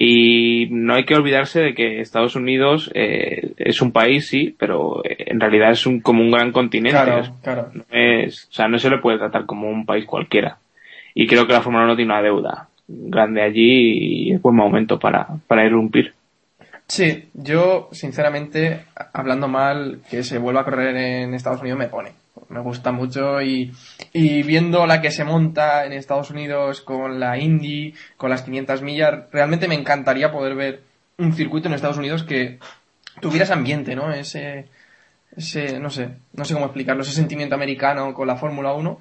Y 0.03 0.67
no 0.71 0.95
hay 0.95 1.05
que 1.05 1.13
olvidarse 1.13 1.59
de 1.61 1.75
que 1.75 2.01
Estados 2.01 2.35
Unidos 2.35 2.89
eh, 2.95 3.51
es 3.57 3.83
un 3.83 3.91
país, 3.91 4.27
sí, 4.27 4.55
pero 4.57 5.05
eh, 5.05 5.15
en 5.27 5.39
realidad 5.39 5.69
es 5.69 5.85
un, 5.85 5.99
como 6.01 6.21
un 6.23 6.31
gran 6.31 6.51
continente. 6.51 6.99
Claro, 6.99 7.19
Es- 7.19 7.29
claro. 7.43 7.69
no 7.71 7.83
es, 7.91 8.47
o 8.49 8.51
sea, 8.53 8.67
no 8.67 8.79
se 8.79 8.89
le 8.89 8.97
puede 8.97 9.19
tratar 9.19 9.45
como 9.45 9.69
un 9.69 9.85
país 9.85 10.05
cualquiera. 10.05 10.57
Y 11.13 11.27
creo 11.27 11.45
que 11.45 11.53
la 11.53 11.61
Fórmula 11.61 11.83
1 11.85 11.95
tiene 11.95 12.13
una 12.13 12.23
deuda 12.23 12.67
grande 12.87 13.43
allí 13.43 14.29
y 14.29 14.33
es 14.33 14.41
buen 14.41 14.55
momento 14.55 14.97
para, 14.97 15.27
para 15.45 15.65
irrumpir. 15.67 16.13
Sí, 16.87 17.25
yo, 17.35 17.87
sinceramente, 17.91 18.85
hablando 19.13 19.47
mal, 19.47 19.99
que 20.09 20.23
se 20.23 20.39
vuelva 20.39 20.61
a 20.61 20.65
correr 20.65 20.95
en 20.97 21.35
Estados 21.35 21.61
Unidos 21.61 21.77
me 21.77 21.87
pone. 21.89 22.09
Me 22.50 22.60
gusta 22.62 22.91
mucho 22.91 23.41
y, 23.41 23.74
y 24.13 24.44
viendo 24.44 24.86
la 24.86 25.02
que 25.02 25.12
se 25.12 25.24
monta 25.24 25.86
en 25.86 25.94
Estados 25.94 26.30
Unidos 26.32 26.82
con 26.82 27.20
la 27.20 27.38
Indy, 27.38 27.94
con 28.17 28.30
las 28.30 28.41
500 28.44 28.82
millas, 28.82 29.26
realmente 29.32 29.67
me 29.67 29.76
encantaría 29.76 30.32
poder 30.32 30.56
ver 30.56 30.82
un 31.17 31.34
circuito 31.34 31.67
en 31.67 31.74
Estados 31.74 31.98
Unidos 31.98 32.24
que 32.24 32.60
tuviera 33.20 33.44
ese 33.44 33.54
ambiente, 33.54 33.96
¿no? 33.96 34.12
Ese, 34.13 34.65
ese, 35.36 35.80
no 35.80 35.89
sé, 35.89 36.10
no 36.34 36.46
sé 36.46 36.54
cómo 36.54 36.65
explicarlo, 36.67 37.04
ese 37.04 37.12
sentimiento 37.12 37.56
americano 37.56 38.13
con 38.13 38.28
la 38.28 38.36
Fórmula 38.38 38.74
1. 38.74 39.00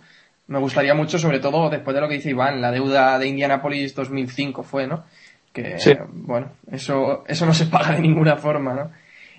Me 0.48 0.58
gustaría 0.58 0.94
mucho, 0.94 1.18
sobre 1.18 1.38
todo 1.38 1.70
después 1.70 1.94
de 1.94 2.00
lo 2.00 2.08
que 2.08 2.14
dice 2.16 2.30
Iván, 2.30 2.60
la 2.60 2.72
deuda 2.72 3.18
de 3.18 3.28
Indianapolis 3.28 3.94
2005 3.94 4.62
fue, 4.64 4.86
¿no? 4.88 5.04
Que, 5.52 5.78
Sí. 5.78 5.94
bueno, 6.08 6.50
eso, 6.70 7.24
eso 7.26 7.46
no 7.46 7.54
se 7.54 7.66
paga 7.66 7.92
de 7.94 8.00
ninguna 8.00 8.36
forma, 8.36 8.74
¿no? 8.74 8.90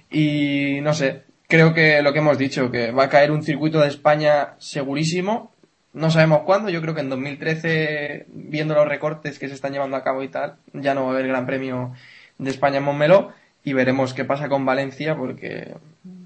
Y 0.10 0.80
no 0.82 0.94
sé, 0.94 1.24
creo 1.52 1.74
que 1.74 2.02
lo 2.02 2.14
que 2.14 2.20
hemos 2.20 2.38
dicho, 2.40 2.72
que 2.72 2.92
va 2.92 3.04
a 3.04 3.10
caer 3.10 3.30
un 3.32 3.44
circuito 3.44 3.80
de 3.82 3.88
España 3.90 4.56
segurísimo. 4.58 5.52
No 5.94 6.10
sabemos 6.10 6.42
cuándo, 6.46 6.70
yo 6.70 6.82
creo 6.82 6.96
que 6.96 7.02
en 7.02 7.10
2013, 7.10 8.26
viendo 8.30 8.74
los 8.74 8.88
recortes 8.88 9.38
que 9.38 9.50
se 9.50 9.54
están 9.54 9.74
llevando 9.74 9.98
a 9.98 10.04
cabo 10.04 10.24
y 10.24 10.30
tal, 10.30 10.56
ya 10.74 10.94
no 10.94 11.04
va 11.04 11.12
a 11.12 11.14
haber 11.16 11.28
Gran 11.28 11.46
Premio 11.46 11.94
de 12.38 12.50
España 12.50 12.78
en 12.78 12.84
Montmeló 12.84 13.34
y 13.64 13.74
veremos 13.74 14.14
qué 14.14 14.24
pasa 14.26 14.48
con 14.50 14.66
Valencia 14.66 15.16
porque 15.16 15.76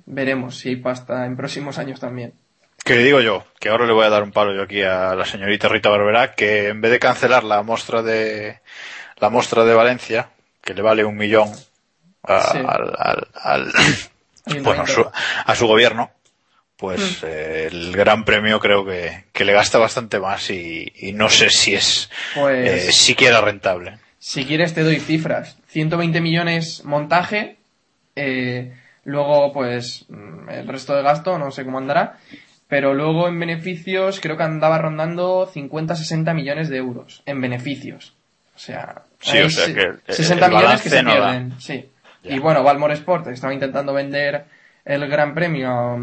veremos 0.05 0.59
si 0.59 0.69
hay 0.69 0.75
pasta 0.77 1.25
en 1.25 1.35
próximos 1.35 1.79
años 1.79 1.99
también. 1.99 2.33
Que 2.83 2.97
digo 2.99 3.19
yo, 3.21 3.43
que 3.59 3.69
ahora 3.69 3.87
le 3.87 3.93
voy 3.93 4.05
a 4.05 4.09
dar 4.09 4.21
un 4.21 4.31
palo 4.31 4.53
yo 4.53 4.61
aquí 4.61 4.83
a 4.83 5.15
la 5.15 5.25
señorita 5.25 5.67
Rita 5.67 5.89
Barberá, 5.89 6.35
que 6.35 6.67
en 6.67 6.81
vez 6.81 6.91
de 6.91 6.99
cancelar 6.99 7.43
la 7.43 7.63
muestra 7.63 8.03
de 8.03 8.59
la 9.17 9.29
muestra 9.31 9.65
de 9.65 9.73
Valencia, 9.73 10.29
que 10.61 10.75
le 10.75 10.83
vale 10.83 11.03
un 11.03 11.17
millón 11.17 11.49
a- 12.23 12.41
Sí. 12.51 12.57
al, 12.59 12.93
al- 12.99 13.27
al- 13.33 13.71
Ayuntamiento. 13.73 14.14
Bueno, 14.63 14.83
a, 14.83 14.87
su, 14.87 15.05
a 15.45 15.55
su 15.55 15.67
gobierno, 15.67 16.11
pues 16.77 17.23
eh, 17.23 17.67
el 17.71 17.91
Gran 17.95 18.25
Premio 18.25 18.59
creo 18.59 18.85
que, 18.85 19.25
que 19.31 19.45
le 19.45 19.53
gasta 19.53 19.77
bastante 19.77 20.19
más 20.19 20.49
y, 20.49 20.91
y 20.95 21.13
no 21.13 21.29
sé 21.29 21.49
si 21.49 21.73
es 21.75 22.09
Pues- 22.33 22.87
eh, 22.87 22.91
siquiera 22.91 23.41
rentable. 23.41 23.97
Si 24.19 24.43
quieres 24.45 24.73
te 24.73 24.81
doy 24.83 24.99
cifras. 24.99 25.57
120 25.67 26.19
millones 26.19 26.83
montaje, 26.83 27.57
eh, 28.15 28.73
luego 29.03 29.53
pues 29.53 30.05
mm, 30.09 30.49
el 30.49 30.67
resto 30.67 30.95
de 30.95 31.03
gasto 31.03 31.37
no 31.37 31.51
sé 31.51 31.63
cómo 31.63 31.77
andará, 31.77 32.17
pero 32.67 32.93
luego 32.95 33.27
en 33.27 33.39
beneficios 33.39 34.19
creo 34.19 34.35
que 34.37 34.43
andaba 34.43 34.79
rondando 34.79 35.49
50-60 35.53 36.33
millones 36.33 36.69
de 36.69 36.77
euros 36.77 37.21
en 37.27 37.39
beneficios. 37.39 38.13
O 38.55 38.59
sea, 38.59 39.03
Sí, 39.19 39.37
hay 39.37 39.43
o 39.43 39.49
sea 39.49 39.65
se- 39.65 39.73
que 39.75 39.81
el- 39.81 39.99
el 40.07 40.15
60 40.15 40.47
millones 40.49 40.81
que 40.81 40.89
se 40.89 41.03
no 41.03 41.09
da. 41.11 41.15
pierden. 41.31 41.61
Sí. 41.61 41.89
Y 42.27 42.39
bueno, 42.39 42.63
Valmore 42.63 42.93
Sport 42.95 43.27
estaba 43.27 43.53
intentando 43.53 43.93
vender 43.93 44.45
el 44.83 45.07
Gran 45.07 45.33
Premio 45.33 45.69
a, 45.69 45.93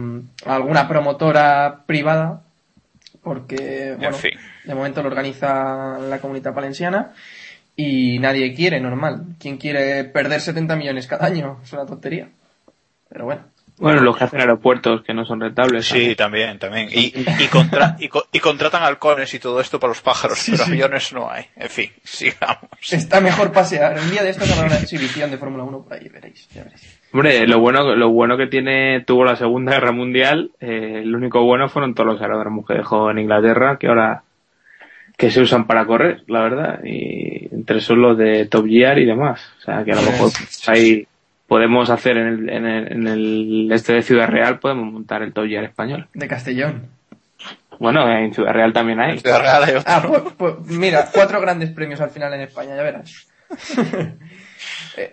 a 0.47 0.55
alguna 0.55 0.89
promotora 0.89 1.85
privada 1.87 2.43
porque 3.23 3.95
bueno, 3.99 4.17
fin. 4.17 4.33
de 4.65 4.75
momento 4.75 5.03
lo 5.03 5.09
organiza 5.09 5.99
la 5.99 6.19
comunidad 6.21 6.53
valenciana 6.53 7.13
y 7.77 8.19
nadie 8.19 8.53
quiere, 8.55 8.81
normal. 8.81 9.37
¿Quién 9.39 9.57
quiere 9.57 10.05
perder 10.05 10.41
70 10.41 10.77
millones 10.77 11.07
cada 11.07 11.27
año? 11.27 11.61
Es 11.63 11.73
una 11.73 11.87
tontería. 11.87 12.29
Pero 13.09 13.25
bueno. 13.25 13.45
Bueno, 13.79 14.01
los 14.01 14.17
que 14.17 14.25
hacen 14.25 14.41
aeropuertos 14.41 15.03
que 15.03 15.15
no 15.15 15.25
son 15.25 15.41
rentables. 15.41 15.87
Sí, 15.87 16.15
también, 16.15 16.59
también. 16.59 16.89
Y, 16.91 17.13
y, 17.17 17.47
contra, 17.49 17.97
y, 17.99 18.09
y, 18.33 18.39
contratan 18.41 18.83
halcones 18.83 19.33
y 19.35 19.39
todo 19.39 19.61
esto 19.61 19.81
para 19.81 19.91
los 19.91 20.03
pájaros, 20.03 20.39
sí, 20.39 20.53
pero 20.53 20.65
sí. 20.65 20.71
aviones 20.71 21.13
no 21.13 21.31
hay. 21.31 21.47
En 21.57 21.69
fin, 21.69 21.91
sigamos. 22.05 22.69
Está 22.91 23.21
mejor 23.21 23.51
pasear. 23.51 23.99
Un 23.99 24.11
día 24.11 24.23
de 24.23 24.31
esto 24.31 24.45
habrá 24.45 24.67
una 24.67 24.79
exhibición 24.79 25.31
de 25.31 25.39
Fórmula 25.39 25.65
1 25.65 25.83
por 25.83 25.95
ahí, 25.95 26.09
veréis, 26.09 26.49
ya 26.51 26.63
veréis. 26.65 27.01
Hombre, 27.13 27.47
lo 27.47 27.61
bueno, 27.61 27.95
lo 27.95 28.09
bueno 28.11 28.39
que 28.39 28.47
tiene, 28.47 29.03
tuvo 29.05 29.25
la 29.25 29.37
Segunda 29.37 29.73
Guerra 29.73 29.93
Mundial, 29.93 30.53
eh, 30.61 31.03
lo 31.05 31.19
único 31.19 31.45
bueno 31.45 31.69
fueron 31.69 31.95
todos 31.95 32.15
los 32.15 32.23
aeródromos 32.23 32.67
que 32.67 32.75
dejó 32.75 33.11
en 33.11 33.19
Inglaterra, 33.19 33.77
que 33.79 33.89
ahora, 33.89 34.23
que 35.19 35.31
se 35.31 35.43
usan 35.43 35.67
para 35.67 35.85
correr, 35.85 36.23
la 36.29 36.41
verdad, 36.41 36.81
y 36.85 37.55
entre 37.55 37.79
esos 37.79 37.99
los 37.99 38.17
de 38.17 38.47
Top 38.47 38.67
Gear 38.67 38.99
y 38.99 39.05
demás. 39.05 39.43
O 39.59 39.61
sea, 39.61 39.85
que 39.85 39.93
a 39.93 39.97
lo 39.97 40.03
mejor 40.03 40.31
hay, 40.69 41.07
podemos 41.53 41.91
hacer 41.91 42.17
en 42.17 42.27
el, 42.29 42.49
en 42.49 42.65
el, 42.65 42.93
en 42.93 43.09
el 43.09 43.73
este 43.73 43.93
de 43.93 44.03
Ciudad 44.03 44.27
Real, 44.27 44.59
podemos 44.59 44.91
montar 44.91 45.21
el 45.21 45.35
Top 45.35 45.47
Gear 45.47 45.65
español. 45.65 46.09
De 46.15 46.27
Castellón. 46.27 46.89
Bueno, 47.79 48.11
en 48.11 48.33
Ciudad 48.33 48.55
Real 48.55 48.73
también 48.73 48.99
hay. 49.01 49.13
En 49.13 49.21
Ciudad 49.21 49.41
Real 49.43 49.63
hay 49.63 49.75
otro. 49.75 49.93
Ah, 49.93 50.03
pues, 50.09 50.23
pues, 50.39 50.55
mira, 50.79 51.11
cuatro 51.13 51.43
grandes 51.43 51.69
premios 51.69 52.01
al 52.01 52.09
final 52.09 52.33
en 52.33 52.41
España, 52.41 52.75
ya 52.75 52.83
verás. 52.83 53.29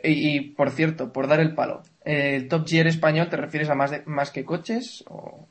y, 0.05 0.37
y, 0.37 0.39
por 0.39 0.69
cierto, 0.69 1.11
por 1.11 1.27
dar 1.27 1.41
el 1.41 1.53
palo, 1.53 1.83
¿el 2.05 2.47
Top 2.47 2.65
Gear 2.65 2.87
español 2.87 3.27
te 3.27 3.35
refieres 3.35 3.69
a 3.69 3.75
más, 3.75 3.91
de, 3.91 4.03
más 4.05 4.31
que 4.31 4.45
coches? 4.45 5.03
O... 5.09 5.45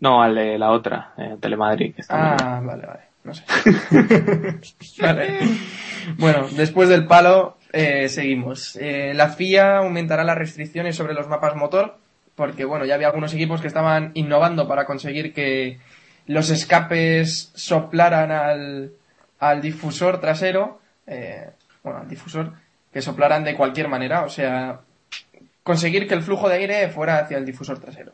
No, 0.00 0.22
al 0.22 0.34
de 0.34 0.56
la 0.56 0.70
otra, 0.70 1.12
eh, 1.18 1.36
Telemadrid. 1.38 1.94
Que 1.94 2.00
está 2.00 2.36
ah, 2.36 2.62
vale, 2.64 2.86
vale. 2.86 3.00
No 3.22 3.34
sé. 3.34 3.44
vale. 5.02 5.40
Bueno, 6.16 6.46
después 6.56 6.88
del 6.88 7.06
palo, 7.06 7.55
eh, 7.76 8.08
seguimos. 8.08 8.76
Eh, 8.76 9.12
la 9.14 9.28
FIA 9.28 9.78
aumentará 9.78 10.24
las 10.24 10.38
restricciones 10.38 10.96
sobre 10.96 11.12
los 11.12 11.28
mapas 11.28 11.54
motor, 11.56 11.98
porque 12.34 12.64
bueno, 12.64 12.86
ya 12.86 12.94
había 12.94 13.08
algunos 13.08 13.34
equipos 13.34 13.60
que 13.60 13.66
estaban 13.66 14.12
innovando 14.14 14.66
para 14.66 14.86
conseguir 14.86 15.34
que 15.34 15.78
los 16.26 16.48
escapes 16.48 17.52
soplaran 17.54 18.30
al, 18.30 18.92
al 19.38 19.60
difusor 19.60 20.20
trasero, 20.22 20.80
eh, 21.06 21.50
bueno, 21.82 21.98
al 21.98 22.08
difusor, 22.08 22.54
que 22.90 23.02
soplaran 23.02 23.44
de 23.44 23.54
cualquier 23.54 23.88
manera, 23.88 24.22
o 24.22 24.30
sea, 24.30 24.80
conseguir 25.62 26.08
que 26.08 26.14
el 26.14 26.22
flujo 26.22 26.48
de 26.48 26.56
aire 26.56 26.88
fuera 26.88 27.18
hacia 27.18 27.36
el 27.36 27.44
difusor 27.44 27.78
trasero. 27.78 28.12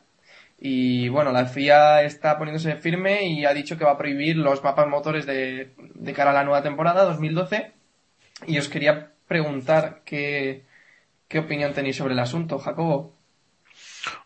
Y 0.58 1.08
bueno, 1.08 1.30
la 1.30 1.46
FIA 1.46 2.02
está 2.02 2.36
poniéndose 2.36 2.74
firme 2.76 3.26
y 3.26 3.44
ha 3.44 3.54
dicho 3.54 3.78
que 3.78 3.84
va 3.84 3.92
a 3.92 3.98
prohibir 3.98 4.36
los 4.36 4.64
mapas 4.64 4.88
motores 4.88 5.24
de, 5.24 5.70
de 5.76 6.12
cara 6.12 6.30
a 6.30 6.34
la 6.34 6.42
nueva 6.42 6.64
temporada 6.64 7.04
2012. 7.04 7.72
Y 8.48 8.58
os 8.58 8.68
quería 8.68 9.11
preguntar 9.32 10.02
qué, 10.04 10.66
qué 11.26 11.38
opinión 11.38 11.72
tenéis 11.72 11.96
sobre 11.96 12.12
el 12.12 12.20
asunto, 12.20 12.58
Jacobo. 12.58 13.14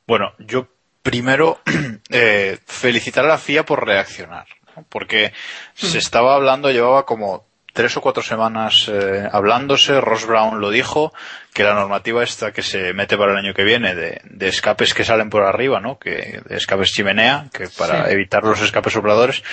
Bueno, 0.04 0.32
yo 0.40 0.66
primero 1.00 1.60
eh, 2.10 2.58
felicitar 2.66 3.24
a 3.24 3.28
la 3.28 3.38
FIA 3.38 3.64
por 3.64 3.86
reaccionar, 3.86 4.46
porque 4.88 5.32
se 5.74 5.98
estaba 5.98 6.34
hablando, 6.34 6.72
llevaba 6.72 7.06
como 7.06 7.46
tres 7.72 7.96
o 7.96 8.00
cuatro 8.00 8.24
semanas 8.24 8.88
eh, 8.88 9.28
hablándose, 9.30 10.00
Ross 10.00 10.26
Brown 10.26 10.60
lo 10.60 10.70
dijo, 10.70 11.12
que 11.54 11.62
la 11.62 11.74
normativa 11.74 12.24
esta 12.24 12.50
que 12.50 12.62
se 12.62 12.92
mete 12.92 13.16
para 13.16 13.30
el 13.30 13.38
año 13.38 13.54
que 13.54 13.62
viene 13.62 13.94
de, 13.94 14.20
de 14.24 14.48
escapes 14.48 14.92
que 14.92 15.04
salen 15.04 15.30
por 15.30 15.44
arriba, 15.44 15.78
¿no? 15.78 16.00
Que 16.00 16.40
de 16.44 16.56
escapes 16.56 16.90
chimenea, 16.90 17.46
que 17.52 17.68
para 17.68 18.06
sí. 18.06 18.12
evitar 18.12 18.42
los 18.42 18.60
escapes 18.60 18.94
sopladores, 18.94 19.44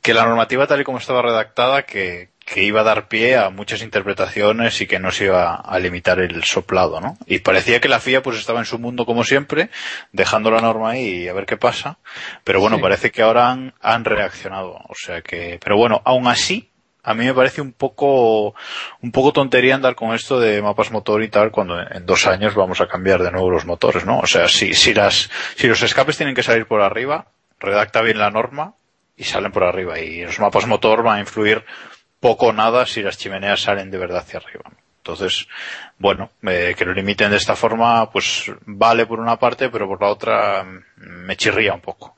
que 0.00 0.14
la 0.14 0.24
normativa 0.24 0.68
tal 0.68 0.80
y 0.80 0.84
como 0.84 0.98
estaba 0.98 1.22
redactada, 1.22 1.82
que, 1.82 2.31
que 2.52 2.62
iba 2.62 2.82
a 2.82 2.84
dar 2.84 3.08
pie 3.08 3.38
a 3.38 3.48
muchas 3.48 3.80
interpretaciones 3.82 4.78
y 4.82 4.86
que 4.86 4.98
no 4.98 5.10
se 5.10 5.24
iba 5.24 5.54
a 5.54 5.78
limitar 5.78 6.20
el 6.20 6.44
soplado, 6.44 7.00
¿no? 7.00 7.16
Y 7.26 7.38
parecía 7.38 7.80
que 7.80 7.88
la 7.88 7.98
FIA 7.98 8.22
pues 8.22 8.36
estaba 8.36 8.58
en 8.58 8.66
su 8.66 8.78
mundo 8.78 9.06
como 9.06 9.24
siempre, 9.24 9.70
dejando 10.12 10.50
la 10.50 10.60
norma 10.60 10.90
ahí 10.90 11.22
y 11.22 11.28
a 11.28 11.32
ver 11.32 11.46
qué 11.46 11.56
pasa. 11.56 11.96
Pero 12.44 12.60
bueno, 12.60 12.76
sí. 12.76 12.82
parece 12.82 13.10
que 13.10 13.22
ahora 13.22 13.50
han, 13.50 13.72
han 13.80 14.04
reaccionado. 14.04 14.72
O 14.86 14.94
sea 14.94 15.22
que, 15.22 15.58
pero 15.64 15.78
bueno, 15.78 16.02
aún 16.04 16.26
así, 16.26 16.68
a 17.02 17.14
mí 17.14 17.24
me 17.24 17.32
parece 17.32 17.62
un 17.62 17.72
poco, 17.72 18.54
un 19.00 19.12
poco 19.12 19.32
tontería 19.32 19.74
andar 19.74 19.94
con 19.94 20.14
esto 20.14 20.38
de 20.38 20.60
mapas 20.60 20.92
motor 20.92 21.22
y 21.22 21.28
tal 21.28 21.52
cuando 21.52 21.80
en 21.80 22.04
dos 22.04 22.26
años 22.26 22.54
vamos 22.54 22.82
a 22.82 22.86
cambiar 22.86 23.22
de 23.22 23.32
nuevo 23.32 23.48
los 23.48 23.64
motores, 23.64 24.04
¿no? 24.04 24.18
O 24.18 24.26
sea, 24.26 24.46
si, 24.48 24.74
si 24.74 24.92
las, 24.92 25.30
si 25.56 25.68
los 25.68 25.82
escapes 25.82 26.18
tienen 26.18 26.34
que 26.34 26.42
salir 26.42 26.66
por 26.66 26.82
arriba, 26.82 27.28
redacta 27.58 28.02
bien 28.02 28.18
la 28.18 28.30
norma 28.30 28.74
y 29.16 29.24
salen 29.24 29.52
por 29.52 29.64
arriba 29.64 29.98
y 29.98 30.22
los 30.22 30.38
mapas 30.38 30.66
motor 30.66 31.02
van 31.02 31.16
a 31.16 31.20
influir 31.20 31.64
poco 32.22 32.46
o 32.46 32.52
nada 32.52 32.86
si 32.86 33.02
las 33.02 33.18
chimeneas 33.18 33.60
salen 33.60 33.90
de 33.90 33.98
verdad 33.98 34.20
hacia 34.20 34.38
arriba. 34.38 34.64
Entonces, 34.98 35.48
bueno, 35.98 36.30
eh, 36.46 36.74
que 36.78 36.84
lo 36.84 36.94
limiten 36.94 37.30
de 37.30 37.36
esta 37.36 37.56
forma, 37.56 38.08
pues 38.12 38.50
vale 38.64 39.04
por 39.04 39.18
una 39.18 39.36
parte, 39.36 39.68
pero 39.68 39.88
por 39.88 40.00
la 40.00 40.06
otra 40.06 40.64
me 40.96 41.36
chirría 41.36 41.74
un 41.74 41.80
poco. 41.80 42.16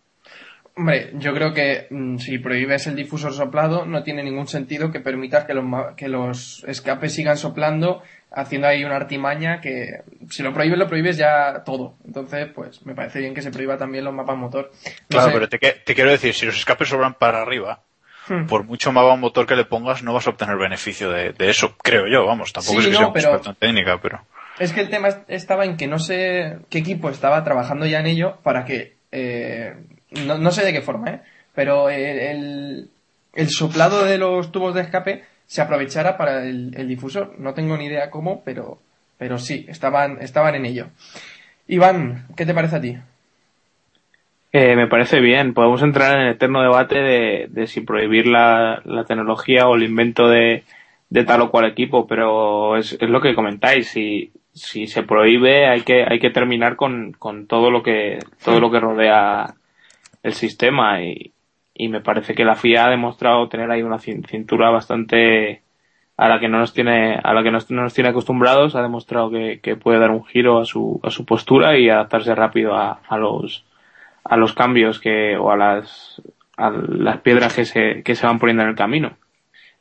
Hombre, 0.77 1.13
yo 1.15 1.33
creo 1.33 1.55
que 1.55 1.87
mmm, 1.89 2.19
si 2.19 2.39
prohíbes 2.39 2.87
el 2.87 2.97
difusor 2.97 3.33
soplado, 3.33 3.87
no 3.87 4.03
tiene 4.03 4.23
ningún 4.23 4.47
sentido 4.47 4.93
que 4.93 5.01
permitas 5.01 5.47
que 5.47 5.55
los, 5.55 5.65
que 5.97 6.09
los 6.09 6.63
escapes 6.69 7.15
sigan 7.15 7.39
soplando, 7.39 8.03
haciendo 8.31 8.69
ahí 8.69 8.85
una 8.85 8.97
artimaña 8.97 9.63
que 9.63 10.03
si 10.29 10.43
lo 10.43 10.53
prohíbes, 10.53 10.79
lo 10.79 10.89
prohíbes 10.89 11.17
ya 11.17 11.63
todo. 11.65 11.95
Entonces, 12.05 12.49
pues 12.55 12.85
me 12.85 12.95
parece 12.95 13.21
bien 13.21 13.33
que 13.33 13.41
se 13.41 13.53
prohíba 13.53 13.79
también 13.79 14.05
los 14.05 14.13
mapas 14.13 14.37
motor. 14.37 14.73
No 14.85 14.91
claro, 15.09 15.29
sé. 15.29 15.33
pero 15.33 15.49
te, 15.49 15.59
te, 15.59 15.95
quiero 15.95 16.11
decir, 16.11 16.35
si 16.35 16.45
los 16.45 16.57
escapes 16.57 16.89
sobran 16.89 17.15
para 17.15 17.41
arriba, 17.41 17.81
hmm. 18.29 18.47
por 18.47 18.64
mucho 18.64 18.93
mapa 18.93 19.16
motor 19.16 19.47
que 19.47 19.57
le 19.57 19.64
pongas, 19.64 20.03
no 20.03 20.12
vas 20.12 20.27
a 20.27 20.31
obtener 20.31 20.57
beneficio 20.57 21.11
de, 21.11 21.33
de 21.33 21.51
eso, 21.51 21.77
creo 21.83 22.07
yo, 22.07 22.27
vamos. 22.27 22.53
Tampoco 22.53 22.81
sí, 22.81 22.87
es 22.87 22.87
que 22.87 22.93
no, 22.93 22.99
sea 22.99 23.07
un 23.09 23.12
pero... 23.12 23.29
experto 23.29 23.51
en 23.51 23.57
técnica, 23.57 23.99
pero. 24.01 24.20
Es 24.59 24.72
que 24.72 24.81
el 24.81 24.91
tema 24.91 25.09
estaba 25.27 25.64
en 25.64 25.77
que 25.77 25.87
no 25.87 25.99
sé 25.99 26.59
qué 26.70 26.79
equipo 26.79 27.11
estaba 27.11 27.43
trabajando 27.43 27.87
ya 27.87 28.01
en 28.01 28.07
ello 28.07 28.39
para 28.43 28.64
que 28.64 28.95
eh, 29.11 29.75
no, 30.27 30.39
no, 30.39 30.51
sé 30.51 30.64
de 30.64 30.72
qué 30.72 30.81
forma, 30.81 31.11
¿eh? 31.11 31.20
pero 31.55 31.89
el, 31.89 32.91
el, 33.33 33.49
soplado 33.49 34.05
de 34.05 34.18
los 34.18 34.53
tubos 34.53 34.75
de 34.75 34.83
escape 34.83 35.25
se 35.47 35.61
aprovechara 35.61 36.16
para 36.16 36.45
el, 36.45 36.75
el, 36.77 36.89
difusor. 36.89 37.35
No 37.39 37.55
tengo 37.55 37.77
ni 37.77 37.87
idea 37.87 38.11
cómo, 38.11 38.43
pero, 38.45 38.81
pero 39.18 39.39
sí, 39.39 39.66
estaban, 39.68 40.18
estaban 40.20 40.55
en 40.55 40.66
ello. 40.66 40.89
Iván, 41.66 42.27
¿qué 42.37 42.45
te 42.47 42.55
parece 42.55 42.77
a 42.77 42.81
ti? 42.81 42.99
Eh, 44.57 44.77
me 44.77 44.87
parece 44.87 45.19
bien. 45.19 45.53
Podemos 45.53 45.83
entrar 45.83 46.15
en 46.15 46.27
el 46.27 46.35
eterno 46.35 46.63
debate 46.63 47.01
de, 47.01 47.67
si 47.67 47.81
prohibir 47.81 48.29
la, 48.29 48.81
la, 48.85 49.03
tecnología 49.03 49.67
o 49.67 49.75
el 49.75 49.83
invento 49.83 50.29
de, 50.29 50.63
de 51.11 51.25
tal 51.25 51.41
o 51.41 51.51
cual 51.51 51.65
equipo, 51.65 52.07
pero 52.07 52.77
es, 52.77 52.93
es 52.93 53.11
lo 53.11 53.21
que 53.21 53.35
comentáis. 53.35 53.89
Si, 53.89 54.31
se 54.53 55.03
prohíbe, 55.03 55.67
hay 55.67 55.81
que, 55.83 56.05
hay 56.09 56.21
que 56.21 56.31
terminar 56.31 56.77
con, 56.77 57.11
con 57.19 57.49
todo 57.49 57.73
lo 57.73 57.83
que, 57.83 58.21
todo 58.45 58.61
lo 58.61 58.71
que 58.71 58.79
rodea 58.79 59.55
el 60.23 60.35
sistema 60.35 61.03
y, 61.03 61.33
me 61.89 62.01
parece 62.01 62.35
que 62.37 62.45
la 62.45 62.55
FIA 62.55 62.87
ha 62.87 62.91
demostrado 62.91 63.49
tener 63.49 63.69
ahí 63.73 63.83
una 63.83 63.99
cintura 63.99 64.71
bastante 64.71 65.63
a 66.17 66.29
la 66.29 66.39
que 66.39 66.49
no 66.49 66.59
nos 66.59 66.73
tiene 66.73 67.17
a 67.17 67.35
la 67.35 67.43
que 67.43 67.51
no 67.51 67.59
nos 67.83 67.95
tiene 67.95 68.11
acostumbrados 68.11 68.77
ha 68.77 68.83
demostrado 68.83 69.31
que, 69.31 69.77
puede 69.77 69.99
dar 69.99 70.13
un 70.13 70.25
giro 70.25 70.61
a 70.61 70.65
su 70.65 71.01
a 71.03 71.11
su 71.11 71.25
postura 71.25 71.77
y 71.77 71.89
adaptarse 71.91 72.33
rápido 72.37 72.77
a 72.77 73.19
los 73.19 73.65
a 74.25 74.37
los 74.37 74.55
cambios 74.55 75.01
que 75.01 75.37
o 75.37 75.51
a 75.51 75.57
las 75.57 76.22
a 76.57 76.70
las 76.70 77.20
piedras 77.20 77.55
que 77.55 77.64
se 77.64 78.03
que 78.03 78.14
se 78.14 78.27
van 78.27 78.39
poniendo 78.39 78.62
en 78.62 78.70
el 78.70 78.75
camino 78.77 79.16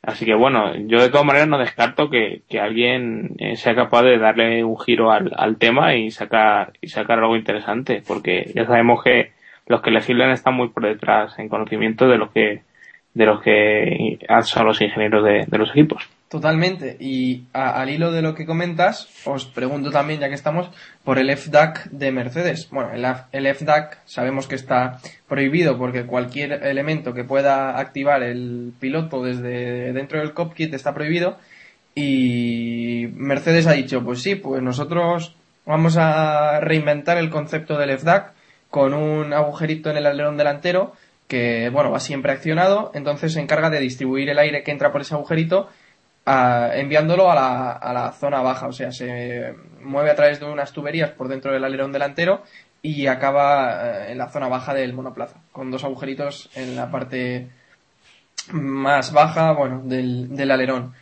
así 0.02 0.24
que 0.24 0.34
bueno 0.34 0.74
yo 0.76 1.00
de 1.00 1.08
todas 1.08 1.26
maneras 1.26 1.48
no 1.48 1.58
descarto 1.58 2.10
que, 2.10 2.42
que 2.48 2.60
alguien 2.60 3.36
eh, 3.38 3.56
sea 3.56 3.74
capaz 3.74 4.02
de 4.02 4.18
darle 4.18 4.64
un 4.64 4.78
giro 4.78 5.10
al, 5.10 5.32
al 5.36 5.56
tema 5.56 5.94
y 5.94 6.10
sacar 6.10 6.72
y 6.80 6.88
sacar 6.88 7.18
algo 7.18 7.36
interesante 7.36 8.02
porque 8.06 8.50
ya 8.54 8.66
sabemos 8.66 9.02
que 9.02 9.32
los 9.66 9.80
que 9.80 9.90
legislan 9.90 10.30
están 10.30 10.54
muy 10.54 10.68
por 10.68 10.84
detrás 10.84 11.38
en 11.38 11.48
conocimiento 11.48 12.08
de 12.08 12.18
lo 12.18 12.30
que 12.30 12.62
de 13.14 13.26
los 13.26 13.40
que 13.40 14.18
son 14.42 14.66
los 14.66 14.80
ingenieros 14.80 15.24
de, 15.24 15.44
de 15.46 15.58
los 15.58 15.70
equipos. 15.70 16.08
Totalmente. 16.34 16.96
Y 16.98 17.44
al 17.52 17.90
hilo 17.90 18.10
de 18.10 18.20
lo 18.20 18.34
que 18.34 18.44
comentas, 18.44 19.08
os 19.24 19.44
pregunto 19.44 19.92
también, 19.92 20.18
ya 20.18 20.28
que 20.28 20.34
estamos, 20.34 20.68
por 21.04 21.20
el 21.20 21.30
FDAC 21.30 21.90
de 21.90 22.10
Mercedes. 22.10 22.68
Bueno, 22.72 22.90
el, 22.92 23.06
el 23.30 23.54
FDAC 23.54 24.00
sabemos 24.04 24.48
que 24.48 24.56
está 24.56 24.98
prohibido 25.28 25.78
porque 25.78 26.06
cualquier 26.06 26.66
elemento 26.66 27.14
que 27.14 27.22
pueda 27.22 27.78
activar 27.78 28.24
el 28.24 28.72
piloto 28.80 29.22
desde 29.22 29.92
dentro 29.92 30.18
del 30.18 30.34
cockpit 30.34 30.74
está 30.74 30.92
prohibido. 30.92 31.38
Y 31.94 33.06
Mercedes 33.14 33.68
ha 33.68 33.72
dicho, 33.72 34.02
pues 34.02 34.20
sí, 34.20 34.34
pues 34.34 34.60
nosotros 34.60 35.36
vamos 35.64 35.96
a 35.96 36.58
reinventar 36.58 37.16
el 37.16 37.30
concepto 37.30 37.78
del 37.78 37.96
FDAC 37.96 38.32
con 38.70 38.92
un 38.92 39.32
agujerito 39.32 39.88
en 39.88 39.98
el 39.98 40.06
alerón 40.06 40.36
delantero 40.36 40.94
que, 41.28 41.70
bueno, 41.70 41.92
va 41.92 42.00
siempre 42.00 42.32
accionado, 42.32 42.90
entonces 42.92 43.34
se 43.34 43.40
encarga 43.40 43.70
de 43.70 43.78
distribuir 43.78 44.28
el 44.30 44.40
aire 44.40 44.64
que 44.64 44.72
entra 44.72 44.90
por 44.90 45.02
ese 45.02 45.14
agujerito 45.14 45.68
a, 46.26 46.70
enviándolo 46.74 47.30
a 47.30 47.34
la, 47.34 47.72
a 47.72 47.92
la 47.92 48.12
zona 48.12 48.40
baja, 48.42 48.66
o 48.66 48.72
sea, 48.72 48.92
se 48.92 49.54
mueve 49.80 50.10
a 50.10 50.14
través 50.14 50.40
de 50.40 50.46
unas 50.46 50.72
tuberías 50.72 51.10
por 51.10 51.28
dentro 51.28 51.52
del 51.52 51.64
alerón 51.64 51.92
delantero 51.92 52.42
y 52.82 53.06
acaba 53.06 54.08
en 54.08 54.18
la 54.18 54.28
zona 54.28 54.48
baja 54.48 54.74
del 54.74 54.92
monoplaza, 54.92 55.40
con 55.52 55.70
dos 55.70 55.84
agujeritos 55.84 56.50
en 56.54 56.76
la 56.76 56.90
parte 56.90 57.48
más 58.52 59.12
baja, 59.12 59.52
bueno, 59.52 59.82
del, 59.84 60.34
del 60.36 60.50
alerón. 60.50 60.94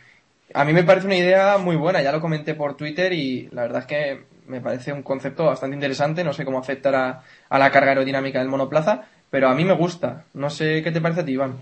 A 0.53 0.65
mí 0.65 0.73
me 0.73 0.83
parece 0.83 1.07
una 1.07 1.17
idea 1.17 1.57
muy 1.57 1.75
buena, 1.75 2.01
ya 2.01 2.11
lo 2.11 2.21
comenté 2.21 2.53
por 2.53 2.75
Twitter 2.75 3.11
y 3.11 3.49
la 3.51 3.63
verdad 3.63 3.81
es 3.81 3.87
que 3.87 4.25
me 4.47 4.61
parece 4.61 4.93
un 4.93 5.03
concepto 5.03 5.45
bastante 5.45 5.75
interesante, 5.75 6.23
no 6.23 6.33
sé 6.33 6.45
cómo 6.45 6.59
afectará 6.59 7.23
a 7.49 7.59
la 7.59 7.71
carga 7.71 7.89
aerodinámica 7.89 8.39
del 8.39 8.49
monoplaza, 8.49 9.05
pero 9.29 9.49
a 9.49 9.55
mí 9.55 9.65
me 9.65 9.73
gusta. 9.73 10.25
No 10.33 10.49
sé 10.49 10.83
qué 10.83 10.91
te 10.91 11.01
parece 11.01 11.21
a 11.21 11.25
ti, 11.25 11.31
Iván. 11.33 11.57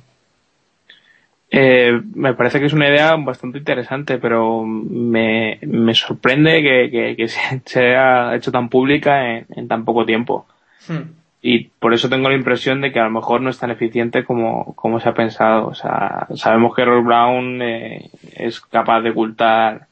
Eh, 1.53 2.01
me 2.15 2.33
parece 2.33 2.59
que 2.61 2.67
es 2.67 2.73
una 2.73 2.87
idea 2.87 3.13
bastante 3.17 3.57
interesante, 3.57 4.17
pero 4.17 4.63
me, 4.63 5.59
me 5.63 5.93
sorprende 5.93 6.61
que, 6.61 7.15
que, 7.17 7.27
se, 7.27 7.79
haya 7.79 8.35
hecho 8.35 8.51
tan 8.53 8.69
pública 8.69 9.37
en, 9.37 9.45
en 9.49 9.67
tan 9.67 9.83
poco 9.83 10.05
tiempo. 10.05 10.45
Hmm. 10.87 11.11
Y 11.41 11.69
por 11.79 11.93
eso 11.93 12.07
tengo 12.07 12.29
la 12.29 12.35
impresión 12.35 12.81
de 12.81 12.91
que 12.91 12.99
a 12.99 13.05
lo 13.05 13.09
mejor 13.09 13.41
no 13.41 13.49
es 13.49 13.57
tan 13.57 13.71
eficiente 13.71 14.23
como, 14.23 14.75
como 14.75 14.99
se 14.99 15.09
ha 15.09 15.13
pensado. 15.13 15.67
O 15.67 15.73
sea, 15.73 16.27
sabemos 16.35 16.75
que 16.75 16.85
Roll 16.85 17.03
Brown 17.03 17.61
eh, 17.61 18.09
es 18.35 18.61
capaz 18.61 19.01
de 19.01 19.09
ocultar 19.09 19.87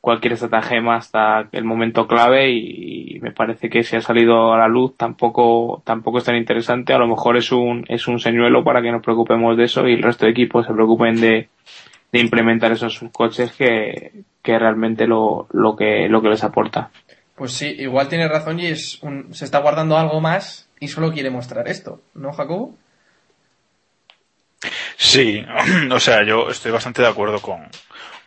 cualquier 0.00 0.34
estratagema 0.34 0.96
hasta 0.96 1.48
el 1.52 1.64
momento 1.64 2.06
clave 2.06 2.50
y, 2.50 3.18
me 3.20 3.32
parece 3.32 3.68
que 3.68 3.82
si 3.82 3.96
ha 3.96 4.00
salido 4.00 4.52
a 4.52 4.58
la 4.58 4.68
luz 4.68 4.96
tampoco 4.96 5.82
tampoco 5.84 6.18
es 6.18 6.24
tan 6.24 6.36
interesante. 6.36 6.92
A 6.92 6.98
lo 6.98 7.08
mejor 7.08 7.36
es 7.36 7.50
un 7.50 7.84
es 7.88 8.06
un 8.06 8.20
señuelo 8.20 8.62
para 8.62 8.80
que 8.80 8.92
nos 8.92 9.02
preocupemos 9.02 9.56
de 9.56 9.64
eso 9.64 9.88
y 9.88 9.94
el 9.94 10.02
resto 10.02 10.24
de 10.24 10.30
equipos 10.30 10.66
se 10.66 10.72
preocupen 10.72 11.20
de, 11.20 11.48
de 12.12 12.20
implementar 12.20 12.70
esos 12.70 13.00
coches 13.10 13.50
que, 13.52 14.22
que 14.40 14.58
realmente 14.58 15.08
lo, 15.08 15.48
lo 15.52 15.74
que 15.74 16.08
lo 16.08 16.22
que 16.22 16.28
les 16.28 16.44
aporta. 16.44 16.90
Pues 17.34 17.52
sí 17.52 17.74
igual 17.78 18.08
tiene 18.08 18.28
razón 18.28 18.60
y 18.60 18.66
es 18.66 19.02
un, 19.02 19.34
se 19.34 19.44
está 19.44 19.58
guardando 19.58 19.98
algo 19.98 20.20
más 20.20 20.70
y 20.78 20.86
solo 20.86 21.12
quiere 21.12 21.30
mostrar 21.30 21.66
esto 21.66 22.00
no 22.14 22.32
Jacobo 22.32 22.76
Sí, 24.96 25.44
o 25.92 26.00
sea, 26.00 26.24
yo 26.24 26.50
estoy 26.50 26.72
bastante 26.72 27.02
de 27.02 27.08
acuerdo 27.08 27.40
con, 27.40 27.68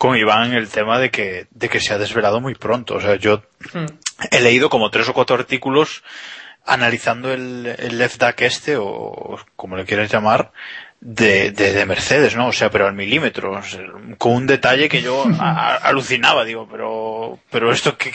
con 0.01 0.17
Iván 0.17 0.53
el 0.53 0.67
tema 0.67 0.97
de 0.97 1.11
que, 1.11 1.45
de 1.51 1.69
que 1.69 1.79
se 1.79 1.93
ha 1.93 1.99
desvelado 1.99 2.41
muy 2.41 2.55
pronto. 2.55 2.95
O 2.95 2.99
sea, 2.99 3.17
yo 3.17 3.43
hmm. 3.71 3.85
he 4.31 4.41
leído 4.41 4.67
como 4.67 4.89
tres 4.89 5.07
o 5.09 5.13
cuatro 5.13 5.35
artículos 5.35 6.03
analizando 6.65 7.31
el, 7.31 7.67
el 7.77 8.09
FDAC 8.09 8.41
este, 8.41 8.77
o 8.77 9.37
como 9.55 9.77
le 9.77 9.85
quieras 9.85 10.11
llamar, 10.11 10.53
de, 11.01 11.51
de, 11.51 11.85
Mercedes, 11.85 12.35
¿no? 12.35 12.47
O 12.47 12.51
sea, 12.51 12.71
pero 12.71 12.87
al 12.87 12.95
milímetro, 12.95 13.61
con 14.17 14.33
un 14.33 14.47
detalle 14.47 14.89
que 14.89 15.03
yo 15.03 15.23
alucinaba, 15.39 16.45
digo, 16.45 16.67
pero, 16.67 17.37
pero 17.51 17.71
esto 17.71 17.95
qué, 17.95 18.11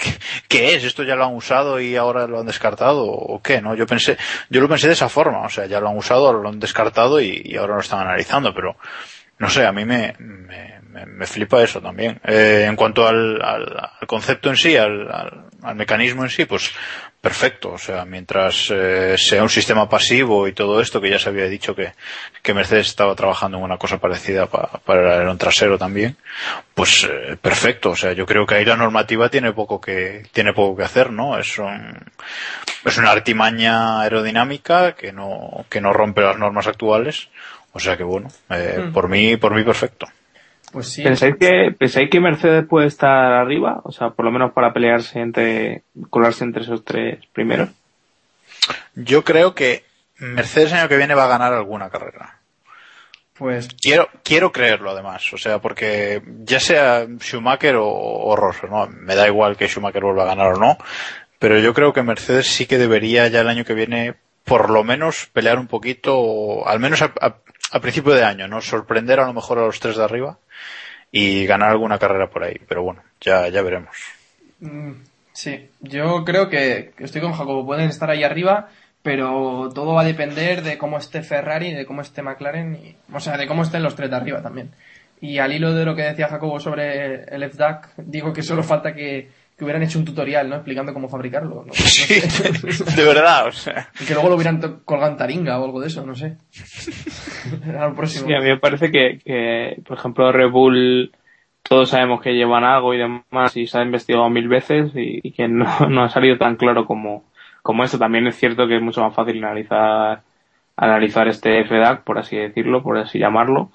qué, 0.49 0.75
es? 0.75 0.83
¿Esto 0.83 1.05
ya 1.05 1.15
lo 1.15 1.27
han 1.27 1.35
usado 1.35 1.79
y 1.79 1.95
ahora 1.95 2.27
lo 2.27 2.41
han 2.41 2.47
descartado 2.47 3.05
o 3.05 3.41
qué? 3.41 3.61
¿No? 3.61 3.77
Yo 3.77 3.87
pensé, 3.87 4.19
yo 4.51 4.61
lo 4.61 4.69
pensé 4.69 4.89
de 4.89 4.95
esa 4.95 5.09
forma, 5.09 5.43
o 5.43 5.49
sea, 5.49 5.67
ya 5.67 5.79
lo 5.79 5.89
han 5.89 5.97
usado, 5.97 6.27
ahora 6.27 6.41
lo 6.41 6.49
han 6.49 6.59
descartado 6.59 7.21
y, 7.21 7.43
y 7.45 7.57
ahora 7.57 7.75
lo 7.75 7.81
están 7.81 8.01
analizando, 8.01 8.53
pero 8.53 8.77
no 9.39 9.49
sé, 9.49 9.65
a 9.65 9.71
mí 9.71 9.85
me, 9.85 10.17
me 10.19 10.76
me, 11.05 11.27
flipa 11.27 11.63
eso 11.63 11.81
también. 11.81 12.21
Eh, 12.25 12.65
en 12.67 12.77
cuanto 12.77 13.07
al, 13.07 13.43
al, 13.43 13.91
concepto 14.07 14.49
en 14.49 14.57
sí, 14.57 14.77
al, 14.77 15.09
al, 15.63 15.75
mecanismo 15.75 16.23
en 16.23 16.31
sí, 16.31 16.45
pues 16.45 16.73
perfecto. 17.21 17.73
O 17.73 17.79
sea, 17.79 18.05
mientras 18.05 18.71
eh, 18.71 19.17
sea 19.19 19.43
un 19.43 19.49
sistema 19.49 19.89
pasivo 19.89 20.47
y 20.47 20.53
todo 20.53 20.81
esto, 20.81 21.01
que 21.01 21.11
ya 21.11 21.19
se 21.19 21.29
había 21.29 21.47
dicho 21.47 21.75
que, 21.75 21.93
que 22.41 22.55
Mercedes 22.55 22.87
estaba 22.87 23.15
trabajando 23.15 23.59
en 23.59 23.65
una 23.65 23.79
cosa 23.79 23.99
parecida 23.99 24.47
para 24.47 25.01
el 25.01 25.13
alerón 25.13 25.37
trasero 25.37 25.77
también, 25.77 26.17
pues 26.73 27.05
eh, 27.11 27.37
perfecto. 27.41 27.91
O 27.91 27.97
sea, 27.97 28.13
yo 28.13 28.27
creo 28.27 28.47
que 28.47 28.55
ahí 28.55 28.65
la 28.65 28.77
normativa 28.77 29.29
tiene 29.29 29.53
poco 29.53 29.81
que, 29.81 30.23
tiene 30.33 30.53
poco 30.53 30.77
que 30.77 30.85
hacer, 30.85 31.11
¿no? 31.11 31.37
Es 31.37 31.59
un, 31.59 31.99
es 32.85 32.97
una 32.97 33.11
artimaña 33.11 34.03
aerodinámica 34.03 34.93
que 34.93 35.13
no, 35.13 35.67
que 35.69 35.81
no 35.81 35.93
rompe 35.93 36.23
las 36.23 36.39
normas 36.39 36.69
actuales. 36.69 37.29
O 37.73 37.81
sea 37.81 37.97
que 37.97 38.05
bueno, 38.05 38.29
hmm. 38.49 38.93
por 38.93 39.09
mí, 39.09 39.37
por 39.37 39.55
mí 39.55 39.63
perfecto. 39.63 40.07
Pues 40.77 40.89
sí. 40.89 41.03
¿Pensáis 41.03 41.37
que, 41.37 41.75
¿Pensáis 41.79 42.11
que 42.11 42.21
Mercedes 42.21 42.67
puede 42.69 42.89
estar 42.89 43.33
arriba? 43.33 43.81
O 43.85 43.93
sea, 43.93 44.11
por 44.11 44.27
lo 44.27 44.31
menos 44.31 44.53
para 44.53 44.75
pelearse 44.75 45.21
entre, 45.21 45.85
colarse 46.11 46.45
entre 46.45 46.65
esos 46.65 46.85
tres 46.85 47.19
primeros. 47.33 47.71
Yo 48.95 49.25
creo 49.25 49.55
que 49.55 49.85
Mercedes 50.19 50.73
el 50.73 50.81
año 50.81 50.89
que 50.91 50.99
viene 50.99 51.15
va 51.15 51.25
a 51.25 51.29
ganar 51.29 51.55
alguna 51.55 51.89
carrera. 51.89 52.41
Pues. 53.39 53.69
Quiero, 53.81 54.11
quiero 54.23 54.53
creerlo 54.53 54.91
además. 54.91 55.33
O 55.33 55.39
sea, 55.39 55.61
porque 55.61 56.21
ya 56.45 56.61
sea 56.61 57.07
Schumacher 57.21 57.77
o, 57.77 57.89
o 57.89 58.53
¿no? 58.69 58.87
Me 58.89 59.15
da 59.15 59.27
igual 59.27 59.57
que 59.57 59.69
Schumacher 59.69 60.03
vuelva 60.03 60.25
a 60.25 60.35
ganar 60.35 60.49
o 60.49 60.59
no. 60.59 60.77
Pero 61.39 61.59
yo 61.59 61.73
creo 61.73 61.95
que 61.95 62.03
Mercedes 62.03 62.49
sí 62.49 62.67
que 62.67 62.77
debería 62.77 63.29
ya 63.29 63.41
el 63.41 63.49
año 63.49 63.65
que 63.65 63.73
viene 63.73 64.17
por 64.45 64.69
lo 64.69 64.85
menos 64.85 65.31
pelear 65.33 65.59
un 65.59 65.69
poquito, 65.69 66.69
al 66.69 66.81
menos 66.81 67.01
a, 67.01 67.15
a 67.19 67.37
principio 67.81 68.15
de 68.15 68.25
año, 68.25 68.49
¿no? 68.49 68.61
Sorprender 68.61 69.21
a 69.21 69.27
lo 69.27 69.33
mejor 69.33 69.59
a 69.59 69.67
los 69.67 69.81
tres 69.81 69.97
de 69.97 70.05
arriba 70.05 70.39
y 71.11 71.47
ganar 71.47 71.71
alguna 71.71 71.99
carrera 71.99 72.29
por 72.29 72.45
ahí. 72.45 72.61
Pero 72.69 72.83
bueno, 72.83 73.03
ya, 73.21 73.49
ya 73.49 73.63
veremos. 73.63 73.97
Mm, 74.61 74.93
sí, 75.33 75.71
yo 75.81 76.25
creo 76.25 76.49
que 76.49 76.93
estoy 76.99 77.21
con 77.21 77.33
Jacobo, 77.33 77.67
pueden 77.67 77.89
estar 77.89 78.11
ahí 78.11 78.25
arriba, 78.25 78.69
pero 79.03 79.71
todo 79.75 79.95
va 79.95 80.03
a 80.03 80.07
depender 80.07 80.63
de 80.63 80.79
cómo 80.79 80.99
esté 80.99 81.23
Ferrari, 81.23 81.73
de 81.73 81.87
cómo 81.87 82.03
esté 82.03 82.23
McLaren, 82.23 82.75
y, 82.75 82.97
o 83.13 83.21
sea, 83.21 83.37
de 83.37 83.47
cómo 83.47 83.63
estén 83.63 83.83
los 83.83 83.95
tres 83.95 84.11
de 84.11 84.17
arriba 84.17 84.43
también. 84.43 84.71
Y 85.21 85.39
al 85.39 85.53
hilo 85.53 85.73
de 85.73 85.85
lo 85.85 85.95
que 85.95 86.03
decía 86.03 86.29
Jacobo 86.29 86.61
sobre 86.61 87.25
el 87.25 87.51
FDAC, 87.51 87.95
digo 87.97 88.33
que 88.33 88.43
solo 88.43 88.63
falta 88.63 88.95
que, 88.95 89.31
que 89.57 89.65
hubieran 89.65 89.83
hecho 89.83 89.99
un 89.99 90.05
tutorial, 90.05 90.49
¿no? 90.51 90.57
Explicando 90.57 90.93
cómo 90.93 91.09
fabricarlo. 91.09 91.65
sí, 91.73 92.15
de 92.95 93.05
verdad, 93.05 93.47
o 93.47 93.53
sea. 93.53 93.89
Y 93.99 94.05
que 94.05 94.13
luego 94.13 94.29
lo 94.29 94.35
hubieran 94.35 94.61
colgado 94.85 95.13
en 95.13 95.17
taringa 95.17 95.59
o 95.59 95.65
algo 95.65 95.81
de 95.81 95.87
eso, 95.87 96.05
no 96.05 96.15
sé. 96.15 96.37
Era 97.67 97.93
próximo. 97.95 98.27
Sí, 98.27 98.35
a 98.35 98.41
mí 98.41 98.49
me 98.49 98.59
parece 98.59 98.91
que, 98.91 99.19
que, 99.25 99.81
por 99.87 99.97
ejemplo, 99.97 100.31
Red 100.31 100.51
Bull, 100.51 101.11
todos 101.63 101.89
sabemos 101.89 102.21
que 102.21 102.35
llevan 102.35 102.65
algo 102.65 102.93
y 102.93 102.99
demás 102.99 103.57
y 103.57 103.67
se 103.67 103.79
ha 103.79 103.83
investigado 103.83 104.29
mil 104.29 104.47
veces 104.47 104.93
y, 104.95 105.33
que 105.33 105.49
no, 105.49 105.65
no, 105.89 106.05
ha 106.05 106.11
salido 106.11 106.37
tan 106.37 106.57
claro 106.57 106.85
como, 106.85 107.25
como 107.63 107.83
eso. 107.83 107.99
También 107.99 108.27
es 108.27 108.37
cierto 108.37 108.69
que 108.69 108.77
es 108.77 108.83
mucho 108.83 109.01
más 109.01 109.15
fácil 109.15 109.43
analizar, 109.43 110.23
analizar 110.77 111.29
este 111.29 111.65
FDAC, 111.65 112.05
por 112.05 112.19
así 112.19 112.37
decirlo, 112.37 112.83
por 112.83 112.99
así 112.99 113.19
llamarlo, 113.19 113.71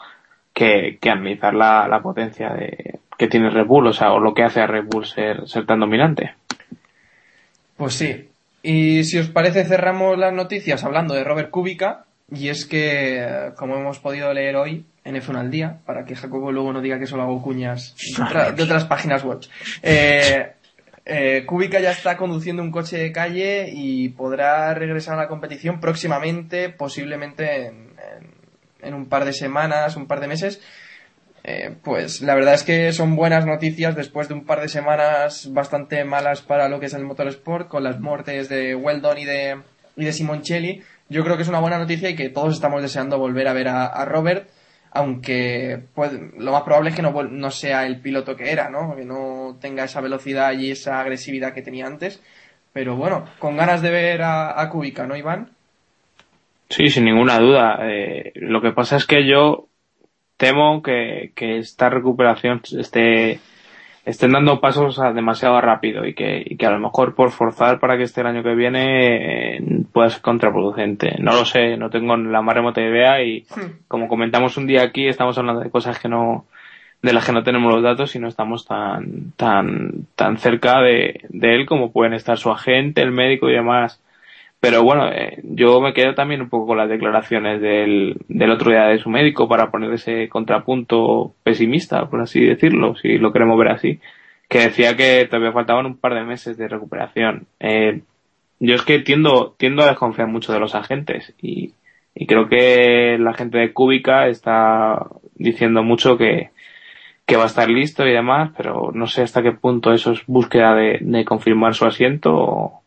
que, 0.54 1.00
que 1.02 1.10
analizar 1.10 1.56
la, 1.56 1.88
la 1.88 2.04
potencia 2.04 2.50
de, 2.50 3.01
que 3.22 3.28
tiene 3.28 3.52
Red 3.52 3.68
Bull, 3.68 3.86
o 3.86 3.94
sea, 3.94 4.14
o 4.14 4.20
lo 4.20 4.34
que 4.34 4.42
hace 4.42 4.62
a 4.62 4.66
Red 4.66 4.86
Bull 4.86 5.06
ser, 5.06 5.48
ser 5.48 5.68
tan 5.68 5.80
dominante. 5.80 6.34
Pues 7.78 7.94
sí. 7.94 8.30
Y 8.64 9.04
si 9.04 9.20
os 9.20 9.28
parece, 9.28 9.64
cerramos 9.64 10.18
las 10.18 10.34
noticias 10.34 10.84
hablando 10.84 11.14
de 11.14 11.24
Robert 11.24 11.52
Kubica. 11.52 12.06
Y 12.32 12.50
es 12.50 12.66
que, 12.66 13.52
como 13.58 13.76
hemos 13.76 14.00
podido 14.00 14.34
leer 14.34 14.56
hoy 14.56 14.86
en 15.04 15.18
F1 15.18 15.38
al 15.38 15.52
día, 15.52 15.82
para 15.86 16.04
que 16.04 16.16
Jacobo 16.16 16.52
luego 16.52 16.74
no 16.74 16.82
diga 16.82 16.98
que 16.98 17.06
solo 17.06 17.22
hago 17.22 17.44
cuñas 17.44 17.96
de, 18.56 18.64
otras 18.64 18.86
páginas 18.86 19.24
web, 19.24 19.42
eh, 19.84 20.54
eh, 21.06 21.44
Kubica 21.46 21.80
ya 21.80 21.92
está 21.92 22.18
conduciendo 22.18 22.64
un 22.64 22.72
coche 22.72 22.98
de 22.98 23.12
calle 23.12 23.70
y 23.72 24.10
podrá 24.10 24.74
regresar 24.74 25.14
a 25.14 25.22
la 25.22 25.28
competición 25.28 25.80
próximamente, 25.80 26.70
posiblemente 26.70 27.68
en, 27.68 27.94
en 28.82 28.94
un 28.96 29.06
par 29.06 29.26
de 29.26 29.34
semanas, 29.34 29.96
un 29.96 30.08
par 30.08 30.22
de 30.22 30.28
meses. 30.28 30.60
Eh, 31.44 31.76
pues 31.84 32.22
la 32.22 32.36
verdad 32.36 32.54
es 32.54 32.64
que 32.64 32.94
son 32.94 33.16
buenas 33.16 33.48
noticias 33.48 33.96
después 33.96 34.28
de 34.28 34.36
un 34.36 34.46
par 34.46 34.62
de 34.62 34.70
semanas 34.70 35.52
bastante 35.52 36.04
malas 36.06 36.42
para 36.42 36.70
lo 36.70 36.80
que 36.80 36.86
es 36.86 36.94
el 36.94 37.04
motorsport, 37.04 37.68
con 37.68 37.84
las 37.84 38.00
muertes 38.00 38.48
de 38.48 38.76
Weldon 38.76 39.18
y 39.18 39.26
de, 39.26 39.60
y 39.96 40.06
de 40.06 40.14
Simoncelli. 40.14 40.82
Yo 41.10 41.24
creo 41.24 41.38
que 41.38 41.44
es 41.44 41.50
una 41.50 41.60
buena 41.60 41.80
noticia 41.80 42.10
y 42.10 42.16
que 42.16 42.30
todos 42.30 42.54
estamos 42.54 42.82
deseando 42.82 43.18
volver 43.18 43.48
a 43.48 43.54
ver 43.54 43.68
a, 43.70 44.06
Robert, 44.06 44.50
aunque 44.92 45.82
pues, 45.96 46.12
lo 46.38 46.52
más 46.52 46.62
probable 46.62 46.92
es 46.92 46.96
que 46.96 47.02
no, 47.02 47.12
no, 47.24 47.52
sea 47.52 47.86
el 47.86 48.00
piloto 48.00 48.36
que 48.36 48.52
era, 48.52 48.70
¿no? 48.70 48.96
Que 48.96 49.04
no 49.04 49.58
tenga 49.60 49.84
esa 49.84 50.00
velocidad 50.00 50.54
y 50.54 50.72
esa 50.72 51.02
agresividad 51.02 51.54
que 51.54 51.64
tenía 51.64 51.88
antes. 51.88 52.22
Pero 52.72 52.96
bueno, 52.96 53.26
con 53.40 53.58
ganas 53.58 53.82
de 53.82 53.90
ver 53.90 54.22
a, 54.22 54.62
a 54.62 54.70
Kubica, 54.70 55.06
¿no, 55.06 55.18
Iván? 55.18 55.50
Sí, 56.70 56.88
sin 56.88 57.04
ninguna 57.04 57.40
duda. 57.40 57.80
Eh, 57.82 58.32
lo 58.36 58.62
que 58.62 58.72
pasa 58.72 58.96
es 58.96 59.06
que 59.06 59.28
yo 59.28 59.68
temo 60.42 60.82
que, 60.82 61.34
que 61.36 61.60
esta 61.60 61.88
recuperación 61.92 62.62
esté 62.80 63.40
estén 64.04 64.32
dando 64.32 64.60
pasos 64.60 65.00
demasiado 65.14 65.62
rápido 65.62 66.08
y 66.08 66.16
que, 66.16 66.42
y 66.44 66.58
que 66.58 66.66
a 66.66 66.72
lo 66.72 66.80
mejor 66.80 67.14
por 67.14 67.30
forzar 67.30 67.80
para 67.80 67.96
que 67.96 68.04
esté 68.04 68.22
el 68.22 68.28
año 68.28 68.42
que 68.42 68.56
viene 68.56 69.58
eh, 69.58 69.62
pueda 69.94 70.10
ser 70.10 70.24
contraproducente. 70.24 71.18
No 71.20 71.34
lo 71.34 71.46
sé, 71.46 71.78
no 71.78 71.92
tengo 71.92 72.18
la 72.18 72.42
más 72.42 72.56
remota 72.56 72.82
idea 72.82 73.22
y 73.24 73.42
hmm. 73.56 73.86
como 73.88 74.08
comentamos 74.08 74.58
un 74.58 74.66
día 74.66 74.82
aquí 74.82 75.08
estamos 75.08 75.38
hablando 75.38 75.62
de 75.62 75.70
cosas 75.70 76.00
que 76.00 76.10
no 76.10 76.46
de 77.04 77.14
las 77.14 77.24
que 77.24 77.34
no 77.34 77.44
tenemos 77.44 77.72
los 77.72 77.84
datos 77.84 78.16
y 78.16 78.20
no 78.20 78.28
estamos 78.28 78.66
tan 78.66 79.34
tan 79.38 80.08
tan 80.16 80.40
cerca 80.40 80.82
de, 80.82 81.22
de 81.30 81.54
él 81.54 81.68
como 81.68 81.92
pueden 81.92 82.16
estar 82.16 82.40
su 82.40 82.50
agente, 82.50 83.04
el 83.04 83.12
médico 83.12 83.48
y 83.48 83.54
demás 83.54 84.02
pero 84.62 84.84
bueno, 84.84 85.12
eh, 85.12 85.42
yo 85.44 85.82
me 85.82 85.94
quedo 85.94 86.14
también 86.16 86.42
un 86.42 86.50
poco 86.50 86.68
con 86.68 86.78
las 86.78 86.88
declaraciones 86.88 87.60
del, 87.60 88.16
del 88.30 88.52
otro 88.52 88.72
día 88.72 88.86
de 88.86 89.00
su 89.00 89.10
médico 89.10 89.50
para 89.50 89.72
poner 89.72 89.92
ese 89.94 90.30
contrapunto 90.30 91.34
pesimista, 91.44 92.10
por 92.10 92.22
así 92.22 92.46
decirlo, 92.46 92.96
si 92.96 93.18
lo 93.18 93.34
queremos 93.34 93.58
ver 93.58 93.70
así, 93.70 94.00
que 94.48 94.60
decía 94.60 94.96
que 94.96 95.26
todavía 95.26 95.52
faltaban 95.52 95.88
un 95.88 95.98
par 95.98 96.14
de 96.14 96.24
meses 96.24 96.58
de 96.58 96.68
recuperación. 96.68 97.48
Eh, 97.60 98.02
yo 98.60 98.76
es 98.76 98.84
que 98.84 99.00
tiendo, 99.00 99.56
tiendo 99.58 99.84
a 99.84 99.88
desconfiar 99.88 100.28
mucho 100.28 100.54
de 100.54 100.60
los 100.60 100.76
agentes 100.76 101.34
y, 101.42 101.74
y 102.14 102.28
creo 102.28 102.48
que 102.48 103.18
la 103.20 103.34
gente 103.34 103.58
de 103.58 103.74
Cúbica 103.74 104.28
está 104.28 105.08
diciendo 105.36 105.82
mucho 105.84 106.18
que, 106.18 106.52
que 107.26 107.38
va 107.38 107.44
a 107.44 107.48
estar 107.48 107.70
listo 107.70 108.06
y 108.06 108.12
demás, 108.12 108.52
pero 108.58 108.92
no 108.94 109.08
sé 109.08 109.22
hasta 109.22 109.42
qué 109.42 109.54
punto 109.54 109.94
eso 109.94 110.12
es 110.12 110.26
búsqueda 110.28 110.76
de, 110.76 111.26
confirmar 111.26 111.74
su 111.74 111.86
asiento 111.86 112.34
o, 112.36 112.81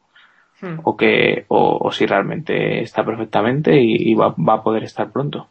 hmm. 0.64 0.80
o 0.82 0.96
que 0.96 1.44
o, 1.48 1.90
si 1.92 2.06
realmente 2.06 2.82
está 2.82 3.04
perfectamente 3.04 3.80
y, 3.80 4.14
va, 4.14 4.34
va, 4.36 4.54
a 4.54 4.62
poder 4.62 4.84
estar 4.84 5.10
pronto. 5.10 5.48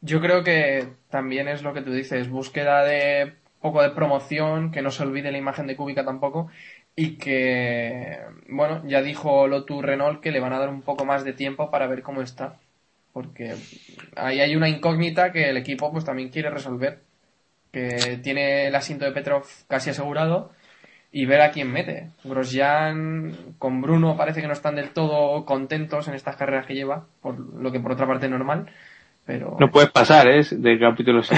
Yo 0.00 0.20
creo 0.20 0.42
que 0.42 0.88
también 1.10 1.48
es 1.48 1.62
lo 1.62 1.74
que 1.74 1.82
tú 1.82 1.92
dices, 1.92 2.30
búsqueda 2.30 2.84
de 2.84 3.34
poco 3.60 3.82
de 3.82 3.90
promoción, 3.90 4.70
que 4.70 4.82
no 4.82 4.90
se 4.90 5.02
olvide 5.02 5.30
la 5.30 5.38
imagen 5.38 5.66
de 5.66 5.76
Cúbica 5.76 6.04
tampoco 6.04 6.48
y 6.96 7.16
que, 7.16 8.18
bueno, 8.48 8.82
ya 8.86 9.02
dijo 9.02 9.46
Lotus 9.46 9.82
Renault 9.82 10.20
que 10.20 10.32
le 10.32 10.40
van 10.40 10.52
a 10.52 10.58
dar 10.58 10.68
un 10.68 10.82
poco 10.82 11.04
más 11.04 11.24
de 11.24 11.32
tiempo 11.32 11.70
para 11.70 11.86
ver 11.86 12.02
cómo 12.02 12.22
está, 12.22 12.56
porque 13.12 13.54
ahí 14.16 14.40
hay 14.40 14.56
una 14.56 14.68
incógnita 14.68 15.32
que 15.32 15.50
el 15.50 15.56
equipo 15.56 15.92
pues 15.92 16.04
también 16.04 16.30
quiere 16.30 16.50
resolver, 16.50 17.00
que 17.72 18.18
tiene 18.22 18.66
el 18.66 18.74
asiento 18.74 19.04
de 19.04 19.12
Petrov 19.12 19.44
casi 19.68 19.90
asegurado 19.90 20.52
y 21.12 21.26
ver 21.26 21.40
a 21.40 21.50
quién 21.50 21.72
mete. 21.72 22.10
Grosjean 22.24 23.34
con 23.58 23.82
Bruno 23.82 24.16
parece 24.16 24.40
que 24.40 24.46
no 24.46 24.52
están 24.52 24.76
del 24.76 24.90
todo 24.90 25.44
contentos 25.44 26.08
en 26.08 26.14
estas 26.14 26.36
carreras 26.36 26.66
que 26.66 26.74
lleva, 26.74 27.06
por 27.20 27.38
lo 27.38 27.72
que 27.72 27.80
por 27.80 27.92
otra 27.92 28.06
parte 28.06 28.26
es 28.26 28.32
normal. 28.32 28.66
Pero... 29.26 29.56
No 29.60 29.70
puedes 29.70 29.90
pasar, 29.90 30.28
¿eh? 30.28 30.44
De 30.50 30.78
capítulos. 30.78 31.28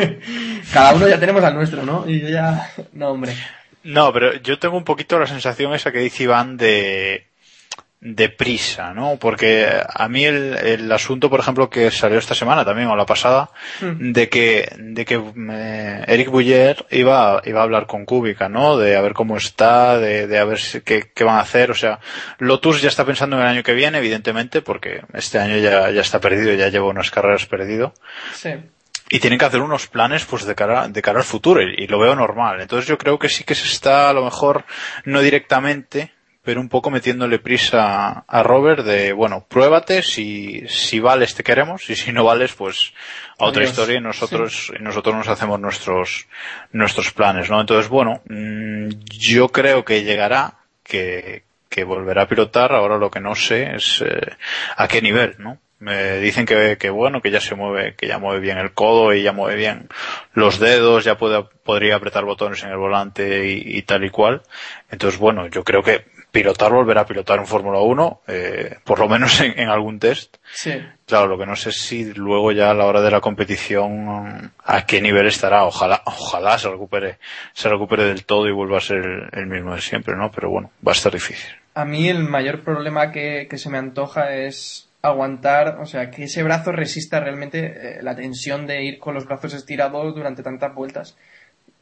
Cada 0.72 0.94
uno 0.94 1.08
ya 1.08 1.20
tenemos 1.20 1.44
al 1.44 1.54
nuestro, 1.54 1.84
¿no? 1.84 2.08
Y 2.08 2.20
yo 2.20 2.28
ya... 2.28 2.70
No, 2.92 3.10
hombre. 3.10 3.32
No, 3.82 4.12
pero 4.12 4.34
yo 4.36 4.58
tengo 4.58 4.76
un 4.76 4.84
poquito 4.84 5.18
la 5.18 5.26
sensación 5.26 5.72
esa 5.72 5.92
que 5.92 6.00
dice 6.00 6.24
Iván 6.24 6.56
de, 6.56 7.29
de 8.00 8.30
prisa, 8.30 8.94
¿no? 8.94 9.18
Porque 9.18 9.68
a 9.86 10.08
mí 10.08 10.24
el, 10.24 10.54
el, 10.54 10.90
asunto, 10.90 11.28
por 11.28 11.40
ejemplo, 11.40 11.68
que 11.68 11.90
salió 11.90 12.18
esta 12.18 12.34
semana 12.34 12.64
también 12.64 12.88
o 12.88 12.96
la 12.96 13.04
pasada, 13.04 13.50
hmm. 13.82 14.12
de 14.12 14.28
que, 14.30 14.72
de 14.78 15.04
que 15.04 15.22
eh, 15.52 16.04
Eric 16.06 16.30
Bouyer 16.30 16.86
iba, 16.90 17.42
iba 17.44 17.60
a 17.60 17.62
hablar 17.62 17.86
con 17.86 18.06
Kubica, 18.06 18.48
¿no? 18.48 18.78
De 18.78 18.96
a 18.96 19.02
ver 19.02 19.12
cómo 19.12 19.36
está, 19.36 19.98
de, 19.98 20.26
de 20.26 20.38
a 20.38 20.44
ver 20.44 20.58
qué, 20.82 21.10
qué 21.14 21.24
van 21.24 21.36
a 21.36 21.40
hacer. 21.40 21.70
O 21.70 21.74
sea, 21.74 22.00
Lotus 22.38 22.80
ya 22.80 22.88
está 22.88 23.04
pensando 23.04 23.36
en 23.36 23.42
el 23.42 23.48
año 23.48 23.62
que 23.62 23.74
viene, 23.74 23.98
evidentemente, 23.98 24.62
porque 24.62 25.02
este 25.12 25.38
año 25.38 25.58
ya, 25.58 25.90
ya 25.90 26.00
está 26.00 26.20
perdido, 26.20 26.54
ya 26.54 26.68
lleva 26.68 26.88
unas 26.88 27.10
carreras 27.10 27.44
perdido. 27.46 27.92
Sí 28.34 28.50
y 29.12 29.18
tienen 29.18 29.40
que 29.40 29.44
hacer 29.44 29.60
unos 29.60 29.88
planes 29.88 30.24
pues 30.24 30.44
de 30.46 30.54
cara 30.54 30.86
de 30.86 31.02
cara 31.02 31.18
al 31.18 31.24
futuro 31.24 31.60
y, 31.60 31.88
lo 31.88 31.98
veo 31.98 32.14
normal 32.14 32.60
entonces 32.60 32.88
yo 32.88 32.96
creo 32.96 33.18
que 33.18 33.28
sí 33.28 33.42
que 33.42 33.56
se 33.56 33.66
está 33.66 34.08
a 34.08 34.12
lo 34.12 34.24
mejor 34.24 34.64
no 35.04 35.20
directamente 35.20 36.12
pero 36.42 36.60
un 36.60 36.68
poco 36.68 36.90
metiéndole 36.90 37.38
prisa 37.38 38.24
a 38.26 38.42
Robert 38.42 38.84
de 38.84 39.12
bueno 39.12 39.44
pruébate 39.48 40.02
si 40.02 40.64
si 40.68 41.00
vales 41.00 41.34
te 41.34 41.42
queremos 41.42 41.88
y 41.90 41.96
si 41.96 42.12
no 42.12 42.24
vales 42.24 42.54
pues 42.54 42.92
a 43.38 43.44
otra 43.44 43.64
historia 43.64 43.98
y 43.98 44.00
nosotros 44.00 44.72
y 44.78 44.82
nosotros 44.82 45.14
nos 45.14 45.28
hacemos 45.28 45.60
nuestros 45.60 46.26
nuestros 46.72 47.12
planes 47.12 47.50
no 47.50 47.60
entonces 47.60 47.88
bueno 47.88 48.22
mm, 48.28 48.88
yo 49.10 49.48
creo 49.48 49.84
que 49.84 50.02
llegará 50.02 50.54
que 50.82 51.44
que 51.68 51.84
volverá 51.84 52.22
a 52.22 52.28
pilotar 52.28 52.72
ahora 52.72 52.98
lo 52.98 53.10
que 53.10 53.20
no 53.20 53.34
sé 53.34 53.76
es 53.76 54.02
eh, 54.02 54.32
a 54.76 54.88
qué 54.88 55.02
nivel 55.02 55.36
no 55.38 55.58
me 55.80 56.18
dicen 56.18 56.44
que, 56.44 56.76
que, 56.78 56.90
bueno, 56.90 57.22
que 57.22 57.30
ya 57.30 57.40
se 57.40 57.54
mueve, 57.54 57.94
que 57.94 58.06
ya 58.06 58.18
mueve 58.18 58.40
bien 58.40 58.58
el 58.58 58.72
codo 58.72 59.14
y 59.14 59.22
ya 59.22 59.32
mueve 59.32 59.56
bien 59.56 59.88
los 60.34 60.60
dedos, 60.60 61.04
ya 61.04 61.16
puede, 61.16 61.42
podría 61.64 61.96
apretar 61.96 62.24
botones 62.26 62.62
en 62.62 62.70
el 62.70 62.76
volante 62.76 63.48
y, 63.48 63.80
tal 63.82 64.04
y 64.04 64.10
cual. 64.10 64.42
Entonces, 64.90 65.18
bueno, 65.18 65.48
yo 65.48 65.64
creo 65.64 65.82
que 65.82 66.04
pilotar 66.30 66.72
volverá 66.72 67.02
a 67.02 67.06
pilotar 67.06 67.38
en 67.38 67.46
Fórmula 67.46 67.80
1, 67.80 68.20
eh, 68.28 68.76
por 68.84 68.98
lo 68.98 69.08
menos 69.08 69.40
en, 69.40 69.68
algún 69.68 69.98
test. 69.98 70.36
Sí. 70.52 70.72
Claro, 71.06 71.26
lo 71.26 71.38
que 71.38 71.46
no 71.46 71.56
sé 71.56 71.70
es 71.70 71.80
si 71.80 72.12
luego 72.14 72.52
ya 72.52 72.70
a 72.70 72.74
la 72.74 72.86
hora 72.86 73.00
de 73.00 73.10
la 73.10 73.20
competición 73.20 74.52
a 74.64 74.86
qué 74.86 75.00
nivel 75.00 75.26
estará. 75.26 75.64
Ojalá, 75.64 76.02
ojalá 76.04 76.58
se 76.58 76.68
recupere, 76.68 77.18
se 77.52 77.68
recupere 77.68 78.04
del 78.04 78.24
todo 78.24 78.48
y 78.48 78.52
vuelva 78.52 78.78
a 78.78 78.80
ser 78.80 78.98
el, 78.98 79.28
el 79.32 79.46
mismo 79.46 79.74
de 79.74 79.80
siempre, 79.80 80.16
¿no? 80.16 80.30
Pero 80.30 80.50
bueno, 80.50 80.70
va 80.86 80.92
a 80.92 80.94
estar 80.94 81.12
difícil. 81.12 81.50
A 81.74 81.84
mí 81.84 82.08
el 82.08 82.24
mayor 82.24 82.62
problema 82.62 83.10
que, 83.12 83.46
que 83.48 83.58
se 83.58 83.70
me 83.70 83.78
antoja 83.78 84.34
es 84.34 84.90
aguantar, 85.02 85.78
o 85.80 85.86
sea, 85.86 86.10
que 86.10 86.24
ese 86.24 86.42
brazo 86.42 86.72
resista 86.72 87.20
realmente 87.20 87.98
eh, 87.98 88.02
la 88.02 88.14
tensión 88.14 88.66
de 88.66 88.84
ir 88.84 88.98
con 88.98 89.14
los 89.14 89.26
brazos 89.26 89.54
estirados 89.54 90.14
durante 90.14 90.42
tantas 90.42 90.74
vueltas. 90.74 91.16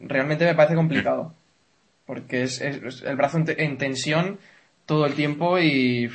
Realmente 0.00 0.44
me 0.44 0.54
parece 0.54 0.76
complicado, 0.76 1.34
porque 2.08 2.44
es, 2.44 2.62
el 2.62 3.16
brazo 3.16 3.44
en, 3.46 3.76
tensión 3.76 4.38
todo 4.86 5.04
el 5.04 5.12
tiempo 5.12 5.58
y 5.58 6.10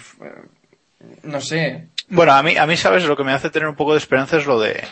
no 1.21 1.39
sé. 1.39 1.89
Bueno, 2.09 2.31
a 2.31 2.41
mí, 2.41 2.57
a 2.57 2.65
mí, 2.65 2.75
sabes, 2.77 3.05
lo 3.05 3.15
que 3.15 3.23
me 3.23 3.31
hace 3.31 3.51
tener 3.51 3.69
un 3.69 3.75
poco 3.75 3.91
de 3.93 3.99
esperanza 3.99 4.37
es 4.37 4.47
lo 4.47 4.59
de 4.59 4.83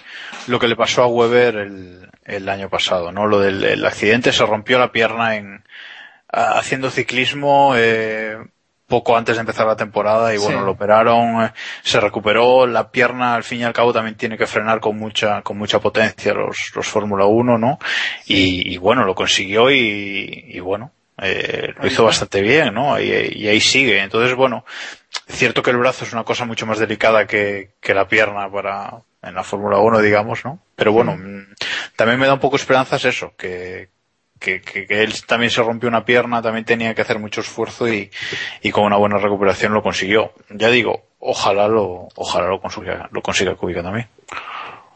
lo 0.46 0.60
que 0.60 0.68
le 0.68 0.76
pasó 0.76 1.02
a 1.02 1.08
Weber 1.08 1.56
el, 1.56 2.08
el 2.24 2.48
año 2.48 2.70
pasado, 2.70 3.12
¿no? 3.12 3.26
Lo 3.26 3.40
del 3.40 3.84
accidente, 3.84 4.32
se 4.32 4.46
rompió 4.46 4.78
la 4.78 4.92
pierna 4.92 5.38
en 5.38 5.64
haciendo 6.32 6.92
ciclismo, 6.92 7.74
eh, 7.76 8.38
poco 8.92 9.16
antes 9.16 9.38
de 9.38 9.40
empezar 9.40 9.66
la 9.66 9.78
temporada 9.78 10.36
y 10.36 10.38
bueno, 10.38 10.62
lo 10.62 10.74
operaron, 10.74 11.46
eh, 11.46 11.54
se 11.82 12.02
recuperó, 12.02 12.68
la 12.68 12.92
pierna 12.92 13.36
al 13.36 13.44
fin 13.46 13.62
y 13.62 13.64
al 13.64 13.72
cabo 13.72 13.94
también 13.94 14.18
tiene 14.18 14.38
que 14.38 14.46
frenar 14.46 14.82
con 14.82 14.98
mucha, 14.98 15.42
con 15.42 15.58
mucha 15.58 15.80
potencia 15.80 16.34
los, 16.34 16.74
los 16.76 16.86
Fórmula 16.86 17.26
1, 17.26 17.58
¿no? 17.58 17.80
Y, 18.28 18.78
bueno, 18.78 19.06
lo 19.06 19.16
consiguió 19.16 19.72
y, 19.72 20.46
y 20.50 20.60
bueno, 20.60 20.92
eh, 21.18 21.74
lo 21.80 21.88
hizo 21.88 22.04
bastante 22.04 22.42
bien, 22.42 22.74
¿no? 22.74 23.00
Y, 23.00 23.10
y, 23.34 23.48
ahí 23.48 23.62
sigue. 23.62 24.02
Entonces, 24.02 24.36
bueno, 24.36 24.66
cierto 25.30 25.64
que 25.64 25.72
el 25.72 25.78
brazo 25.78 26.04
es 26.04 26.12
una 26.12 26.26
cosa 26.26 26.44
mucho 26.44 26.66
más 26.66 26.78
delicada 26.78 27.26
que, 27.26 27.72
que 27.80 27.94
la 27.94 28.10
pierna 28.10 28.52
para, 28.52 29.04
en 29.22 29.36
la 29.36 29.44
Fórmula 29.44 29.78
1, 29.78 30.02
digamos, 30.02 30.44
¿no? 30.44 30.60
Pero 30.76 30.92
bueno, 30.92 31.16
mm, 31.16 31.54
también 31.96 32.20
me 32.20 32.28
da 32.28 32.34
un 32.34 32.42
poco 32.42 32.58
esperanzas 32.58 33.06
eso, 33.06 33.34
que, 33.38 33.90
que, 34.42 34.60
que, 34.62 35.04
él 35.04 35.14
también 35.28 35.52
se 35.52 35.62
rompió 35.62 35.88
una 35.88 36.04
pierna, 36.04 36.42
también 36.42 36.66
tenía 36.66 36.96
que 36.96 37.04
hacer 37.04 37.20
mucho 37.20 37.42
esfuerzo 37.42 37.88
y, 37.88 38.10
y 38.62 38.72
con 38.72 38.86
una 38.86 38.98
buena 38.98 39.18
recuperación 39.18 39.74
lo 39.74 39.84
consiguió. 39.84 40.34
Ya 40.50 40.70
digo, 40.70 41.04
ojalá 41.20 41.68
lo, 41.68 42.10
ojalá 42.16 42.48
lo 42.48 42.60
consiga, 42.60 43.08
lo 43.12 43.22
consiga 43.22 43.56
Kubica 43.56 43.84
también. 43.84 44.08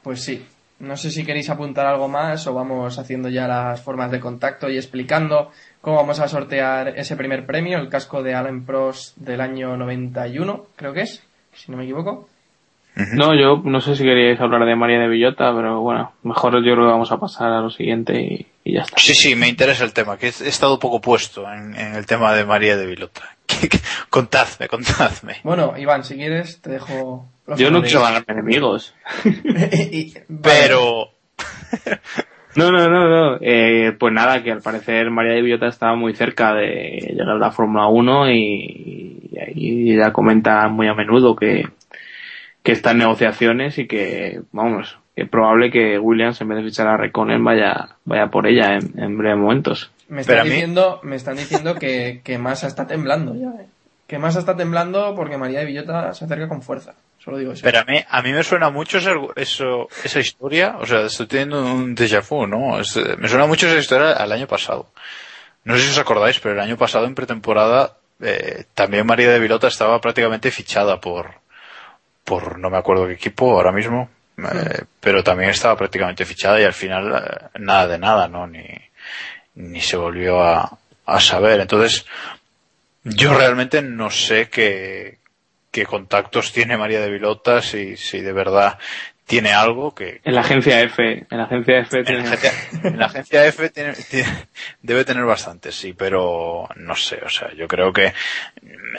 Pues 0.04 0.24
sí. 0.24 0.46
No 0.78 0.98
sé 0.98 1.10
si 1.10 1.24
queréis 1.24 1.50
apuntar 1.50 1.86
algo 1.86 2.10
más 2.10 2.46
o 2.48 2.54
vamos 2.54 3.00
haciendo 3.00 3.30
ya 3.30 3.48
las 3.48 3.82
formas 3.82 4.12
de 4.12 4.20
contacto 4.20 4.70
y 4.70 4.76
explicando 4.76 5.52
cómo 5.80 5.96
vamos 5.98 6.20
a 6.20 6.28
sortear 6.28 6.90
ese 6.98 7.16
primer 7.16 7.46
premio, 7.46 7.78
el 7.78 7.88
casco 7.88 8.22
de 8.22 8.34
Allen 8.34 8.66
Prost 8.66 9.16
del 9.16 9.40
año 9.40 9.78
91, 9.78 10.66
creo 10.76 10.92
que 10.92 11.02
es, 11.02 11.24
si 11.54 11.72
no 11.72 11.78
me 11.78 11.86
equivoco. 11.86 12.28
No, 13.14 13.34
yo 13.36 13.62
no 13.64 13.80
sé 13.80 13.96
si 13.96 14.04
queríais 14.04 14.40
hablar 14.40 14.66
de 14.66 14.76
María 14.76 15.00
de 15.00 15.08
Villota, 15.08 15.54
pero 15.56 15.80
bueno, 15.82 16.12
mejor 16.24 16.54
yo 16.56 16.74
creo 16.74 16.88
que 16.88 16.92
vamos 16.92 17.12
a 17.12 17.20
pasar 17.20 17.52
a 17.52 17.62
lo 17.62 17.70
siguiente 17.70 18.22
y, 18.22 18.48
ya 18.74 18.82
está. 18.82 18.98
Sí, 18.98 19.14
sí, 19.14 19.36
me 19.36 19.48
interesa 19.48 19.84
el 19.84 19.94
tema, 19.94 20.18
que 20.18 20.28
he 20.28 20.30
estado 20.30 20.80
poco 20.80 21.00
puesto 21.02 21.46
en, 21.52 21.76
el 21.76 22.06
tema 22.06 22.34
de 22.34 22.46
María 22.46 22.78
de 22.78 22.88
Villota. 22.88 23.36
contadme, 24.10 24.68
contadme. 24.68 25.36
Bueno, 25.44 25.76
Iván, 25.78 26.04
si 26.04 26.16
quieres, 26.16 26.62
te 26.62 26.72
dejo. 26.72 27.28
yo 27.58 27.70
no 27.70 27.82
quiero 27.82 28.02
ganar 28.02 28.26
enemigos. 28.28 28.96
pero. 30.42 31.12
No, 32.58 32.72
no, 32.72 32.88
no, 32.88 33.10
no. 33.10 33.38
Eh, 33.42 33.92
pues 34.00 34.14
nada, 34.14 34.42
que 34.42 34.50
al 34.50 34.62
parecer 34.62 35.12
María 35.12 35.34
de 35.34 35.42
Villota 35.42 35.68
estaba 35.68 35.94
muy 35.98 36.16
cerca 36.16 36.54
de 36.54 37.06
llegar 37.10 37.32
a 37.32 37.38
la 37.38 37.52
Fórmula 37.52 37.88
1 37.88 38.32
y, 38.32 39.30
y 39.30 39.40
ahí 39.40 39.92
ella 39.92 40.14
comenta 40.14 40.70
muy 40.70 40.88
a 40.88 40.94
menudo 40.94 41.36
que, 41.36 41.66
que 42.64 42.72
está 42.72 42.92
en 42.92 43.00
negociaciones 43.00 43.78
y 43.78 43.88
que, 43.88 44.42
vamos, 44.54 44.98
es 45.16 45.30
probable 45.30 45.72
que 45.72 45.98
Williams 45.98 46.42
en 46.42 46.50
vez 46.50 46.58
de 46.58 46.64
fichar 46.66 46.88
a 46.88 46.98
Reconen 46.98 47.44
vaya, 47.44 47.90
vaya 48.04 48.28
por 48.28 48.48
ella 48.48 48.78
en, 48.78 49.18
breves 49.18 49.38
momentos. 49.38 49.92
Me 50.10 50.22
están 50.22 50.46
diciendo, 50.46 51.00
me 51.04 51.16
están 51.16 51.38
diciendo 51.38 51.76
que, 51.76 52.22
que 52.24 52.38
Massa 52.38 52.68
está 52.68 52.86
temblando 52.86 53.34
ya, 53.34 53.50
eh. 53.62 53.68
Que 54.08 54.20
Massa 54.20 54.40
está 54.40 54.56
temblando 54.56 55.16
porque 55.16 55.38
María 55.38 55.60
de 55.60 55.66
Villota 55.66 56.14
se 56.14 56.26
acerca 56.26 56.48
con 56.48 56.62
fuerza. 56.62 56.94
Solo 57.18 57.38
digo 57.40 57.54
eso. 57.54 57.64
Pero 57.64 57.80
a 57.80 57.86
mí, 57.86 57.98
a 58.08 58.22
mí 58.22 58.34
me 58.34 58.44
suena 58.44 58.70
mucho 58.70 59.00
eso, 59.00 59.88
esa 59.96 60.20
historia, 60.20 60.76
o 60.80 60.86
sea, 60.86 61.08
estoy 61.08 61.26
teniendo 61.26 61.66
un 61.66 61.96
déjà 61.96 62.22
vu, 62.22 62.46
¿no? 62.46 62.78
me 62.78 63.28
suena 63.28 63.48
mucho 63.48 63.66
esa 63.66 63.80
historia 63.80 64.12
al 64.12 64.32
año 64.32 64.46
pasado. 64.46 64.92
No 65.64 65.76
sé 65.76 65.82
si 65.82 65.90
os 65.90 65.98
acordáis, 65.98 66.40
pero 66.40 66.54
el 66.54 66.62
año 66.62 66.78
pasado 66.78 67.08
en 67.08 67.16
pretemporada 67.16 67.94
eh, 68.22 68.66
también 68.76 69.08
María 69.08 69.32
de 69.32 69.40
Villota 69.40 69.68
estaba 69.68 70.00
prácticamente 70.00 70.52
fichada 70.52 71.02
por, 71.02 71.32
por 72.24 72.60
no 72.60 72.70
me 72.70 72.78
acuerdo 72.78 73.08
qué 73.08 73.14
equipo 73.14 73.52
ahora 73.52 73.72
mismo, 73.72 74.10
eh, 74.38 74.84
pero 75.00 75.24
también 75.24 75.50
estaba 75.50 75.78
prácticamente 75.78 76.26
fichada 76.26 76.60
y 76.60 76.64
al 76.64 76.74
final 76.74 77.16
eh, 77.16 77.60
nada 77.60 77.88
de 77.88 77.98
nada, 77.98 78.28
¿no? 78.28 78.48
Ni, 78.48 78.66
ni 79.56 79.82
se 79.82 79.98
volvió 79.98 80.44
a, 80.44 80.78
a 81.06 81.20
saber. 81.20 81.60
Entonces, 81.62 82.06
yo 83.04 83.34
realmente 83.38 83.82
no 83.82 84.10
sé 84.10 84.50
qué, 84.50 85.20
qué 85.72 85.86
contactos 85.86 86.52
tiene 86.52 86.78
María 86.78 87.02
de 87.02 87.12
Vilota, 87.12 87.62
si, 87.62 87.98
si 87.98 88.22
de 88.22 88.34
verdad 88.34 88.80
tiene 89.26 89.54
algo 89.54 89.94
que... 89.96 90.22
En 90.24 90.36
la 90.36 90.42
agencia 90.42 90.82
F, 90.82 91.26
en 91.30 91.38
la 91.38 91.46
agencia 91.46 91.80
F 91.80 92.04
tiene... 92.04 92.20
En 92.84 93.00
la 93.00 93.06
agencia, 93.08 93.46
F 93.48 93.70
tiene, 93.70 93.94
debe 94.82 95.04
tener 95.04 95.26
bastante, 95.26 95.72
sí, 95.72 95.94
pero 95.94 96.70
no 96.76 96.96
sé, 96.96 97.20
o 97.26 97.30
sea, 97.30 97.52
yo 97.54 97.68
creo 97.68 97.92
que 97.92 98.14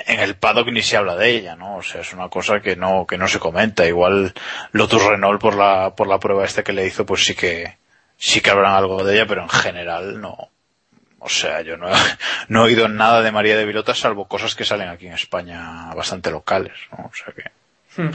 en 0.07 0.21
el 0.21 0.35
paddock 0.35 0.69
ni 0.73 0.83
se 0.83 0.97
habla 0.97 1.17
de 1.17 1.31
ella, 1.31 1.55
¿no? 1.55 1.77
O 1.77 1.83
sea, 1.83 2.01
es 2.01 2.13
una 2.13 2.29
cosa 2.29 2.61
que 2.61 2.75
no, 2.75 3.07
que 3.07 3.19
no 3.19 3.29
se 3.29 3.39
comenta. 3.39 3.87
Igual 3.87 4.35
Lotus 4.73 5.05
Renault 5.05 5.41
por 5.41 5.57
la, 5.57 5.95
por 5.95 6.09
la 6.09 6.19
prueba 6.19 6.45
esta 6.45 6.65
que 6.65 6.73
le 6.73 6.87
hizo, 6.87 7.07
pues 7.07 7.25
sí 7.25 7.35
que, 7.35 7.77
sí 8.17 8.41
que 8.41 8.51
habrán 8.51 8.75
algo 8.75 9.05
de 9.05 9.15
ella, 9.15 9.27
pero 9.27 9.43
en 9.43 9.49
general 9.49 10.21
no. 10.21 10.51
O 11.21 11.29
sea, 11.29 11.63
yo 11.63 11.77
no 11.77 11.89
he, 11.89 11.93
no 12.49 12.63
he 12.63 12.65
oído 12.65 12.89
nada 12.89 13.23
de 13.23 13.33
María 13.33 13.57
de 13.57 13.65
Vilota 13.65 13.95
salvo 13.95 14.27
cosas 14.27 14.57
que 14.57 14.65
salen 14.65 14.89
aquí 14.89 15.07
en 15.07 15.15
España 15.15 15.93
bastante 15.95 16.31
locales, 16.33 16.75
¿no? 16.91 17.07
O 17.07 17.15
sea 17.15 17.33
que 17.33 17.45
Hmm. 17.97 18.11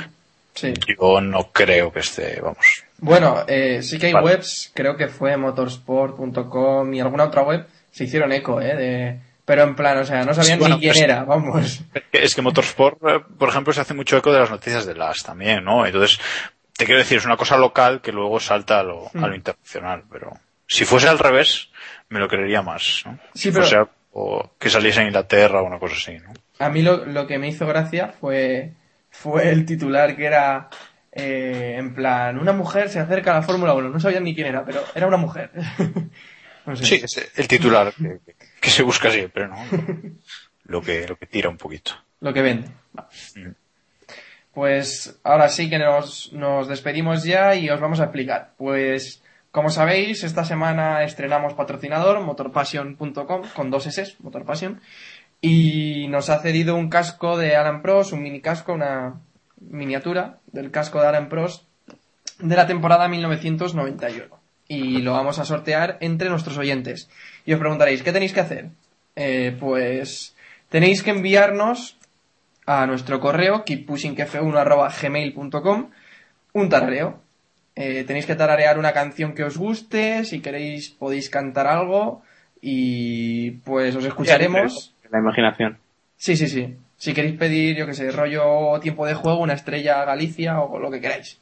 Sí. 0.54 0.74
yo 1.00 1.22
no 1.22 1.52
creo 1.52 1.92
que 1.94 2.00
esté, 2.00 2.40
vamos. 2.42 2.84
Bueno, 3.00 3.44
eh, 3.48 3.82
sí 3.82 3.98
que 3.98 4.08
hay 4.08 4.14
Vale. 4.14 4.26
webs, 4.26 4.72
creo 4.76 4.96
que 4.98 5.08
fue 5.08 5.36
motorsport.com 5.38 6.94
y 6.94 7.00
alguna 7.00 7.26
otra 7.26 7.44
web, 7.44 7.66
se 7.92 8.04
hicieron 8.06 8.32
eco, 8.32 8.62
¿eh? 8.62 8.76
De... 8.76 9.20
Pero 9.46 9.64
en 9.64 9.76
plan, 9.76 9.98
o 9.98 10.06
sea, 10.06 10.24
no 10.24 10.34
sabían 10.34 10.60
bueno, 10.60 10.76
ni 10.76 10.82
quién 10.82 11.04
era, 11.04 11.24
vamos. 11.24 11.82
Es 12.12 12.36
que 12.36 12.42
Motorsport, 12.42 12.98
eh, 13.08 13.20
por 13.38 13.50
ejemplo, 13.50 13.74
se 13.74 13.82
hace 13.82 13.94
mucho 13.94 14.16
eco 14.18 14.32
de 14.32 14.40
las 14.40 14.52
noticias 14.52 14.86
de 14.86 14.94
las 14.96 15.24
también, 15.24 15.64
¿no? 15.64 15.86
Entonces, 15.86 16.20
te 16.78 16.86
quiero 16.86 17.00
decir, 17.00 17.18
es 17.18 17.26
una 17.26 17.38
cosa 17.38 17.58
local 17.58 18.02
que 18.02 18.12
luego 18.12 18.40
salta 18.40 18.80
a 18.80 18.84
lo, 18.84 19.08
a 19.08 19.18
lo 19.28 19.30
Mm. 19.30 19.36
internacional, 19.36 20.04
pero 20.12 20.32
si 20.68 20.86
fuese 20.86 21.10
al 21.10 21.20
revés, 21.20 21.70
me 22.10 22.20
lo 22.20 22.28
creería 22.28 22.62
más, 22.62 23.02
¿no? 23.06 23.18
Sí, 23.34 23.42
si 23.44 23.52
pero- 23.52 23.64
fuese 23.64 23.76
algo 23.78 24.52
que 24.60 24.70
saliese 24.70 25.02
en 25.02 25.08
Inglaterra 25.08 25.62
o 25.62 25.66
una 25.66 25.80
cosa 25.80 25.96
así, 25.96 26.18
¿no? 26.20 26.32
A 26.60 26.70
mí 26.70 26.82
lo, 26.84 27.06
lo 27.06 27.26
que 27.26 27.40
me 27.40 27.48
hizo 27.48 27.66
gracia 27.66 28.14
fue, 28.20 28.72
fue 29.12 29.50
el 29.50 29.66
titular 29.66 30.16
que 30.16 30.26
era, 30.26 30.70
eh, 31.12 31.76
en 31.78 31.94
plan, 31.94 32.40
una 32.40 32.54
mujer 32.54 32.90
se 32.90 33.00
acerca 33.00 33.32
a 33.32 33.36
la 33.36 33.44
Fórmula 33.44 33.74
1. 33.76 33.90
No 33.90 34.00
sabían 34.00 34.24
ni 34.24 34.34
quién 34.34 34.48
era, 34.48 34.66
pero 34.66 34.84
era 34.96 35.06
una 35.06 35.18
mujer. 35.18 35.52
no 36.66 36.76
sé. 36.76 36.86
Sí, 36.86 37.02
es 37.04 37.32
el 37.36 37.48
titular 37.48 37.94
que, 37.94 38.20
que 38.60 38.70
se 38.70 38.82
busca 38.82 39.12
siempre, 39.12 39.48
¿no? 39.48 39.56
Lo 40.64 40.82
que, 40.82 41.06
lo 41.08 41.18
que 41.18 41.26
tira 41.26 41.50
un 41.50 41.58
poquito. 41.58 41.92
Lo 42.22 42.34
que 42.34 42.42
vende. 42.42 42.70
Va. 42.98 43.10
Mm. 43.36 43.52
Pues 44.54 45.20
ahora 45.24 45.50
sí 45.50 45.70
que 45.70 45.80
nos, 45.80 46.32
nos 46.34 46.68
despedimos 46.68 47.24
ya 47.24 47.56
y 47.56 47.70
os 47.70 47.80
vamos 47.80 48.00
a 48.00 48.06
explicar. 48.06 48.54
Pues, 48.58 49.24
como 49.52 49.70
sabéis, 49.70 50.24
esta 50.24 50.44
semana 50.44 51.04
estrenamos 51.04 51.54
patrocinador, 51.54 52.20
motorpassion.com, 52.22 53.44
con 53.56 53.70
dos 53.70 53.88
S, 53.88 54.16
Motorpassion, 54.20 54.82
y 55.42 56.08
nos 56.08 56.30
ha 56.30 56.40
cedido 56.40 56.76
un 56.76 56.90
casco 56.90 57.38
de 57.38 57.56
Alan 57.56 57.82
Pros, 57.82 58.14
un 58.14 58.22
mini 58.22 58.42
casco, 58.42 58.74
una 58.74 59.16
miniatura 59.60 60.38
del 60.52 60.70
casco 60.72 61.02
de 61.02 61.08
Alan 61.08 61.30
Pros 61.30 61.66
de 62.40 62.56
la 62.56 62.68
temporada 62.68 63.08
1991. 63.08 64.40
Y 64.68 65.02
lo 65.02 65.14
vamos 65.14 65.40
a 65.40 65.46
sortear 65.46 65.98
entre 66.00 66.30
nuestros 66.30 66.58
oyentes. 66.58 67.10
Y 67.46 67.54
os 67.54 67.60
preguntaréis, 67.60 68.04
¿qué 68.04 68.14
tenéis 68.14 68.34
que 68.34 68.42
hacer? 68.42 68.70
Eh, 69.16 69.58
pues 69.60 70.36
tenéis 70.70 71.02
que 71.04 71.10
enviarnos 71.10 71.98
a 72.66 72.86
nuestro 72.86 73.20
correo 73.20 73.66
keeppushingf1.gmail.com 73.66 75.90
un 76.54 76.70
tarareo. 76.70 77.20
Eh, 77.76 78.04
tenéis 78.06 78.26
que 78.26 78.36
tararear 78.36 78.78
una 78.78 78.94
canción 78.94 79.34
que 79.34 79.44
os 79.44 79.58
guste, 79.58 80.24
si 80.26 80.42
queréis 80.42 80.90
podéis 80.90 81.30
cantar 81.30 81.68
algo 81.68 82.22
y 82.62 83.52
pues 83.52 83.96
os 83.96 84.06
escucharemos. 84.06 84.91
La 85.12 85.20
imaginación. 85.20 85.78
Sí, 86.18 86.36
sí, 86.38 86.48
sí. 86.48 86.76
Si 86.98 87.14
queréis 87.14 87.38
pedir, 87.38 87.76
yo 87.76 87.86
que 87.88 87.94
sé, 87.94 88.12
rollo 88.12 88.80
tiempo 88.80 89.06
de 89.06 89.14
juego, 89.16 89.40
una 89.40 89.54
estrella 89.54 90.06
Galicia 90.06 90.60
o 90.62 90.80
lo 90.80 90.90
que 90.92 91.02
queráis. 91.02 91.40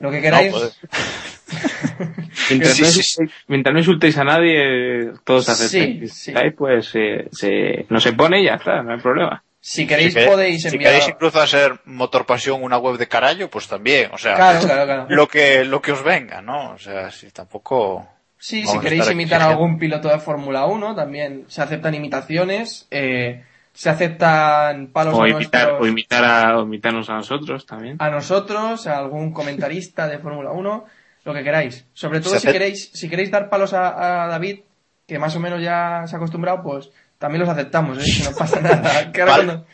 Lo 0.00 0.10
que 0.10 0.20
queráis. 0.20 0.52
No, 0.52 0.58
pues, 0.58 0.78
Mientras, 2.50 2.72
Sí, 2.74 2.82
no 2.82 2.88
sí, 2.88 2.98
insultéis, 3.00 3.30
mientras 3.48 3.72
no 3.72 3.78
insultéis 3.78 4.18
a 4.18 4.24
nadie, 4.24 5.12
todos 5.24 5.46
se 5.46 5.68
Sí, 5.68 6.08
sí. 6.08 6.32
Pues 6.56 6.90
eh, 6.94 7.28
se, 7.32 7.86
no 7.88 8.00
se 8.00 8.12
pone 8.12 8.40
y 8.40 8.44
ya 8.44 8.54
está, 8.54 8.82
no 8.82 8.92
hay 8.92 9.00
problema. 9.00 9.42
si 9.60 9.86
queréis 9.86 10.12
si 10.12 10.18
que- 10.20 10.26
podéis 10.26 10.62
si 10.62 10.68
enviar. 10.68 10.92
queréis 10.92 11.08
incluso 11.08 11.40
hacer 11.40 11.80
Motor 11.86 12.26
Pasión 12.26 12.62
una 12.62 12.76
web 12.76 12.98
de 12.98 13.08
carallo, 13.08 13.48
pues 13.48 13.66
también, 13.68 14.10
o 14.12 14.18
sea, 14.18 14.34
Claro, 14.34 14.60
claro, 14.60 14.84
claro. 14.84 15.06
lo 15.08 15.26
que, 15.28 15.64
lo 15.64 15.80
que 15.80 15.92
os 15.92 16.02
venga, 16.02 16.42
¿no? 16.42 16.72
O 16.72 16.78
sea, 16.78 17.10
si 17.10 17.30
tampoco... 17.30 18.06
Sí, 18.46 18.60
Vamos 18.64 18.72
si 18.74 18.80
queréis 18.80 19.10
imitar 19.10 19.40
a 19.40 19.46
algún 19.46 19.78
piloto 19.78 20.08
de 20.08 20.18
Fórmula 20.18 20.66
1, 20.66 20.94
también 20.94 21.44
se 21.48 21.62
aceptan 21.62 21.94
imitaciones, 21.94 22.86
eh, 22.90 23.42
se 23.72 23.88
aceptan 23.88 24.88
palos 24.88 25.14
O 25.14 25.22
a, 25.22 25.28
imitar, 25.30 25.62
nuestros- 25.68 25.80
o 25.80 25.86
imitar 25.86 26.24
a, 26.26 26.58
o 26.58 26.62
imitarnos 26.64 27.08
a 27.08 27.14
nosotros 27.14 27.64
también. 27.64 27.96
a 28.00 28.10
nosotros, 28.10 28.86
a 28.86 28.98
algún 28.98 29.32
comentarista 29.32 30.06
de 30.08 30.18
Fórmula 30.18 30.50
1, 30.52 30.84
lo 31.24 31.32
que 31.32 31.42
queráis. 31.42 31.86
Sobre 31.94 32.20
todo 32.20 32.38
si 32.38 32.46
queréis, 32.52 32.90
si 32.92 33.08
queréis 33.08 33.30
dar 33.30 33.48
palos 33.48 33.72
a, 33.72 34.24
a 34.24 34.26
David, 34.28 34.60
que 35.06 35.18
más 35.18 35.34
o 35.36 35.40
menos 35.40 35.62
ya 35.62 36.02
se 36.06 36.14
ha 36.14 36.18
acostumbrado, 36.18 36.62
pues 36.62 36.90
también 37.18 37.40
los 37.40 37.48
aceptamos, 37.48 37.96
¿eh? 37.96 38.04
que 38.18 38.28
no 38.30 38.36
pasa 38.36 38.60
nada. 38.60 39.10
Que 39.12 39.22
cuando- 39.24 39.66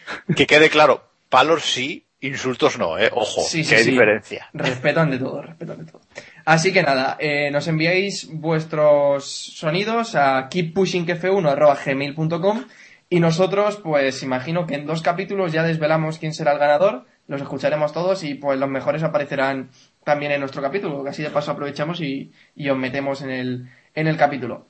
quede 0.46 0.70
claro, 0.70 1.02
palos 1.28 1.64
sí, 1.64 2.04
insultos 2.20 2.78
no, 2.78 2.96
¿eh? 2.98 3.10
Ojo, 3.12 3.40
Sí, 3.42 3.64
sí, 3.64 3.76
sí. 3.78 3.90
diferencia. 3.90 4.48
Respetan 4.52 5.10
de 5.10 5.18
todo, 5.18 5.42
respetan 5.42 5.84
de 5.84 5.90
todo. 5.90 6.02
Así 6.44 6.72
que 6.72 6.82
nada, 6.82 7.16
eh, 7.20 7.50
nos 7.50 7.68
enviáis 7.68 8.28
vuestros 8.32 9.24
sonidos 9.24 10.14
a 10.14 10.48
keeppushingf1.gmail.com 10.48 12.64
y 13.08 13.20
nosotros, 13.20 13.80
pues 13.82 14.22
imagino 14.22 14.66
que 14.66 14.76
en 14.76 14.86
dos 14.86 15.02
capítulos 15.02 15.52
ya 15.52 15.62
desvelamos 15.62 16.18
quién 16.18 16.32
será 16.32 16.52
el 16.52 16.58
ganador, 16.58 17.04
los 17.26 17.42
escucharemos 17.42 17.92
todos 17.92 18.24
y 18.24 18.34
pues 18.34 18.58
los 18.58 18.68
mejores 18.68 19.02
aparecerán 19.02 19.70
también 20.04 20.32
en 20.32 20.40
nuestro 20.40 20.62
capítulo, 20.62 21.04
así 21.08 21.22
de 21.22 21.30
paso 21.30 21.50
aprovechamos 21.50 22.00
y, 22.00 22.32
y 22.54 22.68
os 22.68 22.78
metemos 22.78 23.22
en 23.22 23.30
el, 23.30 23.68
en 23.94 24.06
el 24.06 24.16
capítulo. 24.16 24.66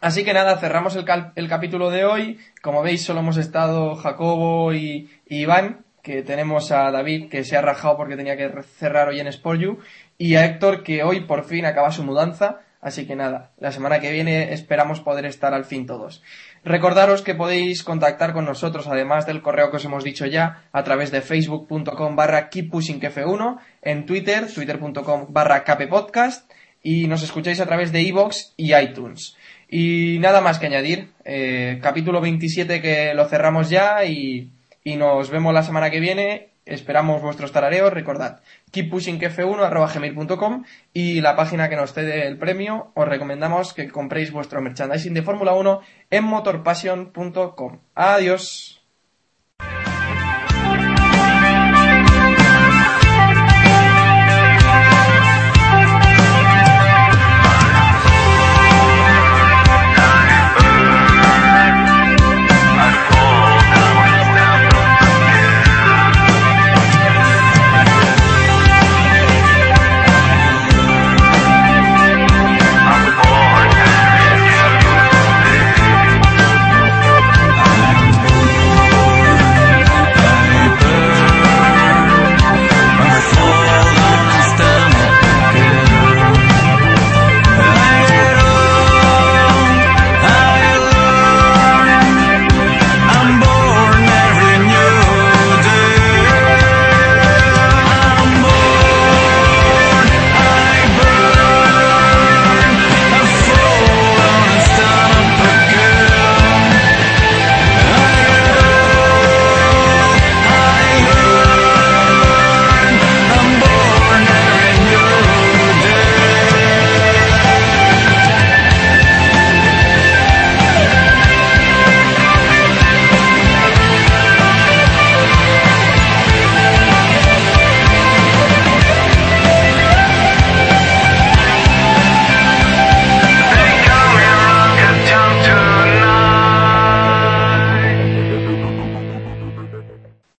Así 0.00 0.24
que 0.24 0.32
nada, 0.32 0.58
cerramos 0.58 0.94
el, 0.96 1.04
el 1.36 1.48
capítulo 1.48 1.90
de 1.90 2.04
hoy. 2.04 2.38
Como 2.62 2.82
veis, 2.82 3.04
solo 3.04 3.20
hemos 3.20 3.38
estado 3.38 3.96
Jacobo 3.96 4.74
y, 4.74 5.08
Iván, 5.26 5.84
que 6.02 6.22
tenemos 6.22 6.70
a 6.70 6.90
David, 6.90 7.28
que 7.28 7.44
se 7.44 7.56
ha 7.56 7.62
rajado 7.62 7.96
porque 7.96 8.16
tenía 8.16 8.36
que 8.36 8.50
cerrar 8.62 9.08
hoy 9.08 9.20
en 9.20 9.26
Sport 9.28 9.60
You, 9.60 9.78
y 10.18 10.36
a 10.36 10.44
Héctor, 10.44 10.82
que 10.82 11.02
hoy 11.02 11.20
por 11.20 11.44
fin 11.44 11.66
acaba 11.66 11.90
su 11.90 12.02
mudanza. 12.02 12.60
Así 12.80 13.06
que 13.06 13.16
nada, 13.16 13.50
la 13.58 13.72
semana 13.72 13.98
que 13.98 14.12
viene 14.12 14.52
esperamos 14.52 15.00
poder 15.00 15.24
estar 15.24 15.54
al 15.54 15.64
fin 15.64 15.86
todos. 15.86 16.22
Recordaros 16.62 17.22
que 17.22 17.34
podéis 17.34 17.82
contactar 17.82 18.32
con 18.32 18.44
nosotros, 18.44 18.86
además 18.86 19.26
del 19.26 19.42
correo 19.42 19.70
que 19.70 19.78
os 19.78 19.84
hemos 19.84 20.04
dicho 20.04 20.26
ya, 20.26 20.62
a 20.72 20.84
través 20.84 21.10
de 21.10 21.20
facebook.com 21.20 22.14
barra 22.14 22.48
keeppushingf1, 22.48 23.58
en 23.82 24.06
Twitter, 24.06 24.46
twitter.com 24.52 25.26
barra 25.30 25.64
kppodcast, 25.64 26.48
y 26.82 27.08
nos 27.08 27.24
escucháis 27.24 27.58
a 27.60 27.66
través 27.66 27.90
de 27.90 28.02
iVoox 28.02 28.52
y 28.56 28.74
iTunes. 28.76 29.36
Y 29.68 30.18
nada 30.20 30.40
más 30.40 30.60
que 30.60 30.66
añadir, 30.66 31.08
eh, 31.24 31.80
capítulo 31.82 32.20
27 32.20 32.80
que 32.80 33.14
lo 33.14 33.26
cerramos 33.26 33.68
ya 33.68 34.04
y, 34.04 34.52
y 34.84 34.94
nos 34.94 35.30
vemos 35.30 35.52
la 35.52 35.64
semana 35.64 35.90
que 35.90 35.98
viene. 35.98 36.50
Esperamos 36.66 37.22
vuestros 37.22 37.52
tarareos, 37.52 37.92
recordad, 37.92 38.40
keeppushingf1.gmail.com 38.72 40.64
y 40.92 41.20
la 41.20 41.36
página 41.36 41.68
que 41.68 41.76
nos 41.76 41.92
cede 41.92 42.26
el 42.26 42.38
premio, 42.38 42.90
os 42.94 43.08
recomendamos 43.08 43.72
que 43.72 43.88
compréis 43.88 44.32
vuestro 44.32 44.60
merchandising 44.60 45.14
de 45.14 45.22
Fórmula 45.22 45.54
1 45.54 45.80
en 46.10 46.24
motorpassion.com. 46.24 47.78
Adiós. 47.94 48.75